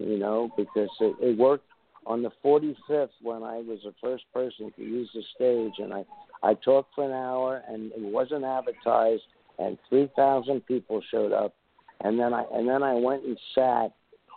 you 0.00 0.18
know, 0.18 0.50
because 0.56 0.88
it, 1.00 1.16
it 1.20 1.38
worked 1.38 1.66
on 2.06 2.22
the 2.22 2.30
45th 2.44 3.10
when 3.22 3.42
I 3.42 3.58
was 3.58 3.80
the 3.84 3.94
first 4.02 4.24
person 4.32 4.72
to 4.76 4.82
use 4.82 5.10
the 5.14 5.22
stage, 5.34 5.74
and 5.78 5.92
I 5.92 6.04
I 6.42 6.54
talked 6.54 6.94
for 6.94 7.04
an 7.04 7.12
hour, 7.12 7.62
and 7.68 7.92
it 7.92 8.00
wasn't 8.00 8.44
advertised, 8.44 9.22
and 9.58 9.76
3,000 9.90 10.64
people 10.66 11.02
showed 11.10 11.32
up, 11.32 11.54
and 12.02 12.18
then 12.18 12.32
I 12.32 12.44
and 12.52 12.68
then 12.68 12.82
I 12.82 12.94
went 12.94 13.24
and 13.24 13.38
sat 13.54 13.92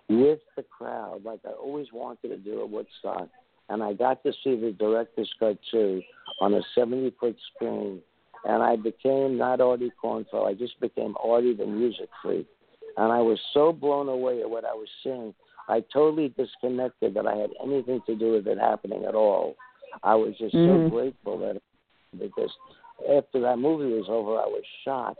with 0.09 0.39
the 0.57 0.63
crowd 0.63 1.23
like 1.23 1.39
I 1.45 1.51
always 1.51 1.87
wanted 1.93 2.27
to 2.29 2.37
do 2.37 2.61
at 2.61 2.69
Woodstock, 2.69 3.29
and 3.69 3.81
I 3.81 3.93
got 3.93 4.21
to 4.23 4.33
see 4.43 4.55
the 4.55 4.75
director's 4.77 5.33
cut 5.39 5.57
too 5.71 6.01
on 6.41 6.53
a 6.53 6.61
70 6.75 7.13
foot 7.19 7.37
screen 7.55 8.01
and 8.45 8.61
I 8.61 8.75
became 8.75 9.37
not 9.37 9.61
Artie 9.61 9.91
Kornfeld. 10.03 10.47
I 10.47 10.53
just 10.53 10.79
became 10.79 11.15
Artie 11.23 11.55
the 11.55 11.65
music 11.65 12.09
freak, 12.21 12.47
and 12.97 13.11
I 13.11 13.21
was 13.21 13.39
so 13.53 13.71
blown 13.71 14.09
away 14.09 14.41
at 14.41 14.49
what 14.49 14.65
I 14.65 14.73
was 14.73 14.89
seeing. 15.03 15.33
I 15.69 15.83
totally 15.93 16.29
disconnected 16.29 17.13
that 17.13 17.27
I 17.27 17.35
had 17.35 17.51
anything 17.63 18.01
to 18.05 18.15
do 18.15 18.33
with 18.33 18.47
it 18.47 18.57
happening 18.57 19.05
at 19.05 19.15
all. 19.15 19.55
I 20.03 20.15
was 20.15 20.37
just 20.37 20.55
Mhm. 20.55 20.85
so 20.85 20.89
grateful 20.89 21.37
that 21.39 21.61
because 22.19 22.51
after 23.09 23.39
that 23.41 23.59
movie 23.59 23.93
was 23.93 24.09
over, 24.09 24.39
I 24.39 24.47
was 24.47 24.63
shocked, 24.83 25.19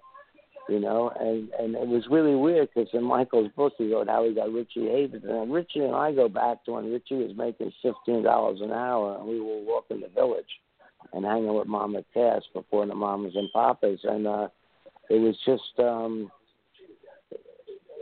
you 0.70 0.80
know, 0.80 1.10
and 1.10 1.50
and 1.60 1.76
it 1.76 1.88
was 1.88 2.08
really 2.08 2.36
weird 2.36 2.70
because 2.74 2.94
in 2.94 3.04
Michael's 3.04 3.52
book 3.54 3.74
he 3.78 3.94
wrote 3.94 4.08
how 4.10 4.24
he 4.24 4.34
got 4.34 4.52
Richie 4.52 4.90
Havens, 4.90 5.24
and 5.26 5.54
Richie 5.54 5.82
and 5.82 5.96
I 5.96 6.12
go 6.12 6.28
back 6.28 6.64
to 6.66 6.74
when 6.74 6.92
Richie 6.92 7.24
was 7.24 7.36
making 7.36 7.72
fifteen 7.82 8.24
dollars 8.24 8.62
an 8.62 8.72
hour, 8.72 9.18
and 9.18 9.28
we 9.28 9.40
were 9.40 9.60
walking 9.60 10.02
the 10.02 10.08
village 10.10 10.62
and 11.14 11.26
hanging 11.26 11.54
with 11.54 11.68
Mama 11.68 12.04
Cass 12.14 12.44
before 12.54 12.86
the 12.86 12.96
Mamas 12.96 13.36
and 13.36 13.52
Papas, 13.54 14.00
and 14.04 14.26
uh, 14.26 14.48
it 15.10 15.20
was 15.20 15.38
just, 15.46 15.80
um, 15.80 16.32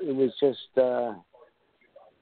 it 0.02 0.16
was 0.16 0.32
just, 0.40 0.78
uh, 0.78 1.14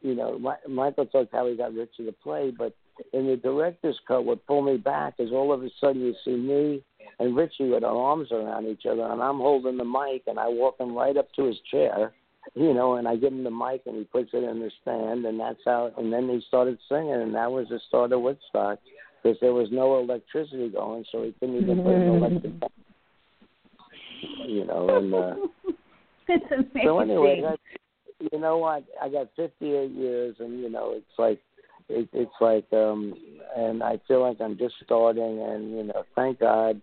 you 0.02 0.16
know, 0.16 0.40
Mi- 0.40 0.74
Michael 0.74 1.06
talked 1.06 1.34
how 1.34 1.48
he 1.48 1.56
got 1.56 1.74
Richie 1.74 2.06
to 2.06 2.12
play, 2.12 2.52
but 2.56 2.74
in 3.14 3.28
the 3.28 3.36
director's 3.36 4.00
cut, 4.08 4.26
what 4.26 4.46
pulled 4.46 4.66
me 4.66 4.78
back 4.78 5.16
is 5.20 5.32
all 5.32 5.54
of 5.54 5.64
a 5.64 5.70
sudden 5.80 6.02
you 6.02 6.14
see 6.26 6.36
me 6.36 6.84
and 7.20 7.36
Richie 7.36 7.70
with 7.70 7.84
our 7.84 7.96
arms 7.96 8.32
around 8.32 8.68
each 8.68 8.86
other, 8.86 9.04
and 9.04 9.22
I'm 9.22 9.38
holding 9.38 9.78
the 9.78 9.86
mic, 9.86 10.24
and 10.28 10.40
I 10.40 10.48
walk 10.48 10.80
him 10.80 10.96
right 10.96 11.16
up 11.18 11.32
to 11.34 11.46
his 11.46 11.58
chair, 11.70 12.14
you 12.56 12.74
know, 12.74 12.96
and 12.96 13.08
I 13.08 13.16
give 13.16 13.34
him 13.34 13.44
the 13.44 13.52
mic, 13.52 13.82
and 13.86 13.98
he 13.98 14.04
puts 14.06 14.30
it 14.34 14.44
in 14.44 14.60
the 14.60 14.72
stand, 14.82 15.26
and 15.26 15.40
that's 15.40 15.60
how. 15.66 15.92
And 15.98 16.12
then 16.12 16.30
he 16.30 16.42
started 16.48 16.78
singing, 16.88 17.14
and 17.14 17.36
that 17.36 17.52
was 17.52 17.68
the 17.70 17.80
start 17.88 18.12
of 18.12 18.22
Woodstock 18.22 18.80
because 19.22 19.38
there 19.42 19.54
was 19.54 19.68
no 19.72 20.00
electricity 20.00 20.70
going, 20.70 21.04
so 21.12 21.24
he 21.24 21.34
couldn't 21.40 21.62
even 21.62 21.84
put 21.84 21.94
an 21.94 22.08
electric. 22.08 22.54
You 24.46 24.66
know, 24.66 24.98
and 24.98 25.14
uh, 25.14 25.36
it's 26.28 26.46
amazing. 26.52 26.82
so 26.84 27.00
anyway, 27.00 27.42
that, 27.42 27.58
you 28.20 28.40
know 28.40 28.58
what? 28.58 28.84
I 29.02 29.10
got 29.10 29.30
58 29.36 29.92
years, 29.92 30.36
and 30.40 30.60
you 30.60 30.70
know, 30.70 30.94
it's 30.96 31.18
like 31.18 31.40
it, 31.88 32.08
it's 32.14 32.32
like, 32.40 32.66
um, 32.74 33.14
and 33.56 33.82
I 33.82 34.00
feel 34.08 34.22
like 34.22 34.38
I'm 34.42 34.58
just 34.58 34.76
starting, 34.84 35.42
and 35.42 35.72
you 35.72 35.84
know, 35.84 36.04
thank 36.16 36.40
God 36.40 36.82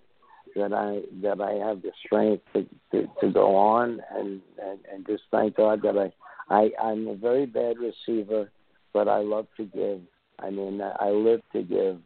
that 0.57 0.72
I 0.72 1.03
that 1.22 1.41
I 1.41 1.53
have 1.66 1.82
the 1.82 1.93
strength 2.05 2.43
to 2.55 2.66
to, 2.93 3.09
to 3.20 3.30
go 3.32 3.55
on, 3.55 4.01
and, 4.14 4.41
and 4.62 4.78
and 4.93 5.07
just 5.07 5.24
thank 5.30 5.57
God 5.57 5.82
that 5.82 5.97
I 5.99 6.55
I 6.55 6.70
I'm 6.82 7.07
a 7.09 7.14
very 7.14 7.47
bad 7.47 7.76
receiver, 7.78 8.51
but 8.93 9.09
I 9.09 9.18
love 9.18 9.47
to 9.59 9.64
give. 9.64 10.01
I 10.39 10.51
mean, 10.51 10.80
I 10.82 11.11
live 11.11 11.41
to 11.53 11.62
give. 11.62 11.99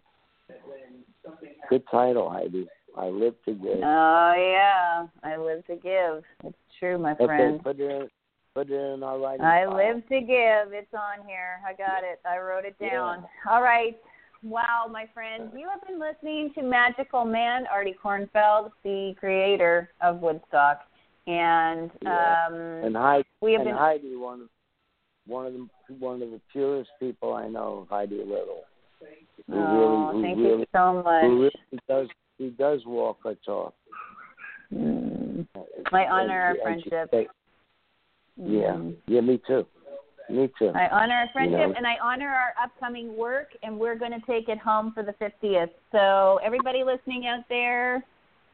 Good 1.69 1.83
title, 1.91 2.31
Heidi. 2.31 2.69
I 2.97 3.07
live 3.07 3.35
to 3.45 3.53
give. 3.53 3.83
Oh 3.83 4.35
yeah, 4.37 5.07
I 5.23 5.37
live 5.37 5.65
to 5.67 5.77
give. 5.77 6.25
It's 6.45 6.57
true, 6.79 6.99
my 6.99 7.15
they 7.15 7.27
friend. 7.27 7.63
put 7.63 7.79
it, 7.79 8.11
Put 8.55 8.71
it 8.71 8.75
in 8.75 9.03
our 9.03 9.19
writing. 9.19 9.45
I 9.45 9.65
file. 9.65 9.77
live 9.77 10.09
to 10.09 10.21
give. 10.21 10.73
It's 10.73 10.93
on 10.93 11.27
here. 11.27 11.61
I 11.67 11.73
got 11.73 12.03
it. 12.03 12.21
I 12.29 12.39
wrote 12.39 12.65
it 12.65 12.77
down. 12.81 13.25
All 13.49 13.63
right. 13.63 13.97
Wow, 14.43 14.87
my 14.91 15.07
friend, 15.13 15.51
you 15.55 15.69
have 15.69 15.87
been 15.87 16.01
listening 16.01 16.51
to 16.55 16.63
Magical 16.63 17.25
Man, 17.27 17.65
Artie 17.71 17.95
Kornfeld, 18.03 18.71
the 18.83 19.15
creator 19.21 19.91
of 20.01 20.21
Woodstock, 20.21 20.81
and 21.27 21.91
Yeah. 22.03 22.47
um, 22.49 22.55
And 22.55 22.97
Heidi, 22.97 23.29
we 23.43 23.53
have 23.53 23.61
and 23.61 23.69
been. 23.71 23.77
Heidi, 23.77 24.17
one 24.17 24.41
of 24.43 24.49
one 25.27 25.47
of 25.47 25.53
the 25.53 25.69
one 25.99 26.23
of 26.23 26.31
the 26.31 26.41
purest 26.51 26.91
people 26.99 27.35
I 27.35 27.49
know, 27.49 27.87
Heidi 27.91 28.17
Little. 28.17 28.65
Who 29.47 29.55
oh, 29.55 30.11
really, 30.13 30.23
thank 30.23 30.39
really, 30.39 30.59
you 30.61 30.67
so 30.75 31.03
much. 31.03 31.23
who 31.23 31.41
really 31.43 31.81
does 31.87 32.09
he 32.39 32.49
does 32.49 32.81
walk 32.87 33.19
her 33.25 33.35
talk. 33.45 33.75
Mm. 34.73 35.47
I 35.93 36.07
honor 36.07 36.41
our 36.41 36.51
And- 36.53 36.59
and 36.77 36.83
she 36.83 36.89
friendship. 36.91 37.31
Yeah, 38.43 38.73
Mhm. 38.73 38.97
yeah, 39.07 39.21
me 39.21 39.39
too, 39.47 39.67
me 40.29 40.49
too. 40.59 40.73
I 40.75 40.89
honor 40.89 41.15
our 41.15 41.29
friendship 41.29 41.69
know. 41.69 41.75
and 41.77 41.87
I 41.87 41.97
honor 41.99 42.29
our 42.29 42.55
upcoming 42.63 43.17
work, 43.17 43.49
and 43.63 43.79
we're 43.79 43.97
going 43.97 44.13
to 44.19 44.27
take 44.27 44.49
it 44.49 44.59
home 44.59 44.93
for 44.93 45.03
the 45.03 45.13
50th. 45.15 45.71
So, 45.93 46.41
everybody 46.43 46.83
listening 46.83 47.27
out 47.27 47.45
there, 47.49 48.03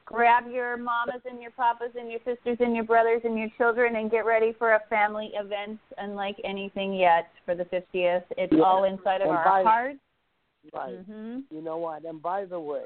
grab 0.04 0.48
your 0.50 0.76
mamas 0.76 1.20
and 1.28 1.40
your 1.40 1.50
papas 1.52 1.90
and 1.98 2.10
your 2.10 2.20
sisters 2.24 2.58
and 2.60 2.74
your 2.74 2.84
brothers 2.84 3.20
and 3.24 3.38
your 3.38 3.48
children 3.56 3.96
and 3.96 4.10
get 4.10 4.24
ready 4.24 4.52
for 4.52 4.72
a 4.74 4.80
family 4.88 5.30
event 5.34 5.78
unlike 5.98 6.40
anything 6.44 6.92
yet 6.94 7.30
for 7.44 7.54
the 7.54 7.64
50th. 7.66 8.24
It's 8.36 8.52
Yeah. 8.52 8.62
all 8.62 8.84
inside 8.84 9.20
of 9.20 9.28
And 9.28 9.36
our 9.38 9.44
by- 9.44 9.62
hearts. 9.62 9.98
Right. 10.72 10.98
hmm 10.98 11.40
You 11.50 11.62
know 11.62 11.76
what? 11.76 12.04
And 12.04 12.20
by 12.20 12.44
the 12.44 12.58
way, 12.58 12.84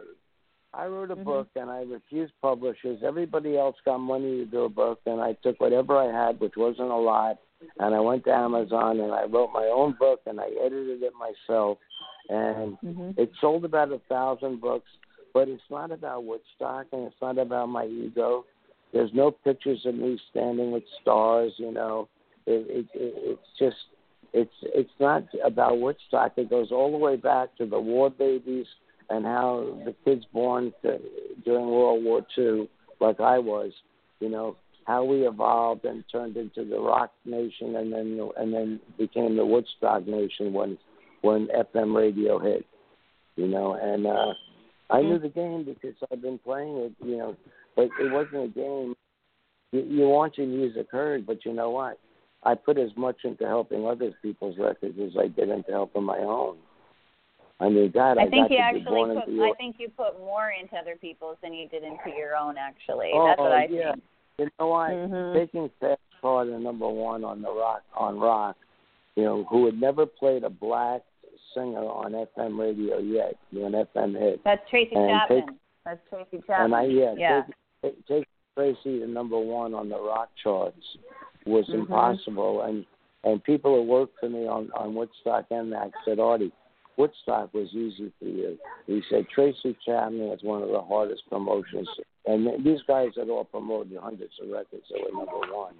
I 0.73 0.87
wrote 0.87 1.11
a 1.11 1.17
Mhm. 1.17 1.25
book 1.25 1.49
and 1.57 1.69
I 1.71 1.83
refused 1.83 2.33
publishers. 2.41 3.03
Everybody 3.03 3.59
else 3.59 3.77
got 3.85 3.99
money 3.99 4.39
to 4.39 4.45
do 4.45 4.65
a 4.65 4.69
book, 4.69 5.01
and 5.07 5.21
I 5.21 5.33
took 5.35 5.61
whatever 5.61 5.97
I 5.97 6.07
had, 6.07 6.39
which 6.39 6.57
wasn't 6.57 6.91
a 6.91 6.97
lot, 6.97 7.39
and 7.79 7.95
I 7.95 8.01
went 8.01 8.25
to 8.25 8.33
Amazon 8.33 9.01
and 9.01 9.13
I 9.13 9.25
wrote 9.25 9.53
my 9.53 9.67
own 9.67 9.93
book 9.99 10.21
and 10.27 10.41
I 10.41 10.49
edited 10.65 11.03
it 11.03 11.13
myself. 11.15 11.79
And 12.29 12.79
hmm 12.79 13.11
it 13.17 13.33
sold 13.41 13.65
about 13.65 13.91
a 13.91 13.99
thousand 14.09 14.61
books, 14.61 14.89
but 15.35 15.49
it's 15.49 15.69
not 15.71 15.91
about 15.91 16.25
Woodstock 16.25 16.87
and 16.93 17.07
it's 17.07 17.21
not 17.21 17.39
about 17.39 17.69
my 17.69 17.87
ego. 17.87 18.45
There's 18.93 19.13
no 19.13 19.31
pictures 19.31 19.85
of 19.85 19.95
me 19.95 20.19
standing 20.31 20.71
with 20.71 20.85
stars, 21.01 21.53
you 21.57 21.73
know. 21.73 22.09
It, 22.47 22.67
it, 22.69 22.87
it 22.95 23.15
it's 23.31 23.59
just 23.59 23.77
it's 24.33 24.55
it's 24.63 24.91
not 25.01 25.25
about 25.45 25.81
Woodstock. 25.81 26.33
It 26.37 26.49
goes 26.49 26.71
all 26.71 26.91
the 26.93 26.99
way 26.99 27.17
back 27.17 27.57
to 27.57 27.67
the 27.67 27.81
war 27.81 28.11
babies 28.11 28.67
and 29.11 29.25
how 29.25 29.79
the 29.85 29.95
kids 30.05 30.25
born 30.33 30.73
to, 30.83 30.99
during 31.45 31.67
World 31.67 32.05
War 32.05 32.25
II, 32.39 32.69
like 33.01 33.21
I 33.21 33.39
was, 33.39 33.73
you 34.21 34.29
know, 34.29 34.57
how 34.87 35.05
we 35.05 35.27
evolved 35.27 35.85
and 35.85 36.05
turned 36.11 36.37
into 36.37 36.65
the 36.65 36.79
rock 36.79 37.13
nation 37.25 37.77
and 37.77 37.93
then 37.93 38.31
and 38.37 38.53
then 38.53 38.81
became 38.99 39.37
the 39.37 39.45
Woodstock 39.45 40.07
nation 40.07 40.53
when 40.53 40.79
when 41.23 41.49
FM 41.49 41.95
radio 41.95 42.39
hit, 42.39 42.65
you 43.37 43.47
know, 43.47 43.75
and 43.75 44.07
uh 44.07 44.33
I 44.91 45.03
knew 45.03 45.19
the 45.19 45.29
game 45.29 45.65
because 45.65 45.95
I've 46.11 46.23
been 46.23 46.39
playing 46.39 46.77
it, 46.77 46.93
you 47.05 47.17
know, 47.17 47.37
but 47.77 47.85
it 48.01 48.11
wasn't 48.11 48.45
a 48.45 48.49
game. 48.49 48.95
You, 49.73 49.83
you 49.83 50.09
want 50.09 50.37
your 50.37 50.49
music 50.49 50.89
heard, 50.91 51.27
but 51.27 51.45
you 51.45 51.53
know 51.53 51.71
what? 51.71 51.99
I 52.43 52.55
put 52.55 52.79
as 52.79 52.91
much 52.97 53.19
into 53.25 53.47
helping 53.47 53.87
other 53.87 54.13
people's 54.23 54.57
records 54.59 54.99
as 55.01 55.13
I 55.19 55.29
did 55.29 55.49
into 55.51 55.71
helping 55.71 56.03
my 56.03 56.19
own. 56.19 56.57
I 57.61 57.69
mean, 57.69 57.91
God, 57.91 58.17
I, 58.19 58.23
I 58.23 58.29
think 58.31 58.51
you 58.51 58.57
actually 58.57 58.85
put. 58.85 59.11
into 59.11 59.43
I 59.45 59.53
think 59.59 59.77
you 59.79 59.89
put 59.91 60.19
more 60.19 60.51
into 60.59 60.75
other 60.77 60.97
people's 60.97 61.37
than 61.43 61.53
you 61.53 61.69
did 61.69 61.83
into 61.83 62.17
your 62.17 62.35
own. 62.37 62.57
Actually, 62.57 63.11
oh, 63.15 63.27
that's 63.29 63.39
what 63.39 63.53
I 63.53 63.67
yeah. 63.71 63.93
think. 63.93 64.05
You 64.39 64.49
know 64.59 64.69
what? 64.69 64.91
Mhm. 64.91 65.35
Taking 65.35 65.71
Fast 65.81 66.01
Car 66.23 66.45
to 66.47 66.59
number 66.59 66.89
one 66.89 67.23
on 67.25 67.43
the 67.43 67.53
rock 67.53 67.83
on 67.95 68.19
rock, 68.19 68.57
you 69.17 69.25
know, 69.25 69.45
who 69.51 69.67
had 69.67 69.79
never 69.79 70.07
played 70.07 70.43
a 70.45 70.51
black 70.51 71.03
singer 71.55 71.85
on 71.85 72.13
FM 72.13 72.59
radio 72.59 72.99
yet, 72.99 73.37
you 73.51 73.61
know, 73.61 73.67
an 73.79 73.87
FM 73.95 74.19
hit. 74.19 74.41
That's 74.45 74.63
Tracy 74.71 74.95
And 74.95 75.09
Chapman. 75.11 75.47
take- 75.47 75.57
that's 75.85 76.01
Tracy 76.09 76.45
Chapman. 76.47 76.65
And 76.65 76.75
I 76.75 76.83
yeah, 76.85 77.15
yeah. 77.19 77.43
Take, 77.83 77.95
take, 77.95 78.07
take 78.07 78.29
Tracy 78.57 79.01
to 79.01 79.07
number 79.07 79.39
one 79.39 79.75
on 79.75 79.89
the 79.91 80.01
rock 80.01 80.31
charts 80.43 80.97
was 81.45 81.67
Mhm. 81.69 81.75
impossible, 81.81 82.63
and 82.63 82.87
and 83.25 83.45
people 83.45 83.75
who 83.77 83.83
worked 83.83 84.19
for 84.19 84.31
me 84.31 84.47
on 84.47 84.71
on 84.73 84.95
Woodstock 84.95 85.47
MX 85.51 85.93
said, 86.07 86.19
Artie, 86.19 86.53
Woodstock 86.97 87.55
was 87.55 87.69
easy 87.73 88.13
for 88.19 88.27
you. 88.27 88.59
He 88.87 89.03
said 89.11 89.27
Tracy 89.35 89.77
Chapman 89.85 90.29
was 90.29 90.41
one 90.43 90.63
of 90.63 90.69
the 90.69 90.81
hardest 90.81 91.23
promotions, 91.31 91.89
and 92.27 92.65
these 92.65 92.81
guys 92.87 93.11
had 93.17 93.29
all 93.29 93.45
promoted 93.45 93.97
hundreds 94.01 94.33
of 94.43 94.51
records. 94.51 94.85
They 94.91 95.01
were 95.03 95.17
number 95.25 95.55
one, 95.55 95.75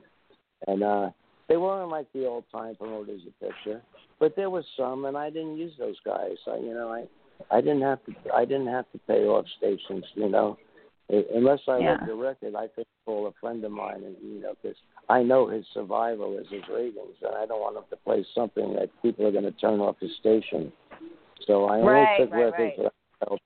and 0.67 0.83
uh 0.83 1.11
they 1.49 1.57
weren't 1.57 1.91
like 1.91 2.07
the 2.13 2.27
old 2.27 2.45
time 2.53 2.77
promoters 2.77 3.23
you 3.25 3.33
picture, 3.41 3.83
but 4.21 4.37
there 4.37 4.51
was 4.51 4.65
some, 4.77 5.05
and 5.05 5.17
I 5.17 5.31
didn't 5.31 5.59
use 5.59 5.73
those 5.79 5.97
guys. 6.05 6.37
I, 6.47 6.57
you 6.59 6.73
know, 6.73 6.91
I 6.91 7.07
I 7.51 7.61
didn't 7.61 7.83
have 7.83 8.05
to 8.07 8.15
I 8.35 8.45
didn't 8.45 8.69
have 8.69 8.91
to 8.93 8.99
pay 9.07 9.25
off 9.25 9.47
stations, 9.59 10.05
you 10.15 10.29
know. 10.29 10.57
Uh, 11.13 11.23
Unless 11.35 11.61
I 11.67 11.79
Yeah. 11.79 11.97
the 12.07 12.15
record, 12.15 12.55
I 12.55 12.69
could 12.69 12.87
call 13.05 13.27
a 13.27 13.33
friend 13.41 13.65
of 13.65 13.73
mine, 13.73 14.05
and 14.05 14.17
you 14.23 14.41
know, 14.41 14.55
because 14.63 14.77
I 15.09 15.23
know 15.23 15.49
his 15.49 15.67
survival 15.75 16.39
is 16.39 16.49
his 16.51 16.63
ratings, 16.69 17.17
and 17.23 17.35
I 17.35 17.47
don't 17.47 17.61
want 17.61 17.77
him 17.77 17.85
to 17.91 17.97
play 17.97 18.25
something 18.35 18.75
that 18.75 18.91
people 19.03 19.27
are 19.27 19.33
going 19.33 19.45
to 19.45 19.53
turn 19.53 19.81
off 19.81 19.97
his 19.99 20.15
station. 20.21 20.73
So 21.47 21.65
I 21.67 21.77
only 21.77 21.89
Right, 21.91 22.19
took 22.19 22.33
right, 22.33 22.41
records 22.45 22.59
right. 22.59 22.77
that 22.79 22.93
I 23.23 23.25
felt, 23.25 23.41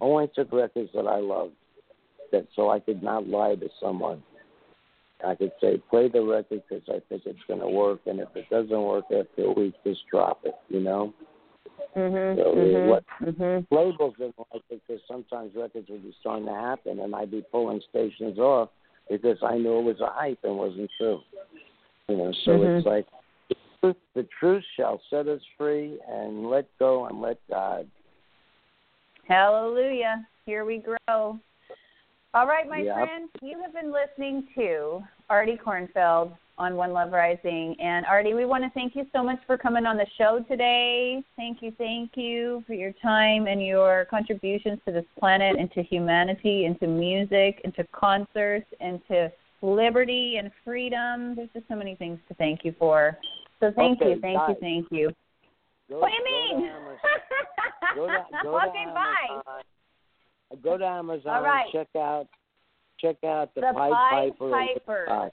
only 0.00 0.28
took 0.34 0.52
records 0.52 0.90
that 0.94 1.06
I 1.06 1.18
loved, 1.18 1.54
that 2.32 2.46
so 2.54 2.70
I 2.70 2.80
could 2.80 3.02
not 3.02 3.26
lie 3.26 3.54
to 3.54 3.68
someone. 3.80 4.22
I 5.24 5.34
could 5.34 5.52
say 5.60 5.78
play 5.90 6.08
the 6.08 6.22
record 6.22 6.62
because 6.68 6.84
I 6.88 7.00
think 7.08 7.22
it's 7.24 7.38
going 7.48 7.60
to 7.60 7.68
work, 7.68 8.00
and 8.06 8.20
if 8.20 8.28
it 8.34 8.48
doesn't 8.50 8.82
work 8.82 9.04
after 9.06 9.44
a 9.44 9.52
week, 9.52 9.74
just 9.84 10.06
drop 10.10 10.40
it. 10.44 10.54
You 10.68 10.80
know. 10.80 11.14
Mhm. 11.96 12.36
So, 12.36 12.54
mhm. 12.54 12.88
what- 12.88 13.04
Mhm. 13.20 13.66
labels 13.70 14.14
didn't 14.16 14.38
like 14.38 14.62
it 14.68 14.82
because 14.86 15.02
sometimes 15.06 15.54
records 15.54 15.88
would 15.88 16.02
be 16.02 16.12
starting 16.20 16.46
to 16.46 16.52
happen 16.54 17.00
and 17.00 17.14
I'd 17.14 17.30
be 17.30 17.42
pulling 17.50 17.80
stations 17.80 18.38
off 18.38 18.68
because 19.08 19.42
I 19.42 19.56
knew 19.56 19.78
it 19.78 19.82
was 19.82 20.00
a 20.00 20.08
hype 20.08 20.44
and 20.44 20.58
wasn't 20.58 20.90
true. 20.98 21.22
You 22.08 22.16
know, 22.16 22.32
so 22.32 22.58
Mhm. 22.58 22.76
it's 22.78 22.86
like 22.86 23.06
truth, 23.80 23.96
the 24.14 24.26
truth 24.38 24.64
shall 24.76 25.00
set 25.10 25.28
us 25.28 25.40
free 25.56 25.98
and 26.08 26.48
let 26.48 26.66
go 26.78 27.06
and 27.06 27.20
let 27.20 27.38
God. 27.48 27.88
Hallelujah. 29.28 30.26
Here 30.44 30.64
we 30.64 30.78
grow. 30.78 31.38
All 32.34 32.46
right, 32.46 32.68
my 32.68 32.80
Yep. 32.80 32.94
friends, 32.94 33.30
you 33.40 33.58
have 33.60 33.72
been 33.72 33.90
listening 33.90 34.46
to 34.54 35.02
Artie 35.30 35.56
Kornfeld 35.56 36.36
on 36.58 36.76
One 36.76 36.92
Love 36.92 37.12
Rising. 37.12 37.76
And 37.80 38.06
Artie, 38.06 38.34
we 38.34 38.44
want 38.44 38.62
to 38.64 38.70
thank 38.70 38.94
you 38.94 39.06
so 39.12 39.22
much 39.22 39.38
for 39.46 39.58
coming 39.58 39.86
on 39.86 39.96
the 39.96 40.06
show 40.16 40.40
today. 40.40 41.22
Thank 41.36 41.62
you, 41.62 41.72
thank 41.72 42.16
you 42.16 42.62
for 42.66 42.74
your 42.74 42.92
time 43.02 43.46
and 43.46 43.64
your 43.64 44.06
contributions 44.06 44.80
to 44.86 44.92
this 44.92 45.04
planet 45.18 45.56
and 45.58 45.70
to 45.72 45.82
humanity, 45.82 46.66
and 46.66 46.78
to 46.80 46.86
music, 46.86 47.60
and 47.64 47.74
to 47.74 47.84
concerts, 47.84 48.66
and 48.80 49.00
to 49.08 49.32
liberty 49.62 50.36
and 50.36 50.50
freedom. 50.64 51.34
There's 51.34 51.50
just 51.54 51.68
so 51.68 51.74
many 51.74 51.94
things 51.94 52.18
to 52.28 52.34
thank 52.34 52.64
you 52.64 52.74
for. 52.78 53.18
So 53.60 53.72
thank 53.74 54.00
Okay, 54.00 54.10
you, 54.14 54.20
thank 54.20 54.38
you, 54.48 54.56
thank 54.60 54.86
you. 54.90 55.10
Go, 55.88 56.00
What 56.00 56.10
do 56.10 56.14
you 56.14 56.50
go 56.50 56.56
to 56.56 56.62
mean? 56.62 56.70
Amazon. 56.70 56.98
Go 57.94 58.06
to, 58.08 58.24
go 58.42 58.60
to 58.60 58.68
okay, 58.68 58.84
bye. 58.92 59.14
Amazon. 59.30 59.62
Go 60.62 60.76
to 60.76 60.84
Amazon. 60.84 61.34
All 61.36 61.42
right. 61.42 61.66
Check 61.72 61.88
out 61.96 62.26
check 63.00 63.16
out 63.24 63.54
the, 63.54 63.60
The 63.62 63.72
Pied 63.74 63.92
Pied 63.92 64.38
Piper. 64.38 65.04
of 65.06 65.22
Woodstock. 65.26 65.32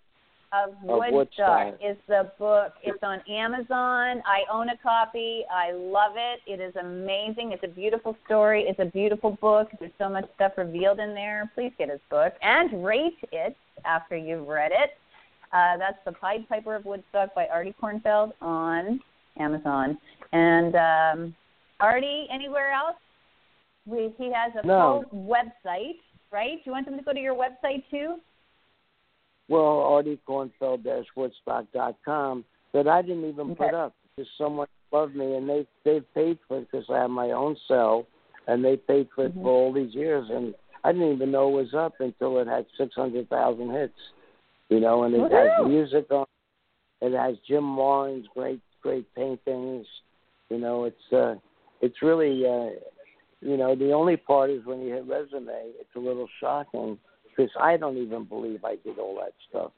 of 0.53 0.69
Woodstock, 0.83 1.13
Woodstock. 1.13 1.73
is 1.83 1.97
the 2.07 2.31
book. 2.39 2.73
It's 2.83 3.01
on 3.03 3.19
Amazon. 3.29 4.21
I 4.25 4.43
own 4.51 4.69
a 4.69 4.77
copy. 4.77 5.43
I 5.51 5.71
love 5.71 6.13
it. 6.15 6.39
It 6.47 6.61
is 6.61 6.75
amazing. 6.77 7.51
It's 7.51 7.63
a 7.63 7.67
beautiful 7.73 8.15
story. 8.25 8.63
It's 8.67 8.79
a 8.79 8.85
beautiful 8.85 9.31
book. 9.41 9.69
There's 9.79 9.91
so 9.97 10.07
much 10.09 10.25
stuff 10.35 10.53
revealed 10.57 10.99
in 10.99 11.13
there. 11.13 11.49
Please 11.55 11.71
get 11.77 11.89
his 11.89 11.99
book 12.09 12.33
and 12.41 12.85
rate 12.85 13.17
it 13.31 13.57
after 13.85 14.15
you've 14.15 14.47
read 14.47 14.71
it. 14.73 14.91
Uh, 15.53 15.77
that's 15.77 15.97
The 16.05 16.11
Pied 16.13 16.49
Piper 16.49 16.75
of 16.75 16.85
Woodstock 16.85 17.35
by 17.35 17.45
Artie 17.47 17.75
Kornfeld 17.81 18.31
on 18.41 18.99
Amazon. 19.37 19.97
And 20.31 20.75
um, 20.75 21.35
Artie, 21.79 22.27
anywhere 22.33 22.71
else? 22.71 22.95
We, 23.85 24.11
he 24.17 24.31
has 24.33 24.51
a 24.61 24.65
No. 24.65 25.05
full 25.11 25.29
website, 25.29 25.97
right? 26.31 26.55
Do 26.55 26.61
you 26.65 26.71
want 26.71 26.87
them 26.87 26.97
to 26.97 27.03
go 27.03 27.13
to 27.13 27.19
your 27.19 27.35
website 27.35 27.83
too? 27.91 28.15
Well, 29.49 29.83
artiekornfeld-woodstock.com 29.91 32.45
that 32.73 32.87
I 32.87 33.01
didn't 33.01 33.25
even 33.29 33.51
Okay. 33.51 33.65
put 33.65 33.73
up 33.75 33.93
because 34.15 34.31
someone 34.37 34.67
loved 34.91 35.15
me 35.15 35.35
and 35.35 35.49
they 35.49 35.67
they 35.83 35.99
paid 36.15 36.39
for 36.47 36.59
it 36.59 36.71
because 36.71 36.89
I 36.89 36.99
have 36.99 37.09
my 37.09 37.31
own 37.31 37.57
cell 37.67 38.05
and 38.47 38.63
they 38.63 38.77
paid 38.77 39.09
for 39.13 39.25
it 39.25 39.35
Mhm. 39.35 39.41
for 39.43 39.49
all 39.49 39.73
these 39.73 39.93
years 39.93 40.29
and 40.29 40.55
I 40.83 40.93
didn't 40.93 41.11
even 41.13 41.31
know 41.31 41.49
it 41.49 41.63
was 41.63 41.73
up 41.73 41.99
until 41.99 42.37
it 42.39 42.47
had 42.47 42.65
six 42.77 42.95
hundred 42.95 43.27
thousand 43.29 43.71
hits, 43.71 43.99
you 44.73 44.79
know, 44.79 45.03
and 45.03 45.13
it 45.13 45.31
has 45.31 45.67
music 45.67 46.07
on. 46.09 46.25
It 47.01 47.13
has 47.15 47.35
Jim 47.47 47.75
Warren's 47.75 48.25
great 48.33 48.59
great 48.81 49.05
paintings, 49.13 49.85
you 50.49 50.57
know. 50.57 50.85
It's 50.85 51.13
uh, 51.13 51.35
it's 51.81 52.01
really 52.01 52.43
uh, 52.43 52.71
you 53.41 53.55
know 53.55 53.75
the 53.75 53.91
only 53.91 54.17
part 54.17 54.49
is 54.49 54.65
when 54.65 54.81
you 54.81 54.93
hit 54.95 55.05
resume, 55.05 55.51
it's 55.79 55.95
a 55.95 55.99
little 55.99 56.27
shocking 56.39 56.97
because 57.29 57.51
I 57.59 57.77
don't 57.77 57.97
even 57.97 58.23
believe 58.23 58.65
I 58.65 58.77
did 58.83 58.97
all 58.97 59.15
that 59.21 59.33
stuff. 59.47 59.71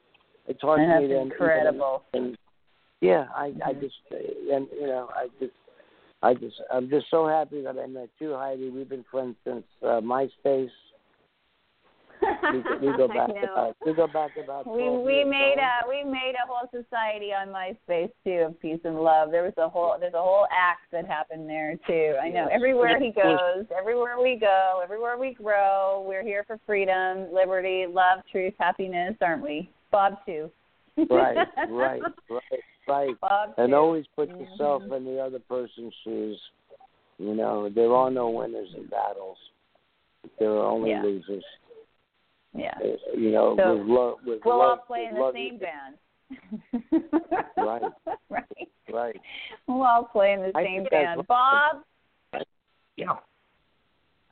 it's 0.48 0.62
hard 0.62 0.80
And 0.80 0.90
for 0.90 1.00
me 1.02 1.08
that's 1.08 1.18
to 1.18 1.22
incredible. 1.22 2.02
And, 2.14 2.38
yeah, 3.02 3.26
I 3.34 3.52
I 3.64 3.74
Mhm. 3.74 3.80
just 3.80 3.96
and 4.10 4.66
you 4.72 4.86
know 4.86 5.10
I 5.14 5.28
just 5.38 5.52
I 6.22 6.32
just 6.32 6.56
I'm 6.72 6.88
just 6.88 7.10
so 7.10 7.26
happy 7.26 7.60
that 7.60 7.78
I 7.78 7.86
met 7.86 8.08
you, 8.18 8.32
Heidi. 8.34 8.70
We've 8.70 8.88
been 8.88 9.04
friends 9.10 9.36
since 9.44 9.66
uh, 9.82 10.00
MySpace. 10.00 10.70
We, 12.52 12.88
we 12.88 12.96
go 12.96 13.08
back 13.16 13.30
about 13.30 13.76
we 13.84 13.92
go 13.94 14.06
back 14.06 14.30
about. 14.36 14.66
We 14.66 14.88
we 14.88 15.24
made 15.24 15.56
don't 15.56 15.86
a 15.86 15.88
we 15.88 16.04
made 16.10 16.34
a 16.42 16.46
whole 16.46 16.68
society 16.70 17.32
on 17.32 17.48
MySpace 17.48 18.10
too 18.24 18.46
of 18.46 18.60
peace 18.60 18.80
and 18.84 19.00
love. 19.00 19.30
There 19.30 19.42
was 19.42 19.52
a 19.58 19.68
whole 19.68 19.96
there's 19.98 20.14
a 20.14 20.22
whole 20.22 20.46
act 20.50 20.82
that 20.92 21.06
happened 21.06 21.48
there 21.48 21.76
too. 21.86 22.14
I 22.22 22.28
know 22.28 22.48
everywhere 22.50 22.98
he 23.00 23.10
goes, 23.10 23.66
everywhere 23.76 24.20
we 24.20 24.36
go, 24.36 24.80
everywhere 24.82 25.18
we 25.18 25.34
grow, 25.34 26.04
we're 26.06 26.22
here 26.24 26.44
for 26.46 26.58
freedom, 26.66 27.26
liberty, 27.32 27.86
love, 27.88 28.20
truth, 28.30 28.54
happiness, 28.58 29.14
aren't 29.20 29.42
we? 29.42 29.70
Bob 29.90 30.14
too. 30.26 30.50
Right, 31.10 31.36
right, 31.68 32.02
right, 32.30 32.60
right. 32.88 33.20
Bob 33.20 33.54
And 33.58 33.70
too. 33.70 33.76
always 33.76 34.06
put 34.16 34.30
Mhm. 34.30 34.40
yourself 34.40 34.82
in 34.96 35.04
the 35.04 35.18
other 35.20 35.38
person's 35.38 35.94
shoes. 36.04 36.40
You 37.18 37.34
know, 37.34 37.68
there 37.68 37.94
are 37.94 38.10
no 38.10 38.30
winners 38.30 38.68
in 38.76 38.86
battles. 38.86 39.38
There 40.38 40.50
are 40.50 40.66
only 40.66 40.90
Yeah. 40.90 41.02
losers. 41.02 41.44
Yeah. 42.56 42.74
Uh, 42.82 43.16
You 43.16 43.30
know, 43.32 43.56
So, 43.56 43.76
with 43.76 43.86
love, 43.86 44.14
with 44.26 44.40
We'll 44.44 44.58
love, 44.58 44.78
all 44.80 44.84
play 44.86 45.06
in 45.08 45.14
the 45.14 45.32
same 45.32 45.58
band. 45.58 45.96
Right. 47.56 47.82
right. 48.30 48.44
Right. 48.92 49.20
We'll 49.66 49.82
all 49.82 50.04
play 50.04 50.32
in 50.32 50.40
the 50.40 50.52
I 50.54 50.64
same 50.64 50.84
band. 50.90 51.18
right. 51.18 51.28
Bob, 51.28 51.82
Yeah. 52.96 53.16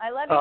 I 0.01 0.11
love 0.11 0.29
you. 0.31 0.41